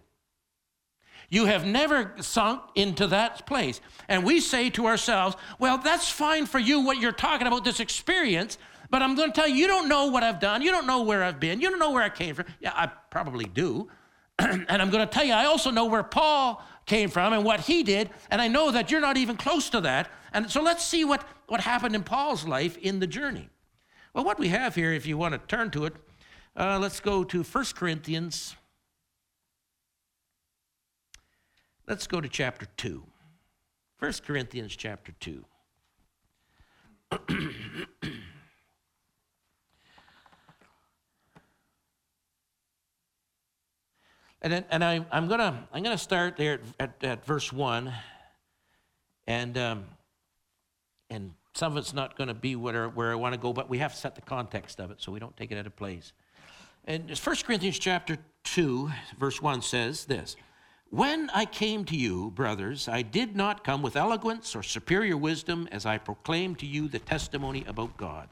You 1.30 1.46
have 1.46 1.66
never 1.66 2.14
sunk 2.22 2.62
into 2.76 3.08
that 3.08 3.46
place. 3.46 3.82
And 4.08 4.24
we 4.24 4.40
say 4.40 4.72
to 4.72 4.88
ourselves, 4.88 5.36
well, 5.60 5.78
that's 5.78 6.10
fine 6.10 6.48
for 6.48 6.60
you, 6.60 6.82
what 6.82 6.98
you're 6.98 7.12
talking 7.12 7.46
about, 7.46 7.64
this 7.64 7.80
experience, 7.80 8.58
but 8.90 9.04
I'm 9.04 9.16
going 9.16 9.32
to 9.32 9.36
tell 9.36 9.48
you, 9.48 9.56
you 9.56 9.68
don't 9.68 9.88
know 9.88 10.08
what 10.08 10.24
I've 10.24 10.40
done. 10.40 10.62
You 10.62 10.72
don't 10.72 10.88
know 10.88 11.04
where 11.04 11.24
I've 11.24 11.40
been. 11.40 11.62
You 11.62 11.70
don't 11.70 11.80
know 11.80 11.92
where 11.92 12.04
I 12.04 12.10
came 12.10 12.34
from. 12.34 12.46
Yeah, 12.60 12.72
I 12.74 12.88
probably 12.88 13.46
do. 13.46 13.88
and 14.70 14.82
I'm 14.82 14.90
going 14.90 15.06
to 15.06 15.12
tell 15.12 15.26
you, 15.26 15.34
I 15.34 15.46
also 15.46 15.70
know 15.70 15.86
where 15.86 16.04
Paul 16.04 16.64
came 16.86 17.10
from 17.10 17.34
and 17.34 17.44
what 17.44 17.60
he 17.62 17.84
did, 17.84 18.10
and 18.32 18.42
I 18.42 18.48
know 18.48 18.72
that 18.72 18.90
you're 18.90 19.02
not 19.02 19.18
even 19.18 19.36
close 19.36 19.70
to 19.72 19.82
that. 19.82 20.10
And 20.34 20.50
so 20.50 20.62
let's 20.62 20.86
see 20.86 21.04
what, 21.04 21.28
what 21.48 21.60
happened 21.62 21.96
in 21.96 22.04
Paul's 22.04 22.46
life 22.46 22.78
in 22.78 23.00
the 23.00 23.08
journey. 23.08 23.50
Well, 24.14 24.24
what 24.24 24.40
we 24.40 24.48
have 24.50 24.76
here, 24.76 24.94
if 24.94 25.06
you 25.06 25.18
want 25.18 25.34
to 25.34 25.40
turn 25.40 25.72
to 25.72 25.86
it, 25.86 25.96
uh, 26.56 26.80
let's 26.80 27.00
go 27.00 27.24
to 27.26 27.44
1 27.44 27.66
Corinthians. 27.76 28.56
Let's 31.88 32.08
go 32.08 32.22
to 32.22 32.30
chapter 32.30 32.68
2. 32.78 33.04
1 34.00 34.14
Corinthians 34.26 34.76
chapter 34.76 35.12
2. 35.20 35.46
And, 44.42 44.54
then, 44.54 44.66
and 44.70 44.84
I, 44.84 45.06
am 45.12 45.28
going 45.28 45.40
to 45.40 45.54
I'm 45.74 45.84
gonna 45.84 45.98
start 45.98 46.38
there 46.38 46.62
at, 46.80 46.94
at, 47.02 47.04
at 47.04 47.26
verse 47.26 47.52
1. 47.52 47.94
And, 49.28 49.58
um, 49.58 49.86
and 51.10 51.34
some 51.54 51.74
of 51.74 51.78
it's 51.78 51.94
not 51.94 52.18
going 52.18 52.30
to 52.30 52.34
be 52.34 52.56
where, 52.56 52.88
where 52.90 53.12
I 53.12 53.16
want 53.16 53.34
to 53.34 53.40
go, 53.40 53.52
but 53.52 53.70
we 53.70 53.80
have 53.80 53.94
to 53.94 54.00
set 54.00 54.16
the 54.16 54.22
context 54.22 54.80
of 54.80 54.92
it 54.92 55.02
so 55.02 55.12
we 55.12 55.20
don't 55.20 55.36
take 55.36 55.52
it 55.52 55.58
out 55.58 55.68
of 55.68 55.76
place. 55.76 56.14
And 56.86 57.10
1 57.10 57.36
Corinthians 57.46 57.78
chapter 57.78 58.18
2, 58.46 58.90
verse 59.18 59.42
1 59.42 59.62
says 59.62 60.06
this 60.06 60.38
When 60.90 61.30
I 61.32 61.46
came 61.46 61.84
to 61.86 61.96
you, 61.96 62.32
brothers, 62.32 62.88
I 62.88 63.02
did 63.02 63.36
not 63.36 63.64
come 63.64 63.82
with 63.82 63.98
eloquence 63.98 64.56
or 64.56 64.64
superior 64.64 65.18
wisdom 65.18 65.68
as 65.72 65.86
I 65.86 65.98
proclaimed 65.98 66.60
to 66.60 66.66
you 66.66 66.88
the 66.88 67.00
testimony 67.00 67.66
about 67.68 67.98
God. 67.98 68.30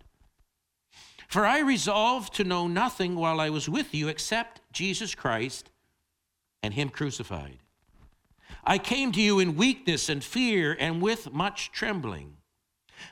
For 1.27 1.45
I 1.45 1.59
resolved 1.59 2.33
to 2.35 2.45
know 2.45 2.67
nothing 2.67 3.15
while 3.15 3.41
I 3.41 3.49
was 3.49 3.67
with 3.67 3.93
you 3.93 4.07
except 4.07 4.61
Jesus 4.71 5.13
Christ 5.13 5.69
and 6.67 6.73
him 6.73 6.89
crucified. 6.89 7.59
I 8.61 8.77
came 8.77 9.13
to 9.13 9.21
you 9.21 9.39
in 9.39 9.55
weakness 9.55 10.09
and 10.09 10.21
fear 10.21 10.75
and 10.77 11.01
with 11.01 11.31
much 11.31 11.71
trembling. 11.71 12.35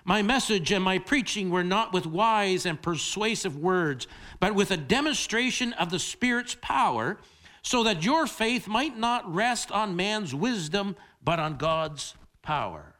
My 0.04 0.22
message 0.22 0.74
and 0.74 0.84
my 0.84 0.98
preaching 0.98 1.50
were 1.50 1.63
not 1.63 1.94
with 1.94 2.06
wise 2.06 2.65
and 2.65 2.82
persuasive 2.82 3.56
words, 3.58 4.08
but 4.41 4.56
with 4.56 4.72
a 4.72 4.78
demonstration 4.78 5.72
of 5.74 5.89
the 5.89 6.00
Spirit's 6.00 6.58
power, 6.62 7.18
so 7.62 7.84
that 7.84 8.04
your 8.04 8.28
faith 8.28 8.68
might 8.68 8.98
not 8.98 9.34
rest 9.34 9.72
on 9.72 9.96
man's 9.96 10.36
wisdom, 10.36 10.98
but 11.24 11.39
on 11.39 11.56
God's 11.56 12.13
power. 12.41 12.94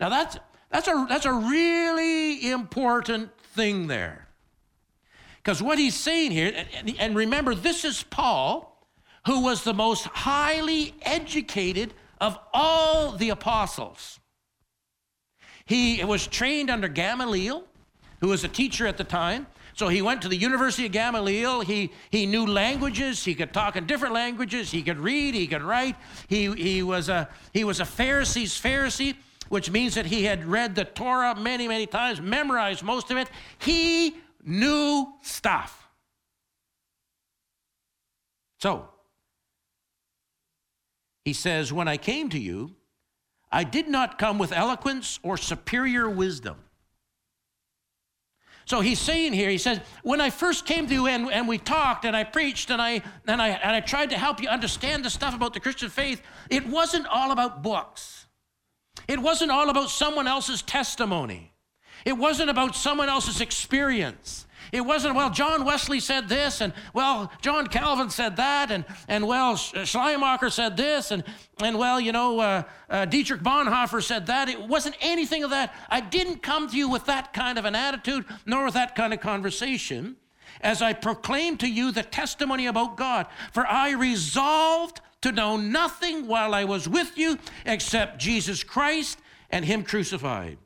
Now, 0.00 0.08
that's, 0.08 0.38
that's, 0.70 0.88
a, 0.88 1.04
that's 1.06 1.26
a 1.26 1.34
really 1.34 2.50
important 2.50 3.38
thing 3.54 3.88
there. 3.88 4.26
Because 5.36 5.62
what 5.62 5.78
he's 5.78 5.94
saying 5.94 6.30
here, 6.30 6.50
and, 6.74 6.96
and 6.98 7.14
remember, 7.14 7.54
this 7.54 7.84
is 7.84 8.04
Paul 8.04 8.73
who 9.26 9.40
was 9.40 9.64
the 9.64 9.74
most 9.74 10.04
highly 10.04 10.94
educated 11.02 11.94
of 12.20 12.38
all 12.52 13.12
the 13.12 13.30
apostles. 13.30 14.20
He 15.66 16.04
was 16.04 16.26
trained 16.26 16.70
under 16.70 16.88
Gamaliel, 16.88 17.64
who 18.20 18.28
was 18.28 18.44
a 18.44 18.48
teacher 18.48 18.86
at 18.86 18.96
the 18.96 19.04
time. 19.04 19.46
So 19.74 19.88
he 19.88 20.02
went 20.02 20.22
to 20.22 20.28
the 20.28 20.36
University 20.36 20.86
of 20.86 20.92
Gamaliel. 20.92 21.62
He, 21.62 21.90
he 22.10 22.26
knew 22.26 22.46
languages. 22.46 23.24
He 23.24 23.34
could 23.34 23.52
talk 23.52 23.76
in 23.76 23.86
different 23.86 24.14
languages. 24.14 24.70
He 24.70 24.82
could 24.82 24.98
read. 24.98 25.34
He 25.34 25.46
could 25.46 25.62
write. 25.62 25.96
He, 26.28 26.52
he, 26.52 26.82
was, 26.82 27.08
a, 27.08 27.28
he 27.52 27.64
was 27.64 27.80
a 27.80 27.84
Pharisee's 27.84 28.52
Pharisee, 28.60 29.16
which 29.48 29.70
means 29.70 29.94
that 29.94 30.06
he 30.06 30.24
had 30.24 30.44
read 30.44 30.74
the 30.74 30.84
Torah 30.84 31.34
many, 31.34 31.66
many 31.66 31.86
times, 31.86 32.20
memorized 32.20 32.84
most 32.84 33.10
of 33.10 33.16
it. 33.16 33.28
He 33.58 34.16
knew 34.44 35.12
stuff. 35.22 35.88
So, 38.60 38.88
he 41.24 41.32
says, 41.32 41.72
When 41.72 41.88
I 41.88 41.96
came 41.96 42.28
to 42.30 42.38
you, 42.38 42.74
I 43.50 43.64
did 43.64 43.88
not 43.88 44.18
come 44.18 44.38
with 44.38 44.52
eloquence 44.52 45.20
or 45.22 45.36
superior 45.36 46.10
wisdom. 46.10 46.56
So 48.66 48.80
he's 48.80 48.98
saying 48.98 49.34
here, 49.34 49.50
he 49.50 49.58
says, 49.58 49.80
when 50.02 50.20
I 50.20 50.30
first 50.30 50.64
came 50.64 50.86
to 50.86 50.94
you 50.94 51.06
and, 51.06 51.30
and 51.30 51.46
we 51.46 51.58
talked 51.58 52.06
and 52.06 52.16
I 52.16 52.24
preached 52.24 52.70
and 52.70 52.80
I, 52.80 53.02
and, 53.26 53.40
I, 53.40 53.50
and 53.50 53.76
I 53.76 53.80
tried 53.80 54.10
to 54.10 54.18
help 54.18 54.40
you 54.40 54.48
understand 54.48 55.04
the 55.04 55.10
stuff 55.10 55.34
about 55.34 55.52
the 55.52 55.60
Christian 55.60 55.90
faith, 55.90 56.22
it 56.48 56.66
wasn't 56.66 57.06
all 57.06 57.30
about 57.30 57.62
books. 57.62 58.26
It 59.06 59.18
wasn't 59.18 59.50
all 59.50 59.68
about 59.68 59.90
someone 59.90 60.26
else's 60.26 60.62
testimony. 60.62 61.52
It 62.06 62.14
wasn't 62.14 62.48
about 62.48 62.74
someone 62.74 63.08
else's 63.08 63.40
experience. 63.40 64.43
It 64.74 64.84
wasn't, 64.84 65.14
well, 65.14 65.30
John 65.30 65.64
Wesley 65.64 66.00
said 66.00 66.28
this, 66.28 66.60
and 66.60 66.72
well, 66.92 67.30
John 67.40 67.68
Calvin 67.68 68.10
said 68.10 68.34
that, 68.38 68.72
and, 68.72 68.84
and 69.06 69.24
well, 69.24 69.54
Schleiermacher 69.54 70.50
said 70.50 70.76
this, 70.76 71.12
and, 71.12 71.22
and 71.62 71.78
well, 71.78 72.00
you 72.00 72.10
know, 72.10 72.40
uh, 72.40 72.62
uh, 72.90 73.04
Dietrich 73.04 73.40
Bonhoeffer 73.40 74.02
said 74.02 74.26
that. 74.26 74.48
It 74.48 74.60
wasn't 74.60 74.96
anything 75.00 75.44
of 75.44 75.50
that. 75.50 75.72
I 75.88 76.00
didn't 76.00 76.42
come 76.42 76.68
to 76.68 76.76
you 76.76 76.88
with 76.88 77.04
that 77.06 77.32
kind 77.32 77.56
of 77.56 77.66
an 77.66 77.76
attitude, 77.76 78.24
nor 78.46 78.64
with 78.64 78.74
that 78.74 78.96
kind 78.96 79.14
of 79.14 79.20
conversation, 79.20 80.16
as 80.60 80.82
I 80.82 80.92
proclaimed 80.92 81.60
to 81.60 81.70
you 81.70 81.92
the 81.92 82.02
testimony 82.02 82.66
about 82.66 82.96
God. 82.96 83.28
For 83.52 83.64
I 83.64 83.92
resolved 83.92 85.00
to 85.20 85.30
know 85.30 85.56
nothing 85.56 86.26
while 86.26 86.52
I 86.52 86.64
was 86.64 86.88
with 86.88 87.16
you 87.16 87.38
except 87.64 88.18
Jesus 88.18 88.64
Christ 88.64 89.20
and 89.50 89.64
Him 89.64 89.84
crucified. 89.84 90.58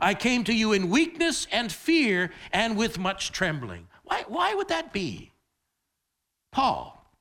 I 0.00 0.14
came 0.14 0.44
to 0.44 0.52
you 0.52 0.72
in 0.72 0.90
weakness 0.90 1.46
and 1.50 1.70
fear 1.70 2.30
and 2.52 2.76
with 2.76 2.98
much 2.98 3.32
trembling. 3.32 3.88
Why, 4.04 4.24
why 4.28 4.54
would 4.54 4.68
that 4.68 4.92
be? 4.92 5.32
Paul, 6.52 7.12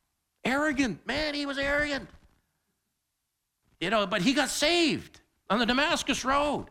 arrogant. 0.46 1.06
Man, 1.06 1.34
he 1.34 1.46
was 1.46 1.58
arrogant. 1.58 2.10
You 3.80 3.90
know, 3.90 4.08
but 4.08 4.22
he 4.22 4.34
got 4.34 4.50
saved 4.50 5.22
on 5.50 5.60
the 5.60 5.66
Damascus 5.66 6.24
Road. 6.24 6.68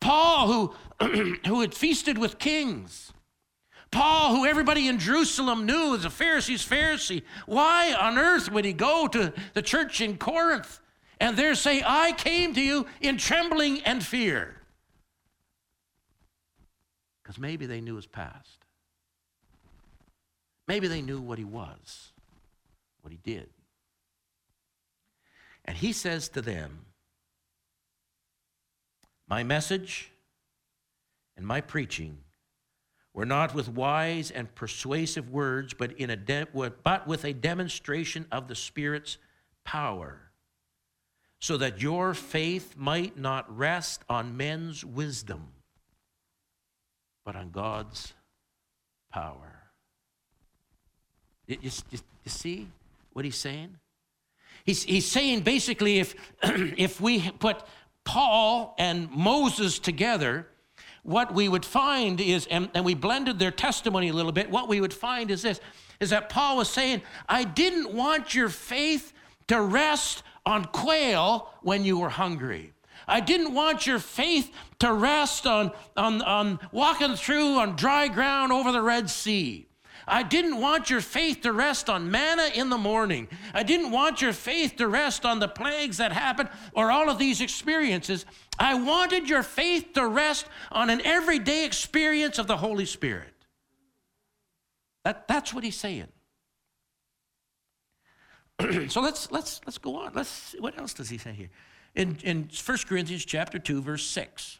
Paul, 0.00 0.72
who, 1.00 1.36
who 1.46 1.60
had 1.60 1.74
feasted 1.74 2.18
with 2.18 2.38
kings. 2.38 3.12
Paul, 3.90 4.36
who 4.36 4.46
everybody 4.46 4.86
in 4.86 4.98
Jerusalem 4.98 5.64
knew 5.64 5.94
as 5.94 6.04
a 6.04 6.10
Pharisee's 6.10 6.66
Pharisee. 6.66 7.22
Why 7.46 7.94
on 7.94 8.18
earth 8.18 8.50
would 8.52 8.66
he 8.66 8.74
go 8.74 9.08
to 9.08 9.32
the 9.54 9.62
church 9.62 10.00
in 10.00 10.18
Corinth 10.18 10.80
and 11.20 11.36
there 11.36 11.54
say, 11.54 11.82
I 11.84 12.12
came 12.12 12.54
to 12.54 12.60
you 12.60 12.86
in 13.00 13.16
trembling 13.16 13.80
and 13.80 14.04
fear? 14.04 14.57
Because 17.28 17.38
maybe 17.38 17.66
they 17.66 17.82
knew 17.82 17.96
his 17.96 18.06
past. 18.06 18.64
Maybe 20.66 20.88
they 20.88 21.02
knew 21.02 21.20
what 21.20 21.36
he 21.36 21.44
was, 21.44 22.12
what 23.02 23.12
he 23.12 23.18
did. 23.22 23.50
And 25.66 25.76
he 25.76 25.92
says 25.92 26.30
to 26.30 26.40
them, 26.40 26.86
My 29.28 29.42
message 29.42 30.10
and 31.36 31.46
my 31.46 31.60
preaching 31.60 32.16
were 33.12 33.26
not 33.26 33.54
with 33.54 33.68
wise 33.68 34.30
and 34.30 34.54
persuasive 34.54 35.28
words, 35.28 35.74
but, 35.74 35.92
in 36.00 36.08
a 36.08 36.16
de- 36.16 36.46
but 36.82 37.06
with 37.06 37.26
a 37.26 37.34
demonstration 37.34 38.24
of 38.32 38.48
the 38.48 38.54
Spirit's 38.54 39.18
power, 39.66 40.30
so 41.40 41.58
that 41.58 41.82
your 41.82 42.14
faith 42.14 42.74
might 42.74 43.18
not 43.18 43.54
rest 43.54 44.02
on 44.08 44.34
men's 44.34 44.82
wisdom, 44.82 45.48
but 47.28 47.36
on 47.36 47.50
God's 47.50 48.14
power. 49.12 49.70
You, 51.46 51.58
you, 51.60 51.70
you 51.90 52.00
see 52.24 52.68
what 53.12 53.26
he's 53.26 53.36
saying? 53.36 53.76
He's, 54.64 54.84
he's 54.84 55.06
saying 55.06 55.40
basically 55.40 55.98
if, 55.98 56.14
if 56.42 57.02
we 57.02 57.30
put 57.32 57.62
Paul 58.02 58.74
and 58.78 59.10
Moses 59.10 59.78
together, 59.78 60.46
what 61.02 61.34
we 61.34 61.50
would 61.50 61.66
find 61.66 62.18
is, 62.18 62.46
and, 62.50 62.70
and 62.72 62.82
we 62.82 62.94
blended 62.94 63.38
their 63.38 63.50
testimony 63.50 64.08
a 64.08 64.14
little 64.14 64.32
bit, 64.32 64.50
what 64.50 64.66
we 64.66 64.80
would 64.80 64.94
find 64.94 65.30
is 65.30 65.42
this, 65.42 65.60
is 66.00 66.08
that 66.08 66.30
Paul 66.30 66.56
was 66.56 66.70
saying, 66.70 67.02
I 67.28 67.44
didn't 67.44 67.92
want 67.92 68.34
your 68.34 68.48
faith 68.48 69.12
to 69.48 69.60
rest 69.60 70.22
on 70.46 70.64
quail 70.64 71.50
when 71.60 71.84
you 71.84 71.98
were 71.98 72.08
hungry. 72.08 72.72
I 73.08 73.20
didn't 73.20 73.54
want 73.54 73.86
your 73.86 73.98
faith 73.98 74.52
to 74.80 74.92
rest 74.92 75.46
on, 75.46 75.72
on, 75.96 76.22
on 76.22 76.60
walking 76.70 77.16
through 77.16 77.56
on 77.58 77.74
dry 77.74 78.08
ground 78.08 78.52
over 78.52 78.70
the 78.70 78.82
Red 78.82 79.08
Sea. 79.08 79.66
I 80.06 80.22
didn't 80.22 80.60
want 80.60 80.88
your 80.90 81.00
faith 81.00 81.42
to 81.42 81.52
rest 81.52 81.90
on 81.90 82.10
manna 82.10 82.50
in 82.54 82.70
the 82.70 82.78
morning. 82.78 83.28
I 83.52 83.62
didn't 83.62 83.90
want 83.90 84.22
your 84.22 84.32
faith 84.32 84.76
to 84.76 84.88
rest 84.88 85.24
on 85.24 85.38
the 85.38 85.48
plagues 85.48 85.98
that 85.98 86.12
happened 86.12 86.48
or 86.72 86.90
all 86.90 87.10
of 87.10 87.18
these 87.18 87.40
experiences. 87.40 88.24
I 88.58 88.74
wanted 88.74 89.28
your 89.28 89.42
faith 89.42 89.92
to 89.94 90.06
rest 90.06 90.46
on 90.72 90.88
an 90.88 91.02
everyday 91.04 91.64
experience 91.64 92.38
of 92.38 92.46
the 92.46 92.56
Holy 92.56 92.86
Spirit. 92.86 93.34
That, 95.04 95.28
that's 95.28 95.52
what 95.52 95.62
he's 95.62 95.76
saying. 95.76 96.08
so 98.88 99.00
let's 99.00 99.30
let's 99.30 99.60
let's 99.66 99.78
go 99.78 99.96
on. 99.96 100.12
Let's 100.14 100.56
what 100.58 100.76
else 100.78 100.92
does 100.92 101.08
he 101.08 101.18
say 101.18 101.32
here? 101.32 101.50
In 101.94 102.18
in 102.22 102.48
1 102.66 102.78
Corinthians 102.86 103.24
chapter 103.24 103.58
2, 103.58 103.82
verse 103.82 104.04
6. 104.04 104.58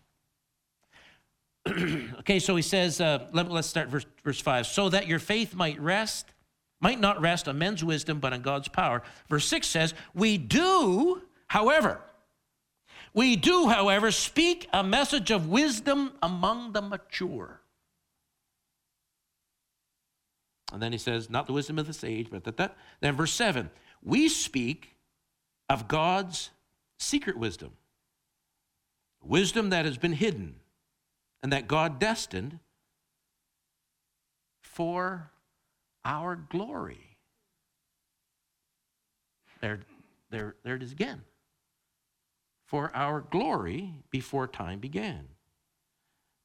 okay, 2.21 2.39
so 2.39 2.57
he 2.57 2.63
says, 2.63 3.01
uh, 3.01 3.27
let, 3.33 3.51
us 3.51 3.67
start 3.67 3.89
verse, 3.89 4.07
verse 4.25 4.41
5. 4.41 4.67
So 4.67 4.89
that 4.89 5.07
your 5.07 5.19
faith 5.19 5.55
might 5.55 5.81
rest, 5.81 6.27
might 6.81 7.01
not 7.01 7.21
rest 7.21 7.49
on 7.49 7.59
men's 7.59 7.85
wisdom, 7.85 8.21
but 8.21 8.33
on 8.33 8.43
God's 8.43 8.69
power. 8.69 9.03
Verse 9.29 9.47
6 9.47 9.67
says, 9.67 9.95
We 10.15 10.39
do, 10.39 11.23
however, 11.49 12.01
we 13.15 13.37
do, 13.37 13.69
however, 13.69 14.11
speak 14.11 14.69
a 14.73 14.85
message 14.85 15.31
of 15.31 15.49
wisdom 15.49 16.13
among 16.23 16.73
the 16.73 16.83
mature. 16.83 17.61
And 20.73 20.83
then 20.83 20.93
he 20.93 20.99
says, 20.99 21.31
not 21.31 21.47
the 21.47 21.53
wisdom 21.53 21.79
of 21.79 21.87
this 21.87 22.05
age, 22.05 22.29
but 22.31 22.45
that, 22.45 22.59
that. 22.59 22.77
Then 23.01 23.15
verse 23.15 23.33
7, 23.33 23.71
we 24.03 24.29
speak 24.29 24.97
of 25.69 25.89
God's 25.89 26.51
secret 26.99 27.37
wisdom, 27.37 27.73
wisdom 29.23 29.71
that 29.71 29.85
has 29.85 29.97
been 29.97 30.13
hidden 30.13 30.57
and 31.43 31.53
that 31.53 31.69
God 31.69 31.99
destined 31.99 32.59
for 34.61 35.31
our 36.05 36.37
glory. 36.37 37.17
There, 39.61 39.81
there, 40.31 40.55
there 40.63 40.77
it 40.77 40.83
is 40.83 40.93
again. 40.93 41.23
For 42.67 42.91
our 42.95 43.21
glory 43.21 43.95
before 44.11 44.47
time 44.47 44.79
began. 44.79 45.27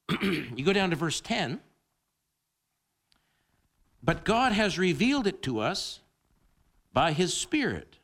you 0.21 0.63
go 0.63 0.73
down 0.73 0.89
to 0.91 0.95
verse 0.95 1.21
10. 1.21 1.59
But 4.01 4.25
God 4.25 4.51
has 4.51 4.77
revealed 4.77 5.27
it 5.27 5.41
to 5.43 5.59
us 5.59 5.99
by 6.91 7.13
His 7.13 7.33
Spirit. 7.33 7.97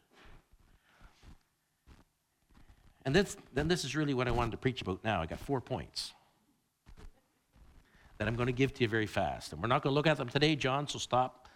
And 3.06 3.16
then, 3.16 3.26
then 3.54 3.68
this 3.68 3.86
is 3.86 3.96
really 3.96 4.14
what 4.14 4.28
I 4.28 4.32
wanted 4.32 4.52
to 4.52 4.58
preach 4.58 4.82
about 4.82 5.04
now. 5.04 5.22
I 5.22 5.26
got 5.26 5.40
four 5.40 5.62
points 5.62 6.14
that 8.18 8.28
I'm 8.28 8.36
going 8.36 8.48
to 8.48 8.54
give 8.54 8.74
to 8.76 8.82
you 8.82 8.88
very 8.88 9.06
fast. 9.06 9.54
And 9.54 9.62
we're 9.62 9.70
not 9.70 9.82
going 9.82 9.92
to 9.92 9.96
look 9.96 10.08
at 10.08 10.18
them 10.18 10.28
today, 10.28 10.56
John, 10.56 10.88
so 10.88 11.00
stop, 11.00 11.48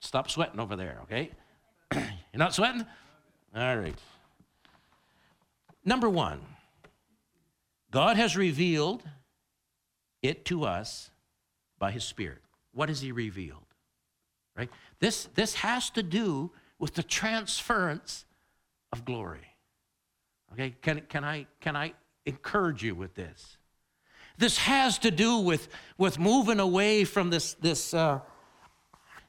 stop 0.00 0.30
sweating 0.30 0.60
over 0.60 0.76
there, 0.76 0.98
okay? 1.04 1.30
You're 1.94 2.04
not 2.34 2.54
sweating? 2.54 2.84
All 3.56 3.76
right. 3.76 3.98
Number 5.84 6.08
one, 6.08 6.40
God 7.90 8.16
has 8.16 8.36
revealed 8.36 9.02
it 10.22 10.44
to 10.46 10.64
us 10.64 11.10
by 11.78 11.90
his 11.90 12.04
Spirit. 12.04 12.42
What 12.72 12.90
has 12.90 13.00
he 13.00 13.12
revealed? 13.12 13.64
Right? 14.56 14.70
This, 15.00 15.24
this 15.34 15.54
has 15.54 15.88
to 15.90 16.02
do 16.02 16.50
with 16.78 16.94
the 16.94 17.02
transference 17.02 18.26
of 18.92 19.04
glory. 19.04 19.49
Okay, 20.52 20.74
can, 20.82 21.00
can, 21.08 21.24
I, 21.24 21.46
can 21.60 21.76
I 21.76 21.92
encourage 22.26 22.82
you 22.82 22.94
with 22.94 23.14
this? 23.14 23.56
This 24.38 24.58
has 24.58 24.98
to 24.98 25.10
do 25.10 25.38
with, 25.38 25.68
with 25.98 26.18
moving 26.18 26.60
away 26.60 27.04
from 27.04 27.30
this, 27.30 27.54
this, 27.54 27.92
uh, 27.94 28.20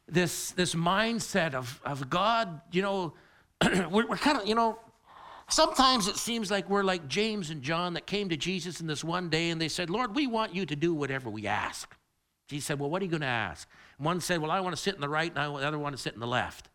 this, 0.07 0.51
this 0.51 0.74
mindset 0.74 1.53
of, 1.53 1.82
of 1.86 2.09
God, 2.09 2.61
you 2.72 2.82
know, 2.82 3.13
we're, 3.91 4.07
we're 4.07 4.17
kind 4.17 4.39
of, 4.39 4.47
you 4.47 4.55
know, 4.55 4.80
sometimes 5.49 6.07
it 6.07 6.17
seems 6.17 6.49
like 6.49 6.69
we're 6.69 6.84
like 6.84 7.07
James 7.07 7.49
and 7.49 7.61
John 7.61 7.93
that 7.93 8.07
came 8.07 8.30
to 8.30 8.38
Jesus 8.38 8.82
in 8.82 8.88
this 8.88 9.03
one 9.03 9.30
day 9.30 9.49
and 9.49 9.61
they 9.61 9.67
said, 9.67 9.89
Lord, 9.89 10.15
we 10.15 10.28
want 10.28 10.55
you 10.55 10.65
to 10.65 10.76
do 10.76 10.93
whatever 10.93 11.30
we 11.30 11.45
ask. 11.45 11.95
Jesus 12.47 12.67
said, 12.67 12.80
Well, 12.80 12.89
what 12.89 13.01
are 13.01 13.05
you 13.05 13.11
going 13.11 13.22
to 13.22 13.28
ask? 13.28 13.67
One 13.97 14.19
said, 14.19 14.41
Well, 14.41 14.51
I 14.51 14.59
want 14.59 14.76
to 14.76 14.82
sit 14.82 14.95
in 14.95 14.99
the 14.99 15.07
right, 15.07 15.32
and 15.34 15.55
the 15.55 15.65
other 15.65 15.80
want 15.80 15.95
to 15.95 16.01
sit 16.01 16.13
in 16.13 16.19
the 16.19 16.28
left. 16.28 16.67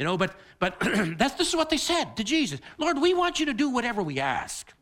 You 0.00 0.06
know, 0.06 0.16
but 0.16 0.34
but 0.58 0.80
that's 1.18 1.34
this 1.34 1.48
is 1.48 1.54
what 1.54 1.68
they 1.68 1.76
said 1.76 2.16
to 2.16 2.24
Jesus. 2.24 2.58
Lord, 2.78 2.98
we 2.98 3.12
want 3.12 3.38
you 3.38 3.44
to 3.44 3.52
do 3.52 3.68
whatever 3.68 4.02
we 4.02 4.18
ask. 4.18 4.72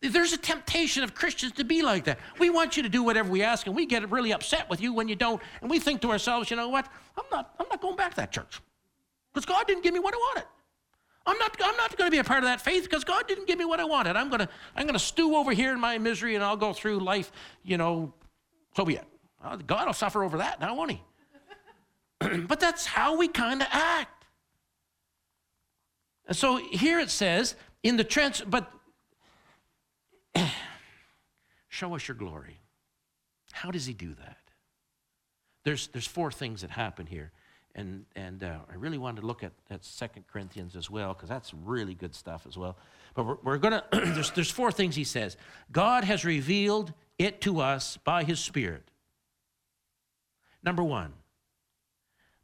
There's 0.00 0.32
a 0.32 0.38
temptation 0.38 1.04
of 1.04 1.14
Christians 1.14 1.52
to 1.52 1.64
be 1.64 1.82
like 1.82 2.04
that. 2.04 2.18
We 2.38 2.48
want 2.48 2.78
you 2.78 2.82
to 2.82 2.88
do 2.88 3.02
whatever 3.02 3.30
we 3.30 3.42
ask, 3.42 3.66
and 3.66 3.76
we 3.76 3.84
get 3.84 4.10
really 4.10 4.32
upset 4.32 4.70
with 4.70 4.80
you 4.80 4.94
when 4.94 5.06
you 5.06 5.16
don't. 5.16 5.40
And 5.60 5.70
we 5.70 5.80
think 5.80 6.00
to 6.00 6.10
ourselves, 6.12 6.50
you 6.50 6.56
know 6.56 6.70
what? 6.70 6.88
I'm 7.18 7.26
not, 7.30 7.54
I'm 7.60 7.66
not 7.68 7.82
going 7.82 7.94
back 7.94 8.12
to 8.12 8.16
that 8.16 8.32
church 8.32 8.62
because 9.34 9.44
God 9.44 9.66
didn't 9.66 9.82
give 9.82 9.92
me 9.92 10.00
what 10.00 10.14
I 10.14 10.16
wanted. 10.16 10.44
I'm 11.26 11.36
not, 11.36 11.54
I'm 11.62 11.76
not 11.76 11.94
going 11.98 12.10
to 12.10 12.10
be 12.10 12.20
a 12.20 12.24
part 12.24 12.38
of 12.38 12.48
that 12.48 12.62
faith 12.62 12.84
because 12.84 13.04
God 13.04 13.28
didn't 13.28 13.46
give 13.46 13.58
me 13.58 13.66
what 13.66 13.80
I 13.80 13.84
wanted. 13.84 14.16
I'm 14.16 14.30
going 14.30 14.40
to, 14.40 14.48
I'm 14.74 14.86
going 14.86 14.98
to 14.98 15.04
stew 15.04 15.36
over 15.36 15.52
here 15.52 15.74
in 15.74 15.78
my 15.78 15.98
misery 15.98 16.36
and 16.36 16.42
I'll 16.42 16.56
go 16.56 16.72
through 16.72 17.00
life, 17.00 17.30
you 17.62 17.76
know, 17.76 18.14
so 18.74 18.86
be 18.86 18.94
it. 18.94 19.04
Uh, 19.44 19.56
God 19.56 19.86
will 19.86 19.92
suffer 19.92 20.24
over 20.24 20.38
that 20.38 20.58
now, 20.58 20.74
won't 20.74 20.92
he? 20.92 21.02
but 22.48 22.60
that's 22.60 22.86
how 22.86 23.16
we 23.16 23.28
kind 23.28 23.62
of 23.62 23.68
act. 23.70 24.24
And 26.26 26.36
so 26.36 26.56
here 26.56 27.00
it 27.00 27.10
says, 27.10 27.56
in 27.82 27.96
the 27.96 28.04
trans, 28.04 28.40
but 28.40 28.70
Show 31.72 31.94
us 31.94 32.06
your 32.06 32.16
glory. 32.16 32.60
How 33.52 33.70
does 33.70 33.86
he 33.86 33.94
do 33.94 34.14
that? 34.14 34.36
There's, 35.64 35.86
there's 35.88 36.06
four 36.06 36.30
things 36.30 36.60
that 36.60 36.70
happen 36.70 37.06
here. 37.06 37.32
And, 37.74 38.04
and 38.14 38.44
uh, 38.44 38.58
I 38.70 38.74
really 38.74 38.98
wanted 38.98 39.22
to 39.22 39.26
look 39.26 39.42
at, 39.42 39.52
at 39.70 39.82
2 39.82 40.06
Corinthians 40.30 40.76
as 40.76 40.90
well, 40.90 41.14
because 41.14 41.30
that's 41.30 41.54
really 41.54 41.94
good 41.94 42.14
stuff 42.14 42.46
as 42.46 42.58
well. 42.58 42.76
But 43.14 43.24
we're, 43.24 43.36
we're 43.42 43.56
going 43.56 43.72
to, 43.72 43.84
there's, 44.14 44.30
there's 44.32 44.50
four 44.50 44.70
things 44.70 44.96
he 44.96 45.04
says. 45.04 45.38
God 45.72 46.04
has 46.04 46.26
revealed 46.26 46.92
it 47.18 47.40
to 47.40 47.60
us 47.60 47.96
by 48.04 48.24
his 48.24 48.38
Spirit. 48.38 48.90
Number 50.62 50.84
one, 50.84 51.14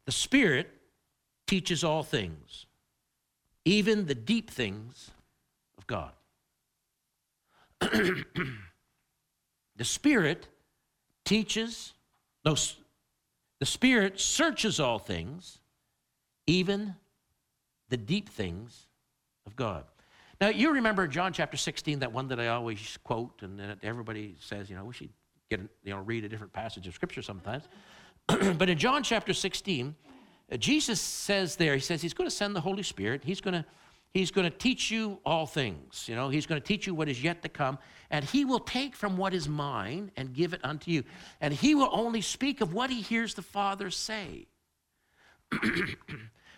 the 0.09 0.13
Spirit 0.13 0.67
teaches 1.45 1.83
all 1.83 2.01
things, 2.01 2.65
even 3.63 4.07
the 4.07 4.15
deep 4.15 4.49
things 4.49 5.11
of 5.77 5.85
God. 5.85 6.13
the 7.79 8.25
Spirit 9.83 10.47
teaches, 11.25 11.93
no, 12.43 12.55
the 13.59 13.67
Spirit 13.67 14.19
searches 14.19 14.79
all 14.79 14.97
things, 14.97 15.59
even 16.47 16.95
the 17.89 17.97
deep 17.97 18.29
things 18.29 18.87
of 19.45 19.55
God. 19.55 19.83
Now, 20.41 20.47
you 20.47 20.71
remember 20.71 21.05
John 21.05 21.33
chapter 21.33 21.55
16, 21.55 21.99
that 21.99 22.11
one 22.11 22.29
that 22.29 22.39
I 22.39 22.47
always 22.47 22.97
quote, 23.03 23.43
and 23.43 23.77
everybody 23.83 24.37
says, 24.39 24.71
you 24.71 24.75
know, 24.75 24.85
we 24.85 24.93
should 24.95 25.09
get, 25.51 25.59
you 25.83 25.93
know, 25.93 25.99
read 25.99 26.25
a 26.25 26.29
different 26.29 26.51
passage 26.51 26.87
of 26.87 26.95
Scripture 26.95 27.21
sometimes. 27.21 27.65
but 28.57 28.69
in 28.69 28.77
John 28.77 29.03
chapter 29.03 29.33
16, 29.33 29.95
uh, 30.51 30.57
Jesus 30.57 31.01
says 31.01 31.55
there, 31.55 31.73
he 31.73 31.79
says 31.79 32.01
he's 32.01 32.13
going 32.13 32.29
to 32.29 32.35
send 32.35 32.55
the 32.55 32.61
Holy 32.61 32.83
Spirit. 32.83 33.23
He's 33.23 33.41
going 33.41 33.53
to 33.53 33.65
He's 34.11 34.31
going 34.31 34.49
to 34.49 34.57
teach 34.57 34.89
you 34.89 35.19
all 35.23 35.45
things. 35.45 36.05
You 36.07 36.15
know, 36.15 36.29
he's 36.29 36.47
going 36.47 36.59
to 36.59 36.67
teach 36.67 36.87
you 36.87 36.95
what 36.95 37.09
is 37.09 37.23
yet 37.23 37.43
to 37.43 37.49
come, 37.49 37.77
and 38.09 38.25
he 38.25 38.43
will 38.43 38.59
take 38.59 38.95
from 38.95 39.17
what 39.17 39.35
is 39.35 39.47
mine 39.47 40.11
and 40.17 40.33
give 40.33 40.53
it 40.53 40.61
unto 40.63 40.89
you. 40.89 41.03
And 41.39 41.53
he 41.53 41.75
will 41.75 41.89
only 41.91 42.21
speak 42.21 42.59
of 42.61 42.73
what 42.73 42.89
he 42.89 43.01
hears 43.01 43.35
the 43.35 43.43
Father 43.43 43.91
say. 43.91 44.47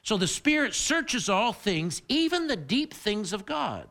so 0.03 0.15
the 0.15 0.27
Spirit 0.27 0.73
searches 0.73 1.27
all 1.27 1.51
things, 1.51 2.01
even 2.07 2.47
the 2.47 2.55
deep 2.55 2.93
things 2.93 3.33
of 3.33 3.45
God. 3.45 3.89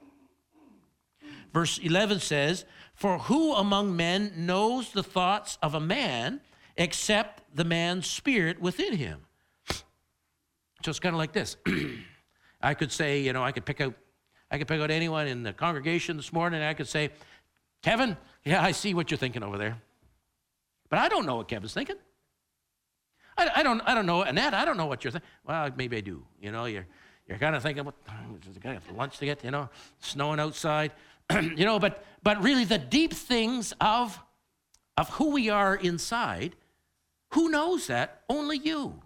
Verse 1.53 1.77
11 1.77 2.21
says, 2.21 2.65
For 2.95 3.19
who 3.19 3.53
among 3.53 3.95
men 3.95 4.33
knows 4.37 4.93
the 4.93 5.03
thoughts 5.03 5.59
of 5.61 5.75
a 5.75 5.81
man 5.81 6.41
except 6.81 7.43
the 7.55 7.65
man's 7.65 8.09
spirit 8.09 8.61
within 8.61 8.95
him? 8.95 9.21
So 10.83 10.89
it's 10.89 10.99
kind 10.99 11.15
of 11.15 11.19
like 11.19 11.33
this. 11.33 11.57
I 12.63 12.75
could 12.75 12.91
say, 12.91 13.21
you 13.21 13.33
know, 13.33 13.45
I 13.45 13.53
could 13.53 13.65
pick 13.65 13.81
out, 13.81 13.95
I 14.51 14.59
could 14.59 14.67
pick 14.67 14.81
out 14.81 14.91
anyone 14.91 15.27
in 15.27 15.43
the 15.43 15.53
congregation 15.53 16.17
this 16.17 16.33
morning. 16.33 16.63
I 16.63 16.75
could 16.75 16.89
say, 16.89 17.11
Kevin, 17.83 18.17
yeah, 18.45 18.63
I 18.63 18.73
see 18.73 18.95
what 18.95 19.11
you're 19.11 19.19
thinking 19.19 19.43
over 19.43 19.59
there, 19.59 19.81
but 20.89 20.99
I 20.99 21.09
don't 21.09 21.27
know 21.27 21.37
what 21.37 21.49
Kevin's 21.49 21.75
thinking. 21.75 21.97
I, 23.37 23.51
I 23.57 23.63
don't, 23.63 23.81
I 23.83 23.95
don't 23.95 24.07
know, 24.07 24.23
Annette. 24.23 24.55
I 24.55 24.65
don't 24.65 24.77
know 24.77 24.87
what 24.87 25.05
you're 25.05 25.11
thinking. 25.11 25.29
Well, 25.47 25.71
maybe 25.77 25.99
I 25.99 26.01
do. 26.01 26.25
You 26.41 26.53
know, 26.53 26.65
you're, 26.65 26.87
you're 27.29 27.39
kind 27.39 27.55
of 27.55 27.63
thinking, 27.63 27.85
what, 27.85 27.95
got 28.63 28.97
lunch 28.97 29.19
to 29.19 29.25
get. 29.25 29.45
You 29.45 29.51
know, 29.51 29.69
snowing 30.01 30.41
outside. 30.41 30.93
you 31.33 31.65
know, 31.65 31.79
but 31.79 32.05
but 32.23 32.43
really, 32.43 32.65
the 32.65 32.79
deep 32.79 33.15
things 33.15 33.73
of 33.81 34.19
of 34.97 35.09
who 35.11 35.31
we 35.31 35.49
are 35.49 35.77
inside, 35.77 36.57
who 37.33 37.49
knows 37.49 37.87
that? 37.87 38.23
Only 38.29 38.59
you. 38.59 39.01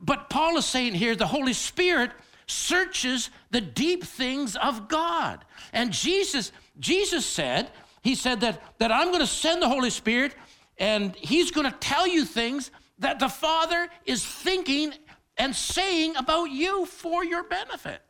But 0.00 0.28
Paul 0.28 0.56
is 0.58 0.66
saying 0.66 0.94
here 0.94 1.14
the 1.14 1.26
Holy 1.26 1.52
Spirit 1.52 2.10
searches 2.46 3.30
the 3.50 3.60
deep 3.60 4.04
things 4.04 4.56
of 4.56 4.88
God. 4.88 5.44
And 5.72 5.92
Jesus, 5.92 6.52
Jesus 6.78 7.24
said, 7.24 7.70
He 8.02 8.14
said 8.14 8.40
that, 8.40 8.62
that 8.78 8.92
I'm 8.92 9.08
going 9.08 9.20
to 9.20 9.26
send 9.26 9.62
the 9.62 9.68
Holy 9.68 9.90
Spirit 9.90 10.34
and 10.78 11.14
He's 11.16 11.50
going 11.50 11.70
to 11.70 11.78
tell 11.78 12.06
you 12.06 12.24
things 12.24 12.70
that 12.98 13.18
the 13.18 13.28
Father 13.28 13.88
is 14.04 14.24
thinking 14.24 14.92
and 15.36 15.54
saying 15.54 16.16
about 16.16 16.50
you 16.50 16.86
for 16.86 17.24
your 17.24 17.44
benefit. 17.44 18.02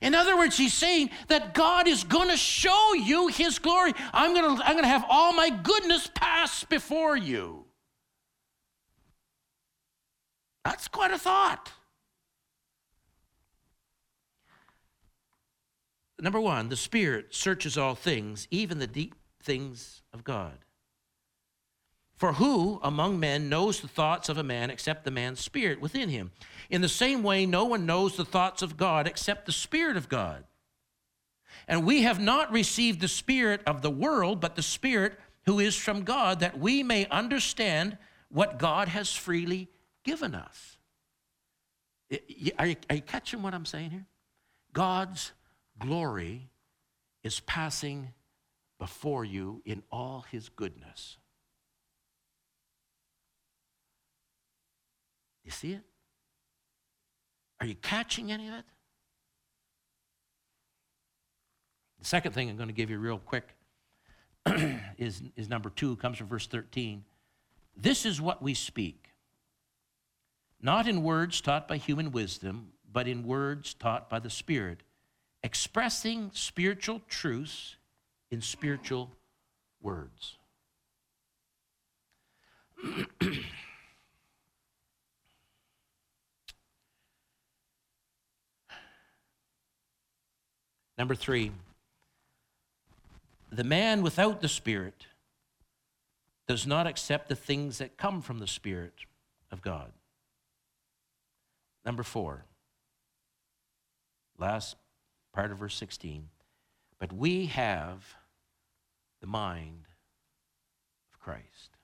In 0.00 0.14
other 0.14 0.36
words, 0.36 0.56
he's 0.56 0.74
saying 0.74 1.10
that 1.28 1.54
God 1.54 1.88
is 1.88 2.04
going 2.04 2.28
to 2.28 2.36
show 2.36 2.94
you 2.94 3.28
his 3.28 3.58
glory. 3.58 3.92
I'm 4.12 4.34
going 4.34 4.56
to, 4.56 4.64
I'm 4.64 4.72
going 4.72 4.84
to 4.84 4.88
have 4.88 5.04
all 5.08 5.32
my 5.32 5.50
goodness 5.50 6.10
pass 6.14 6.64
before 6.64 7.16
you. 7.16 7.64
That's 10.64 10.88
quite 10.88 11.12
a 11.12 11.18
thought. 11.18 11.72
Number 16.18 16.40
one, 16.40 16.68
the 16.68 16.76
Spirit 16.76 17.34
searches 17.34 17.76
all 17.78 17.94
things, 17.94 18.48
even 18.50 18.78
the 18.78 18.86
deep 18.86 19.14
things 19.42 20.02
of 20.12 20.24
God. 20.24 20.65
For 22.16 22.34
who 22.34 22.80
among 22.82 23.20
men 23.20 23.50
knows 23.50 23.80
the 23.80 23.88
thoughts 23.88 24.30
of 24.30 24.38
a 24.38 24.42
man 24.42 24.70
except 24.70 25.04
the 25.04 25.10
man's 25.10 25.40
spirit 25.40 25.80
within 25.80 26.08
him? 26.08 26.32
In 26.70 26.80
the 26.80 26.88
same 26.88 27.22
way, 27.22 27.44
no 27.44 27.66
one 27.66 27.84
knows 27.84 28.16
the 28.16 28.24
thoughts 28.24 28.62
of 28.62 28.76
God 28.76 29.06
except 29.06 29.44
the 29.44 29.52
Spirit 29.52 29.96
of 29.96 30.08
God. 30.08 30.44
And 31.68 31.84
we 31.84 32.02
have 32.02 32.18
not 32.18 32.50
received 32.52 33.00
the 33.00 33.08
Spirit 33.08 33.60
of 33.66 33.82
the 33.82 33.90
world, 33.90 34.40
but 34.40 34.56
the 34.56 34.62
Spirit 34.62 35.18
who 35.44 35.60
is 35.60 35.76
from 35.76 36.04
God, 36.04 36.40
that 36.40 36.58
we 36.58 36.82
may 36.82 37.06
understand 37.06 37.98
what 38.28 38.58
God 38.58 38.88
has 38.88 39.12
freely 39.12 39.68
given 40.04 40.34
us. 40.34 40.78
Are 42.58 42.66
you, 42.66 42.76
are 42.88 42.96
you 42.96 43.02
catching 43.02 43.42
what 43.42 43.54
I'm 43.54 43.66
saying 43.66 43.90
here? 43.90 44.06
God's 44.72 45.32
glory 45.78 46.48
is 47.22 47.40
passing 47.40 48.12
before 48.78 49.24
you 49.24 49.62
in 49.64 49.82
all 49.90 50.24
his 50.30 50.48
goodness. 50.48 51.18
You 55.46 55.52
see 55.52 55.72
it? 55.72 55.82
Are 57.60 57.66
you 57.66 57.76
catching 57.76 58.32
any 58.32 58.48
of 58.48 58.54
it? 58.54 58.64
The 62.00 62.04
second 62.04 62.32
thing 62.32 62.50
I'm 62.50 62.56
going 62.56 62.68
to 62.68 62.74
give 62.74 62.90
you 62.90 62.98
real 62.98 63.18
quick 63.18 63.54
is, 64.98 65.22
is 65.36 65.48
number 65.48 65.70
two, 65.70 65.96
comes 65.96 66.18
from 66.18 66.26
verse 66.26 66.48
13. 66.48 67.04
This 67.76 68.04
is 68.04 68.20
what 68.20 68.42
we 68.42 68.52
speak 68.52 69.12
not 70.60 70.88
in 70.88 71.02
words 71.02 71.40
taught 71.40 71.68
by 71.68 71.76
human 71.76 72.10
wisdom, 72.10 72.72
but 72.90 73.06
in 73.06 73.26
words 73.26 73.74
taught 73.74 74.08
by 74.10 74.18
the 74.18 74.30
Spirit, 74.30 74.82
expressing 75.42 76.30
spiritual 76.32 77.02
truths 77.08 77.76
in 78.30 78.40
spiritual 78.40 79.12
words. 79.80 80.38
Number 90.98 91.14
three, 91.14 91.52
the 93.50 93.64
man 93.64 94.02
without 94.02 94.40
the 94.40 94.48
Spirit 94.48 95.06
does 96.48 96.66
not 96.66 96.86
accept 96.86 97.28
the 97.28 97.36
things 97.36 97.78
that 97.78 97.96
come 97.96 98.22
from 98.22 98.38
the 98.38 98.46
Spirit 98.46 98.94
of 99.50 99.62
God. 99.62 99.92
Number 101.84 102.02
four, 102.02 102.44
last 104.38 104.76
part 105.32 105.52
of 105.52 105.58
verse 105.58 105.76
16. 105.76 106.28
But 106.98 107.12
we 107.12 107.46
have 107.46 108.14
the 109.20 109.26
mind 109.26 109.84
of 111.12 111.20
Christ. 111.20 111.76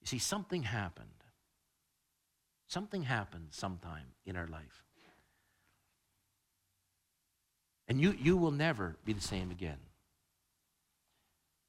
You 0.00 0.06
see, 0.06 0.18
something 0.18 0.62
happened. 0.62 1.08
Something 2.68 3.02
happened 3.02 3.48
sometime 3.50 4.06
in 4.24 4.36
our 4.36 4.46
life. 4.46 4.84
And 7.88 8.00
you, 8.00 8.16
you 8.18 8.36
will 8.36 8.50
never 8.50 8.96
be 9.04 9.12
the 9.12 9.20
same 9.20 9.50
again. 9.50 9.78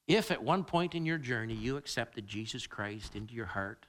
If 0.07 0.31
at 0.31 0.43
one 0.43 0.63
point 0.63 0.95
in 0.95 1.05
your 1.05 1.17
journey 1.17 1.55
you 1.55 1.77
accepted 1.77 2.27
Jesus 2.27 2.67
Christ 2.67 3.15
into 3.15 3.33
your 3.33 3.47
heart 3.47 3.85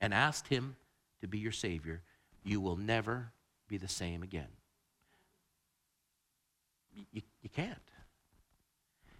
and 0.00 0.14
asked 0.14 0.48
Him 0.48 0.76
to 1.20 1.26
be 1.26 1.38
your 1.38 1.52
Savior, 1.52 2.02
you 2.44 2.60
will 2.60 2.76
never 2.76 3.32
be 3.68 3.76
the 3.76 3.88
same 3.88 4.22
again. 4.22 4.46
You, 7.12 7.22
you 7.42 7.50
can't. 7.50 7.76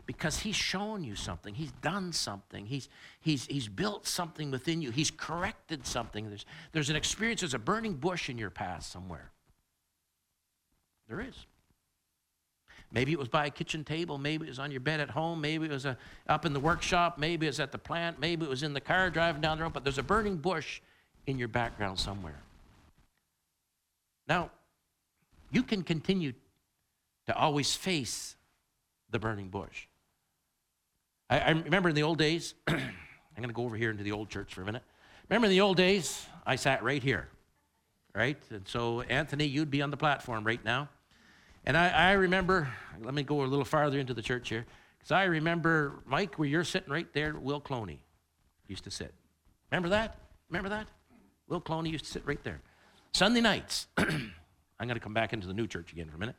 Because 0.06 0.38
he's 0.38 0.54
shown 0.54 1.02
you 1.02 1.16
something. 1.16 1.52
He's 1.52 1.72
done 1.82 2.12
something. 2.12 2.64
He's, 2.64 2.88
he's, 3.20 3.44
he's 3.46 3.66
built 3.66 4.06
something 4.06 4.52
within 4.52 4.80
you. 4.80 4.92
He's 4.92 5.10
corrected 5.10 5.84
something. 5.84 6.28
There's, 6.28 6.46
there's 6.70 6.90
an 6.90 6.96
experience, 6.96 7.40
there's 7.40 7.54
a 7.54 7.58
burning 7.58 7.94
bush 7.94 8.30
in 8.30 8.38
your 8.38 8.50
past 8.50 8.92
somewhere. 8.92 9.32
There 11.08 11.20
is. 11.20 11.34
Maybe 12.92 13.12
it 13.12 13.18
was 13.18 13.28
by 13.28 13.46
a 13.46 13.50
kitchen 13.50 13.84
table. 13.84 14.16
Maybe 14.16 14.46
it 14.46 14.48
was 14.48 14.58
on 14.58 14.70
your 14.70 14.80
bed 14.80 15.00
at 15.00 15.10
home. 15.10 15.40
Maybe 15.40 15.66
it 15.66 15.72
was 15.72 15.84
a, 15.84 15.90
uh, 15.90 16.32
up 16.32 16.46
in 16.46 16.52
the 16.52 16.60
workshop. 16.60 17.18
Maybe 17.18 17.46
it 17.46 17.50
was 17.50 17.60
at 17.60 17.72
the 17.72 17.78
plant. 17.78 18.20
Maybe 18.20 18.44
it 18.44 18.48
was 18.48 18.62
in 18.62 18.72
the 18.72 18.80
car 18.80 19.10
driving 19.10 19.40
down 19.40 19.58
the 19.58 19.64
road. 19.64 19.72
But 19.72 19.84
there's 19.84 19.98
a 19.98 20.02
burning 20.02 20.36
bush 20.36 20.80
in 21.26 21.38
your 21.38 21.48
background 21.48 21.98
somewhere. 21.98 22.40
Now, 24.28 24.50
you 25.50 25.62
can 25.62 25.82
continue 25.82 26.32
to 27.26 27.36
always 27.36 27.74
face 27.74 28.36
the 29.10 29.18
burning 29.18 29.48
bush. 29.48 29.86
I, 31.28 31.40
I 31.40 31.50
remember 31.50 31.88
in 31.88 31.94
the 31.94 32.02
old 32.02 32.18
days, 32.18 32.54
I'm 32.68 32.76
going 33.36 33.48
to 33.48 33.54
go 33.54 33.64
over 33.64 33.76
here 33.76 33.90
into 33.90 34.04
the 34.04 34.12
old 34.12 34.28
church 34.28 34.54
for 34.54 34.62
a 34.62 34.64
minute. 34.64 34.82
Remember 35.28 35.46
in 35.46 35.50
the 35.50 35.60
old 35.60 35.76
days, 35.76 36.26
I 36.46 36.56
sat 36.56 36.82
right 36.84 37.02
here, 37.02 37.28
right? 38.14 38.40
And 38.50 38.66
so, 38.66 39.00
Anthony, 39.02 39.44
you'd 39.44 39.70
be 39.70 39.82
on 39.82 39.90
the 39.90 39.96
platform 39.96 40.44
right 40.44 40.64
now. 40.64 40.88
And 41.66 41.76
I, 41.76 41.88
I 41.88 42.12
remember, 42.12 42.68
let 43.02 43.12
me 43.12 43.24
go 43.24 43.42
a 43.42 43.44
little 43.44 43.64
farther 43.64 43.98
into 43.98 44.14
the 44.14 44.22
church 44.22 44.48
here, 44.48 44.64
because 44.98 45.10
I 45.10 45.24
remember, 45.24 46.00
Mike, 46.06 46.38
where 46.38 46.48
you're 46.48 46.64
sitting 46.64 46.92
right 46.92 47.12
there, 47.12 47.34
Will 47.34 47.60
Cloney 47.60 47.98
used 48.68 48.84
to 48.84 48.90
sit. 48.90 49.12
Remember 49.72 49.88
that? 49.88 50.16
Remember 50.48 50.68
that? 50.68 50.86
Will 51.48 51.60
Cloney 51.60 51.90
used 51.90 52.04
to 52.04 52.10
sit 52.10 52.22
right 52.24 52.42
there. 52.44 52.60
Sunday 53.12 53.40
nights, 53.40 53.88
I'm 53.98 54.32
going 54.78 54.94
to 54.94 55.00
come 55.00 55.14
back 55.14 55.32
into 55.32 55.48
the 55.48 55.54
new 55.54 55.66
church 55.66 55.92
again 55.92 56.08
for 56.08 56.16
a 56.16 56.20
minute. 56.20 56.36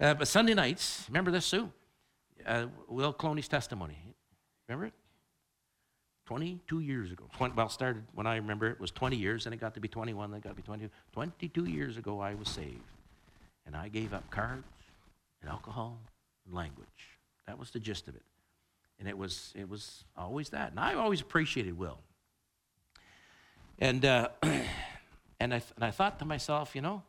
Uh, 0.00 0.14
but 0.14 0.26
Sunday 0.26 0.54
nights, 0.54 1.04
remember 1.08 1.30
this, 1.30 1.46
Sue? 1.46 1.70
Uh, 2.44 2.66
Will 2.88 3.14
Cloney's 3.14 3.48
testimony. 3.48 3.96
Remember 4.68 4.86
it? 4.86 4.94
22 6.26 6.80
years 6.80 7.12
ago. 7.12 7.24
20, 7.36 7.54
well, 7.54 7.68
started 7.68 8.02
when 8.14 8.26
I 8.26 8.36
remember 8.36 8.68
it 8.68 8.80
was 8.80 8.90
20 8.90 9.16
years, 9.16 9.46
and 9.46 9.54
it 9.54 9.58
got 9.58 9.74
to 9.74 9.80
be 9.80 9.86
21, 9.86 10.32
then 10.32 10.38
it 10.38 10.42
got 10.42 10.50
to 10.50 10.56
be 10.56 10.62
22. 10.62 10.90
22 11.12 11.66
years 11.66 11.96
ago, 11.96 12.18
I 12.18 12.34
was 12.34 12.48
saved. 12.48 12.82
And 13.66 13.76
I 13.76 13.88
gave 13.88 14.14
up 14.14 14.30
cards 14.30 14.64
and 15.40 15.50
alcohol 15.50 15.98
and 16.46 16.54
language. 16.54 16.86
That 17.46 17.58
was 17.58 17.70
the 17.70 17.80
gist 17.80 18.08
of 18.08 18.14
it. 18.14 18.22
And 18.98 19.08
it 19.08 19.18
was, 19.18 19.52
it 19.54 19.68
was 19.68 20.04
always 20.16 20.50
that. 20.50 20.70
And 20.70 20.80
I 20.80 20.94
always 20.94 21.20
appreciated 21.20 21.76
Will. 21.76 21.98
And, 23.78 24.04
uh, 24.04 24.28
and, 24.42 25.52
I, 25.52 25.62
and 25.74 25.84
I 25.84 25.90
thought 25.90 26.18
to 26.20 26.24
myself, 26.24 26.74
you 26.74 26.80
know, 26.80 27.02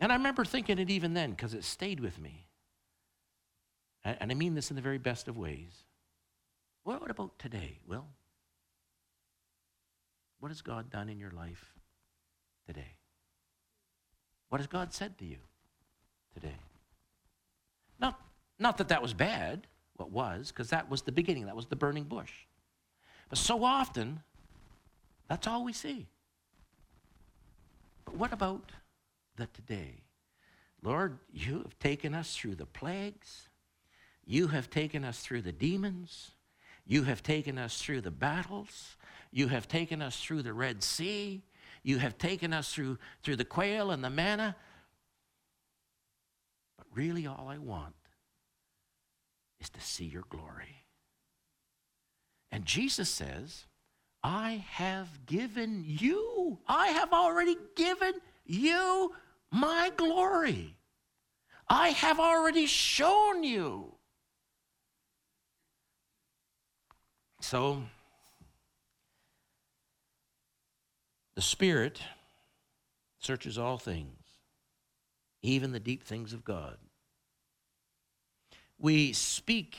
and 0.00 0.12
I 0.12 0.16
remember 0.16 0.44
thinking 0.44 0.78
it 0.78 0.90
even 0.90 1.14
then 1.14 1.30
because 1.30 1.54
it 1.54 1.64
stayed 1.64 2.00
with 2.00 2.18
me. 2.20 2.46
And 4.04 4.30
I 4.30 4.34
mean 4.34 4.54
this 4.54 4.70
in 4.70 4.76
the 4.76 4.82
very 4.82 4.98
best 4.98 5.26
of 5.26 5.36
ways. 5.36 5.84
What 6.84 7.10
about 7.10 7.38
today, 7.38 7.80
Will? 7.88 8.06
What 10.38 10.50
has 10.50 10.62
God 10.62 10.90
done 10.90 11.08
in 11.08 11.18
your 11.18 11.32
life 11.32 11.74
today? 12.66 12.98
What 14.48 14.60
has 14.60 14.68
God 14.68 14.92
said 14.92 15.18
to 15.18 15.24
you 15.24 15.38
today? 16.36 16.56
Not, 17.98 18.20
not 18.58 18.76
that 18.78 18.88
that 18.88 19.00
was 19.00 19.14
bad, 19.14 19.66
what 19.96 20.10
was, 20.10 20.52
because 20.52 20.70
that 20.70 20.90
was 20.90 21.02
the 21.02 21.12
beginning, 21.12 21.46
that 21.46 21.56
was 21.56 21.66
the 21.66 21.76
burning 21.76 22.04
bush. 22.04 22.32
But 23.30 23.38
so 23.38 23.64
often, 23.64 24.20
that's 25.28 25.46
all 25.46 25.64
we 25.64 25.72
see. 25.72 26.06
But 28.04 28.16
what 28.16 28.32
about 28.32 28.72
the 29.36 29.46
today? 29.46 30.02
Lord, 30.82 31.18
you 31.32 31.58
have 31.58 31.78
taken 31.78 32.14
us 32.14 32.36
through 32.36 32.56
the 32.56 32.66
plagues. 32.66 33.48
You 34.26 34.48
have 34.48 34.68
taken 34.68 35.04
us 35.04 35.20
through 35.20 35.42
the 35.42 35.52
demons. 35.52 36.32
You 36.86 37.04
have 37.04 37.22
taken 37.22 37.58
us 37.58 37.80
through 37.80 38.02
the 38.02 38.10
battles. 38.10 38.96
You 39.32 39.48
have 39.48 39.66
taken 39.66 40.02
us 40.02 40.20
through 40.20 40.42
the 40.42 40.52
Red 40.52 40.82
Sea. 40.82 41.42
You 41.82 41.98
have 41.98 42.18
taken 42.18 42.52
us 42.52 42.72
through, 42.72 42.98
through 43.22 43.36
the 43.36 43.44
quail 43.44 43.90
and 43.90 44.04
the 44.04 44.10
manna. 44.10 44.54
Really, 46.96 47.26
all 47.26 47.46
I 47.48 47.58
want 47.58 47.94
is 49.60 49.68
to 49.68 49.80
see 49.82 50.06
your 50.06 50.24
glory. 50.30 50.86
And 52.50 52.64
Jesus 52.64 53.10
says, 53.10 53.66
I 54.22 54.64
have 54.70 55.26
given 55.26 55.84
you, 55.86 56.58
I 56.66 56.88
have 56.88 57.12
already 57.12 57.56
given 57.76 58.14
you 58.46 59.12
my 59.52 59.92
glory. 59.94 60.74
I 61.68 61.90
have 61.90 62.18
already 62.18 62.64
shown 62.64 63.44
you. 63.44 63.92
So, 67.42 67.82
the 71.34 71.42
Spirit 71.42 72.00
searches 73.18 73.58
all 73.58 73.76
things, 73.76 74.25
even 75.46 75.72
the 75.72 75.80
deep 75.80 76.04
things 76.04 76.32
of 76.32 76.44
God. 76.44 76.76
We 78.78 79.12
speak 79.12 79.76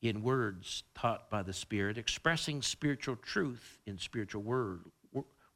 in 0.00 0.22
words 0.22 0.82
taught 0.94 1.30
by 1.30 1.42
the 1.42 1.52
Spirit, 1.52 1.98
expressing 1.98 2.62
spiritual 2.62 3.16
truth 3.16 3.78
in 3.86 3.98
spiritual 3.98 4.42
word, 4.42 4.80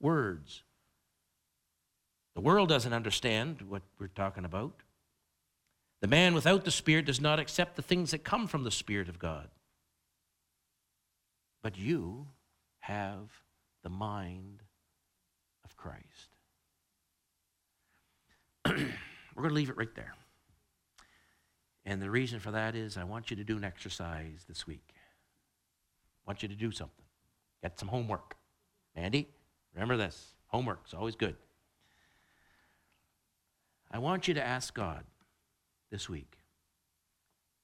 words. 0.01 0.62
The 2.34 2.41
world 2.41 2.68
doesn't 2.68 2.93
understand 2.93 3.62
what 3.62 3.82
we're 3.99 4.09
talking 4.09 4.45
about. 4.45 4.82
The 6.01 6.07
man 6.07 6.34
without 6.34 6.64
the 6.64 6.70
Spirit 6.70 7.07
does 7.07 7.20
not 7.20 7.41
accept 7.41 7.76
the 7.76 7.82
things 7.82 8.12
that 8.12 8.24
come 8.24 8.47
from 8.47 8.64
the 8.64 8.70
Spirit 8.70 9.09
of 9.09 9.18
God. 9.18 9.49
But 11.62 11.76
you 11.76 12.28
have 12.80 13.30
the 13.82 13.91
mind 13.91 14.62
of 15.64 15.76
Christ. 15.76 16.38
We're 19.39 19.43
going 19.43 19.51
to 19.51 19.55
leave 19.55 19.70
it 19.70 19.76
right 19.76 19.95
there. 19.95 20.16
And 21.84 22.03
the 22.03 22.11
reason 22.11 22.41
for 22.41 22.51
that 22.51 22.74
is 22.74 22.97
I 22.97 23.05
want 23.05 23.30
you 23.30 23.36
to 23.36 23.45
do 23.45 23.57
an 23.57 23.62
exercise 23.62 24.45
this 24.49 24.66
week. 24.66 24.95
I 26.26 26.28
want 26.28 26.43
you 26.43 26.49
to 26.49 26.57
do 26.57 26.72
something. 26.72 27.05
Get 27.62 27.78
some 27.78 27.86
homework. 27.86 28.36
Andy, 28.97 29.28
remember 29.74 29.97
this 29.97 30.34
homework's 30.49 30.93
always 30.93 31.14
good. 31.14 31.36
I 33.93 33.99
want 33.99 34.26
you 34.26 34.34
to 34.34 34.45
ask 34.45 34.74
God 34.74 35.05
this 35.93 36.09
week 36.09 36.39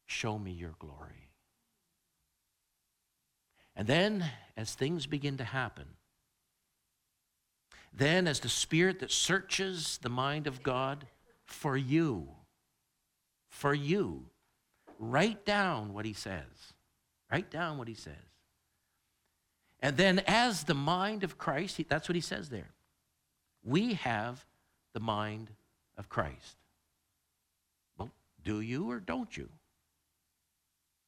show 0.06 0.38
me 0.38 0.52
your 0.52 0.76
glory. 0.78 1.30
And 3.74 3.88
then, 3.88 4.30
as 4.56 4.74
things 4.74 5.06
begin 5.06 5.38
to 5.38 5.44
happen, 5.44 5.86
then, 7.92 8.28
as 8.28 8.38
the 8.38 8.48
Spirit 8.48 9.00
that 9.00 9.10
searches 9.10 9.98
the 10.00 10.08
mind 10.08 10.46
of 10.46 10.62
God 10.62 11.08
for 11.54 11.76
you, 11.76 12.28
for 13.48 13.72
you, 13.72 14.26
write 14.98 15.46
down 15.46 15.94
what 15.94 16.04
He 16.04 16.12
says. 16.12 16.74
Write 17.30 17.50
down 17.50 17.78
what 17.78 17.88
He 17.88 17.94
says. 17.94 18.12
And 19.80 19.96
then, 19.96 20.22
as 20.26 20.64
the 20.64 20.74
mind 20.74 21.24
of 21.24 21.38
Christ, 21.38 21.80
that's 21.88 22.08
what 22.08 22.16
He 22.16 22.20
says 22.20 22.48
there. 22.50 22.70
We 23.62 23.94
have 23.94 24.44
the 24.92 25.00
mind 25.00 25.50
of 25.96 26.08
Christ. 26.08 26.56
Well, 27.96 28.10
do 28.44 28.60
you 28.60 28.90
or 28.90 29.00
don't 29.00 29.34
you? 29.36 29.48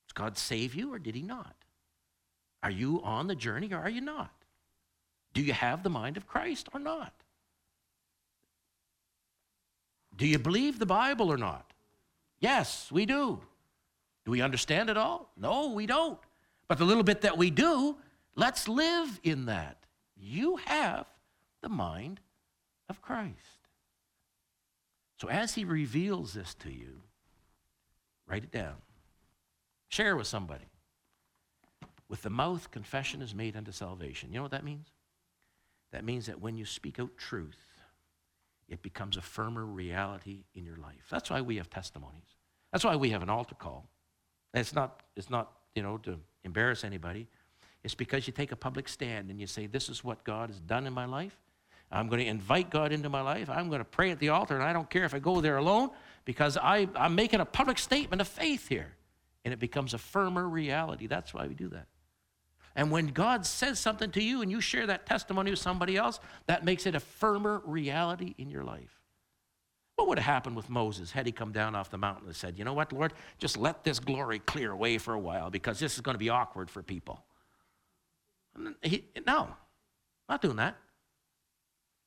Does 0.07 0.13
God 0.15 0.39
save 0.39 0.75
you 0.75 0.95
or 0.95 0.99
did 0.99 1.15
He 1.15 1.23
not? 1.23 1.55
Are 2.63 2.71
you 2.71 3.03
on 3.03 3.27
the 3.27 3.35
journey 3.35 3.73
or 3.73 3.79
are 3.79 3.91
you 3.91 4.01
not? 4.01 4.33
Do 5.35 5.43
you 5.43 5.53
have 5.53 5.83
the 5.83 5.91
mind 5.91 6.17
of 6.17 6.27
Christ 6.27 6.69
or 6.73 6.81
not? 6.81 7.13
Do 10.17 10.27
you 10.27 10.39
believe 10.39 10.79
the 10.79 10.87
Bible 10.87 11.31
or 11.31 11.37
not? 11.37 11.73
Yes, 12.41 12.91
we 12.91 13.07
do. 13.07 13.41
Do 14.25 14.31
we 14.31 14.41
understand 14.41 14.91
it 14.91 14.97
all? 14.97 15.31
No, 15.37 15.73
we 15.73 15.87
don't. 15.87 16.19
But 16.69 16.79
the 16.79 16.85
little 16.85 17.05
bit 17.05 17.21
that 17.21 17.39
we 17.39 17.51
do, 17.51 17.97
let's 18.35 18.69
live 18.69 19.21
in 19.23 19.47
that. 19.47 19.79
You 20.17 20.57
have 20.57 21.07
the 21.63 21.69
mind 21.69 22.21
of 22.89 23.03
Christ. 23.03 23.69
So 25.21 25.29
as 25.29 25.55
he 25.55 25.65
reveals 25.65 26.35
this 26.35 26.55
to 26.55 26.71
you, 26.71 27.03
write 28.27 28.45
it 28.45 28.53
down. 28.53 28.77
Share 29.89 30.17
with 30.17 30.27
somebody. 30.27 30.67
With 32.09 32.23
the 32.23 32.31
mouth, 32.31 32.71
confession 32.71 33.23
is 33.23 33.35
made 33.35 33.57
unto 33.57 33.73
salvation. 33.73 34.31
You 34.31 34.37
know 34.37 34.43
what 34.43 34.51
that 34.53 34.65
means? 34.65 34.89
That 35.93 36.05
means 36.05 36.27
that 36.27 36.41
when 36.41 36.57
you 36.57 36.65
speak 36.65 36.99
out 36.99 37.17
truth, 37.17 37.66
it 38.69 38.83
becomes 38.83 39.17
a 39.17 39.23
firmer 39.23 39.65
reality 39.65 40.45
in 40.55 40.65
your 40.65 40.77
life. 40.77 41.07
That's 41.11 41.31
why 41.31 41.41
we 41.41 41.57
have 41.57 41.71
testimonies. 41.71 42.35
That's 42.73 42.85
why 42.85 42.97
we 42.97 43.11
have 43.11 43.23
an 43.23 43.31
altar 43.31 43.55
call. 43.55 43.89
it's 44.55 44.75
not, 44.75 45.03
it's 45.17 45.31
not, 45.31 45.53
you 45.75 45.83
know, 45.83 45.99
to 45.99 46.19
embarrass 46.45 46.85
anybody. 46.85 47.29
It's 47.85 47.95
because 47.95 48.27
you 48.27 48.33
take 48.33 48.51
a 48.51 48.57
public 48.57 48.89
stand 48.89 49.31
and 49.31 49.41
you 49.41 49.47
say, 49.47 49.67
This 49.67 49.89
is 49.89 50.03
what 50.03 50.25
God 50.25 50.51
has 50.51 50.59
done 50.61 50.87
in 50.87 50.93
my 50.93 51.05
life. 51.05 51.39
I'm 51.91 52.09
going 52.09 52.21
to 52.21 52.27
invite 52.27 52.71
God 52.71 52.91
into 52.91 53.09
my 53.09 53.21
life. 53.21 53.49
I'm 53.49 53.69
going 53.69 53.79
to 53.79 53.85
pray 53.85 54.11
at 54.11 54.19
the 54.19 54.31
altar, 54.31 54.55
and 54.55 54.65
I 54.65 54.73
don't 54.73 54.91
care 54.91 55.05
if 55.05 55.15
I 55.15 55.21
go 55.21 55.41
there 55.41 55.57
alone 55.57 55.91
because 56.25 56.57
I, 56.57 56.89
I'm 56.97 57.15
making 57.15 57.39
a 57.39 57.45
public 57.45 57.79
statement 57.79 58.21
of 58.21 58.27
faith 58.27 58.69
here. 58.69 58.93
And 59.45 59.53
it 59.53 59.61
becomes 59.61 59.95
a 59.95 59.99
firmer 59.99 60.49
reality. 60.49 61.07
That's 61.07 61.33
why 61.33 61.47
we 61.47 61.55
do 61.55 61.69
that. 61.69 61.87
And 62.77 62.91
when 62.91 63.09
God 63.09 63.45
says 63.45 63.81
something 63.81 64.11
to 64.13 64.23
you 64.23 64.43
and 64.43 64.51
you 64.51 64.61
share 64.61 64.87
that 64.87 65.07
testimony 65.07 65.51
with 65.51 65.59
somebody 65.59 65.97
else, 65.97 66.21
that 66.47 66.65
makes 66.65 66.87
it 66.87 66.95
a 66.95 67.01
firmer 67.01 67.63
reality 67.65 68.35
in 68.39 68.51
your 68.51 68.63
life. 68.63 69.01
What 69.97 70.09
would 70.09 70.19
have 70.19 70.27
happened 70.27 70.55
with 70.55 70.71
Moses 70.71 71.11
had 71.11 71.27
he 71.27 71.33
come 71.33 71.53
down 71.53 71.75
off 71.75 71.91
the 71.91 71.99
mountain 71.99 72.27
and 72.27 72.37
said, 72.37 72.59
You 72.59 72.65
know 72.65 72.75
what, 72.75 72.93
Lord, 72.93 73.15
just 73.39 73.57
let 73.57 73.83
this 73.83 73.99
glory 73.99 74.39
clear 74.39 74.71
away 74.71 74.99
for 74.99 75.15
a 75.15 75.19
while 75.19 75.51
because 75.51 75.81
this 75.81 75.95
is 75.95 76.03
going 76.03 76.15
to 76.15 76.19
be 76.19 76.29
awkward 76.29 76.71
for 76.71 76.83
people? 76.83 77.25
He, 78.83 79.05
no, 79.27 79.49
not 80.29 80.43
doing 80.43 80.57
that 80.57 80.77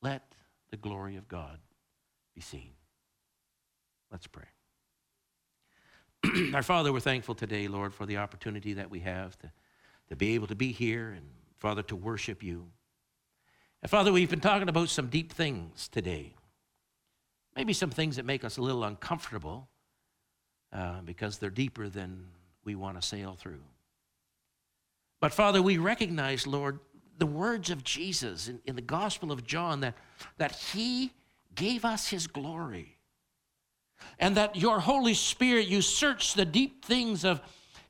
let 0.02 0.24
the 0.72 0.78
glory 0.78 1.18
of 1.18 1.28
God 1.28 1.60
be 2.36 2.42
seen. 2.42 2.72
Let's 4.12 4.28
pray. 4.28 4.46
Our 6.54 6.64
Father, 6.64 6.92
we're 6.92 7.00
thankful 7.00 7.36
today, 7.36 7.68
Lord, 7.68 7.94
for 7.94 8.06
the 8.06 8.18
opportunity 8.18 8.74
that 8.74 8.90
we 8.90 9.00
have 9.00 9.38
to, 9.40 9.52
to 10.10 10.16
be 10.16 10.36
able 10.36 10.48
to 10.48 10.56
be 10.56 10.72
here 10.72 11.10
and, 11.10 11.26
Father, 11.58 11.84
to 11.84 11.96
worship 11.96 12.44
you. 12.44 12.66
And 13.82 13.90
Father, 13.90 14.12
we've 14.12 14.30
been 14.30 14.42
talking 14.42 14.68
about 14.68 14.90
some 14.90 15.08
deep 15.08 15.32
things 15.32 15.88
today. 15.88 16.34
Maybe 17.56 17.74
some 17.74 17.90
things 17.90 18.18
that 18.18 18.26
make 18.26 18.44
us 18.44 18.58
a 18.58 18.62
little 18.62 18.84
uncomfortable 18.84 19.70
uh, 20.74 21.02
because 21.06 21.38
they're 21.38 21.50
deeper 21.50 21.90
than 21.90 22.28
we 22.64 22.76
want 22.76 23.02
to 23.02 23.08
sail 23.08 23.36
through. 23.40 23.64
But 25.20 25.34
Father, 25.34 25.62
we 25.62 25.78
recognize, 25.78 26.46
Lord, 26.46 26.80
the 27.18 27.26
words 27.26 27.70
of 27.70 27.84
Jesus 27.84 28.48
in, 28.48 28.60
in 28.66 28.76
the 28.76 28.82
Gospel 28.82 29.32
of 29.32 29.46
John 29.46 29.82
that, 29.82 29.96
that 30.38 30.54
he 30.54 31.12
gave 31.56 31.84
us 31.84 32.08
his 32.08 32.28
glory. 32.28 32.98
and 34.20 34.36
that 34.38 34.56
your 34.56 34.80
Holy 34.80 35.14
Spirit, 35.14 35.68
you 35.68 35.82
search 35.82 36.34
the 36.34 36.46
deep 36.46 36.84
things 36.84 37.24
of, 37.24 37.42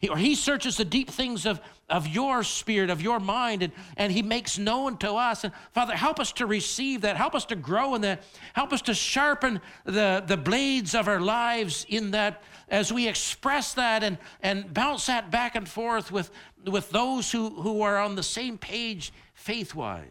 or 0.08 0.18
He 0.18 0.36
searches 0.36 0.78
the 0.78 0.86
deep 0.86 1.10
things 1.10 1.45
of, 1.45 1.60
of 1.89 2.08
your 2.08 2.43
spirit, 2.43 2.89
of 2.89 3.02
your 3.02 3.20
mind, 3.20 3.64
and, 3.64 3.74
and 3.97 4.14
He 4.14 4.22
makes 4.22 4.58
known 4.58 4.97
to 4.97 5.12
us. 5.12 5.43
And 5.43 5.52
Father, 5.74 5.95
help 5.95 6.20
us 6.20 6.32
to 6.34 6.45
receive 6.45 7.02
that. 7.02 7.18
Help 7.18 7.36
us 7.36 7.45
to 7.45 7.56
grow 7.56 7.95
in 7.95 8.02
that. 8.02 8.24
Help 8.54 8.72
us 8.72 8.82
to 8.84 8.93
sharpen 8.93 9.60
the, 9.84 10.24
the 10.26 10.38
blades 10.38 10.95
of 10.95 11.08
our 11.08 11.20
lives 11.20 11.86
in 11.89 12.12
that 12.12 12.41
as 12.70 12.93
we 12.93 13.08
express 13.08 13.74
that 13.74 14.04
and, 14.04 14.18
and 14.41 14.74
bounce 14.74 15.08
that 15.08 15.32
back 15.32 15.56
and 15.56 15.68
forth 15.68 16.12
with, 16.12 16.32
with 16.66 16.89
those 16.91 17.32
who, 17.32 17.50
who 17.50 17.82
are 17.82 17.97
on 17.97 18.16
the 18.16 18.24
same 18.24 18.58
page 18.58 19.12
faith 19.34 19.76
wise. 19.76 20.06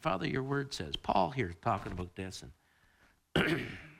Father, 0.00 0.26
your 0.26 0.42
word 0.42 0.74
says, 0.74 0.96
Paul 0.96 1.30
here 1.30 1.54
talking 1.62 1.92
about 1.92 2.16
this, 2.16 2.42
and 3.34 3.60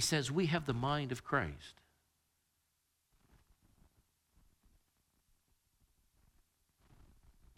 he 0.00 0.02
says, 0.02 0.30
We 0.30 0.46
have 0.46 0.64
the 0.64 0.72
mind 0.72 1.12
of 1.12 1.22
Christ. 1.22 1.74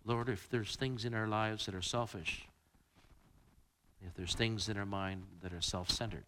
Lord, 0.04 0.28
if 0.28 0.50
there's 0.50 0.74
things 0.74 1.04
in 1.04 1.14
our 1.14 1.28
lives 1.28 1.66
that 1.66 1.74
are 1.76 1.80
selfish, 1.80 2.48
if 4.04 4.12
there's 4.14 4.34
things 4.34 4.68
in 4.68 4.76
our 4.76 4.84
mind 4.84 5.22
that 5.40 5.52
are 5.52 5.60
self 5.60 5.88
centered, 5.88 6.24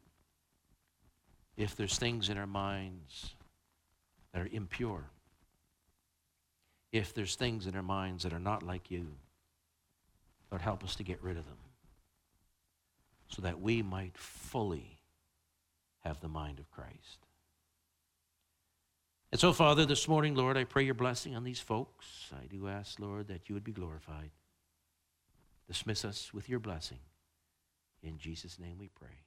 if 1.56 1.74
there's 1.74 1.98
things 1.98 2.28
in 2.28 2.38
our 2.38 2.46
minds 2.46 3.34
that 4.32 4.40
are 4.40 4.48
impure, 4.52 5.06
if 6.92 7.12
there's 7.12 7.34
things 7.34 7.66
in 7.66 7.74
our 7.74 7.82
minds 7.82 8.22
that 8.22 8.32
are 8.32 8.38
not 8.38 8.62
like 8.62 8.88
you, 8.88 9.08
Lord, 10.52 10.62
help 10.62 10.84
us 10.84 10.94
to 10.94 11.02
get 11.02 11.20
rid 11.24 11.36
of 11.36 11.44
them 11.44 11.58
so 13.26 13.42
that 13.42 13.60
we 13.60 13.82
might 13.82 14.16
fully 14.16 14.93
have 16.04 16.20
the 16.20 16.28
mind 16.28 16.58
of 16.58 16.70
Christ. 16.70 17.26
And 19.32 19.40
so, 19.40 19.52
Father, 19.52 19.84
this 19.84 20.06
morning, 20.06 20.34
Lord, 20.34 20.56
I 20.56 20.64
pray 20.64 20.84
your 20.84 20.94
blessing 20.94 21.34
on 21.34 21.42
these 21.42 21.58
folks. 21.58 22.30
I 22.32 22.46
do 22.46 22.68
ask, 22.68 23.00
Lord, 23.00 23.26
that 23.28 23.48
you 23.48 23.54
would 23.54 23.64
be 23.64 23.72
glorified. 23.72 24.30
Dismiss 25.66 26.04
us 26.04 26.32
with 26.32 26.48
your 26.48 26.60
blessing. 26.60 26.98
In 28.02 28.18
Jesus' 28.18 28.58
name 28.60 28.76
we 28.78 28.88
pray. 28.88 29.23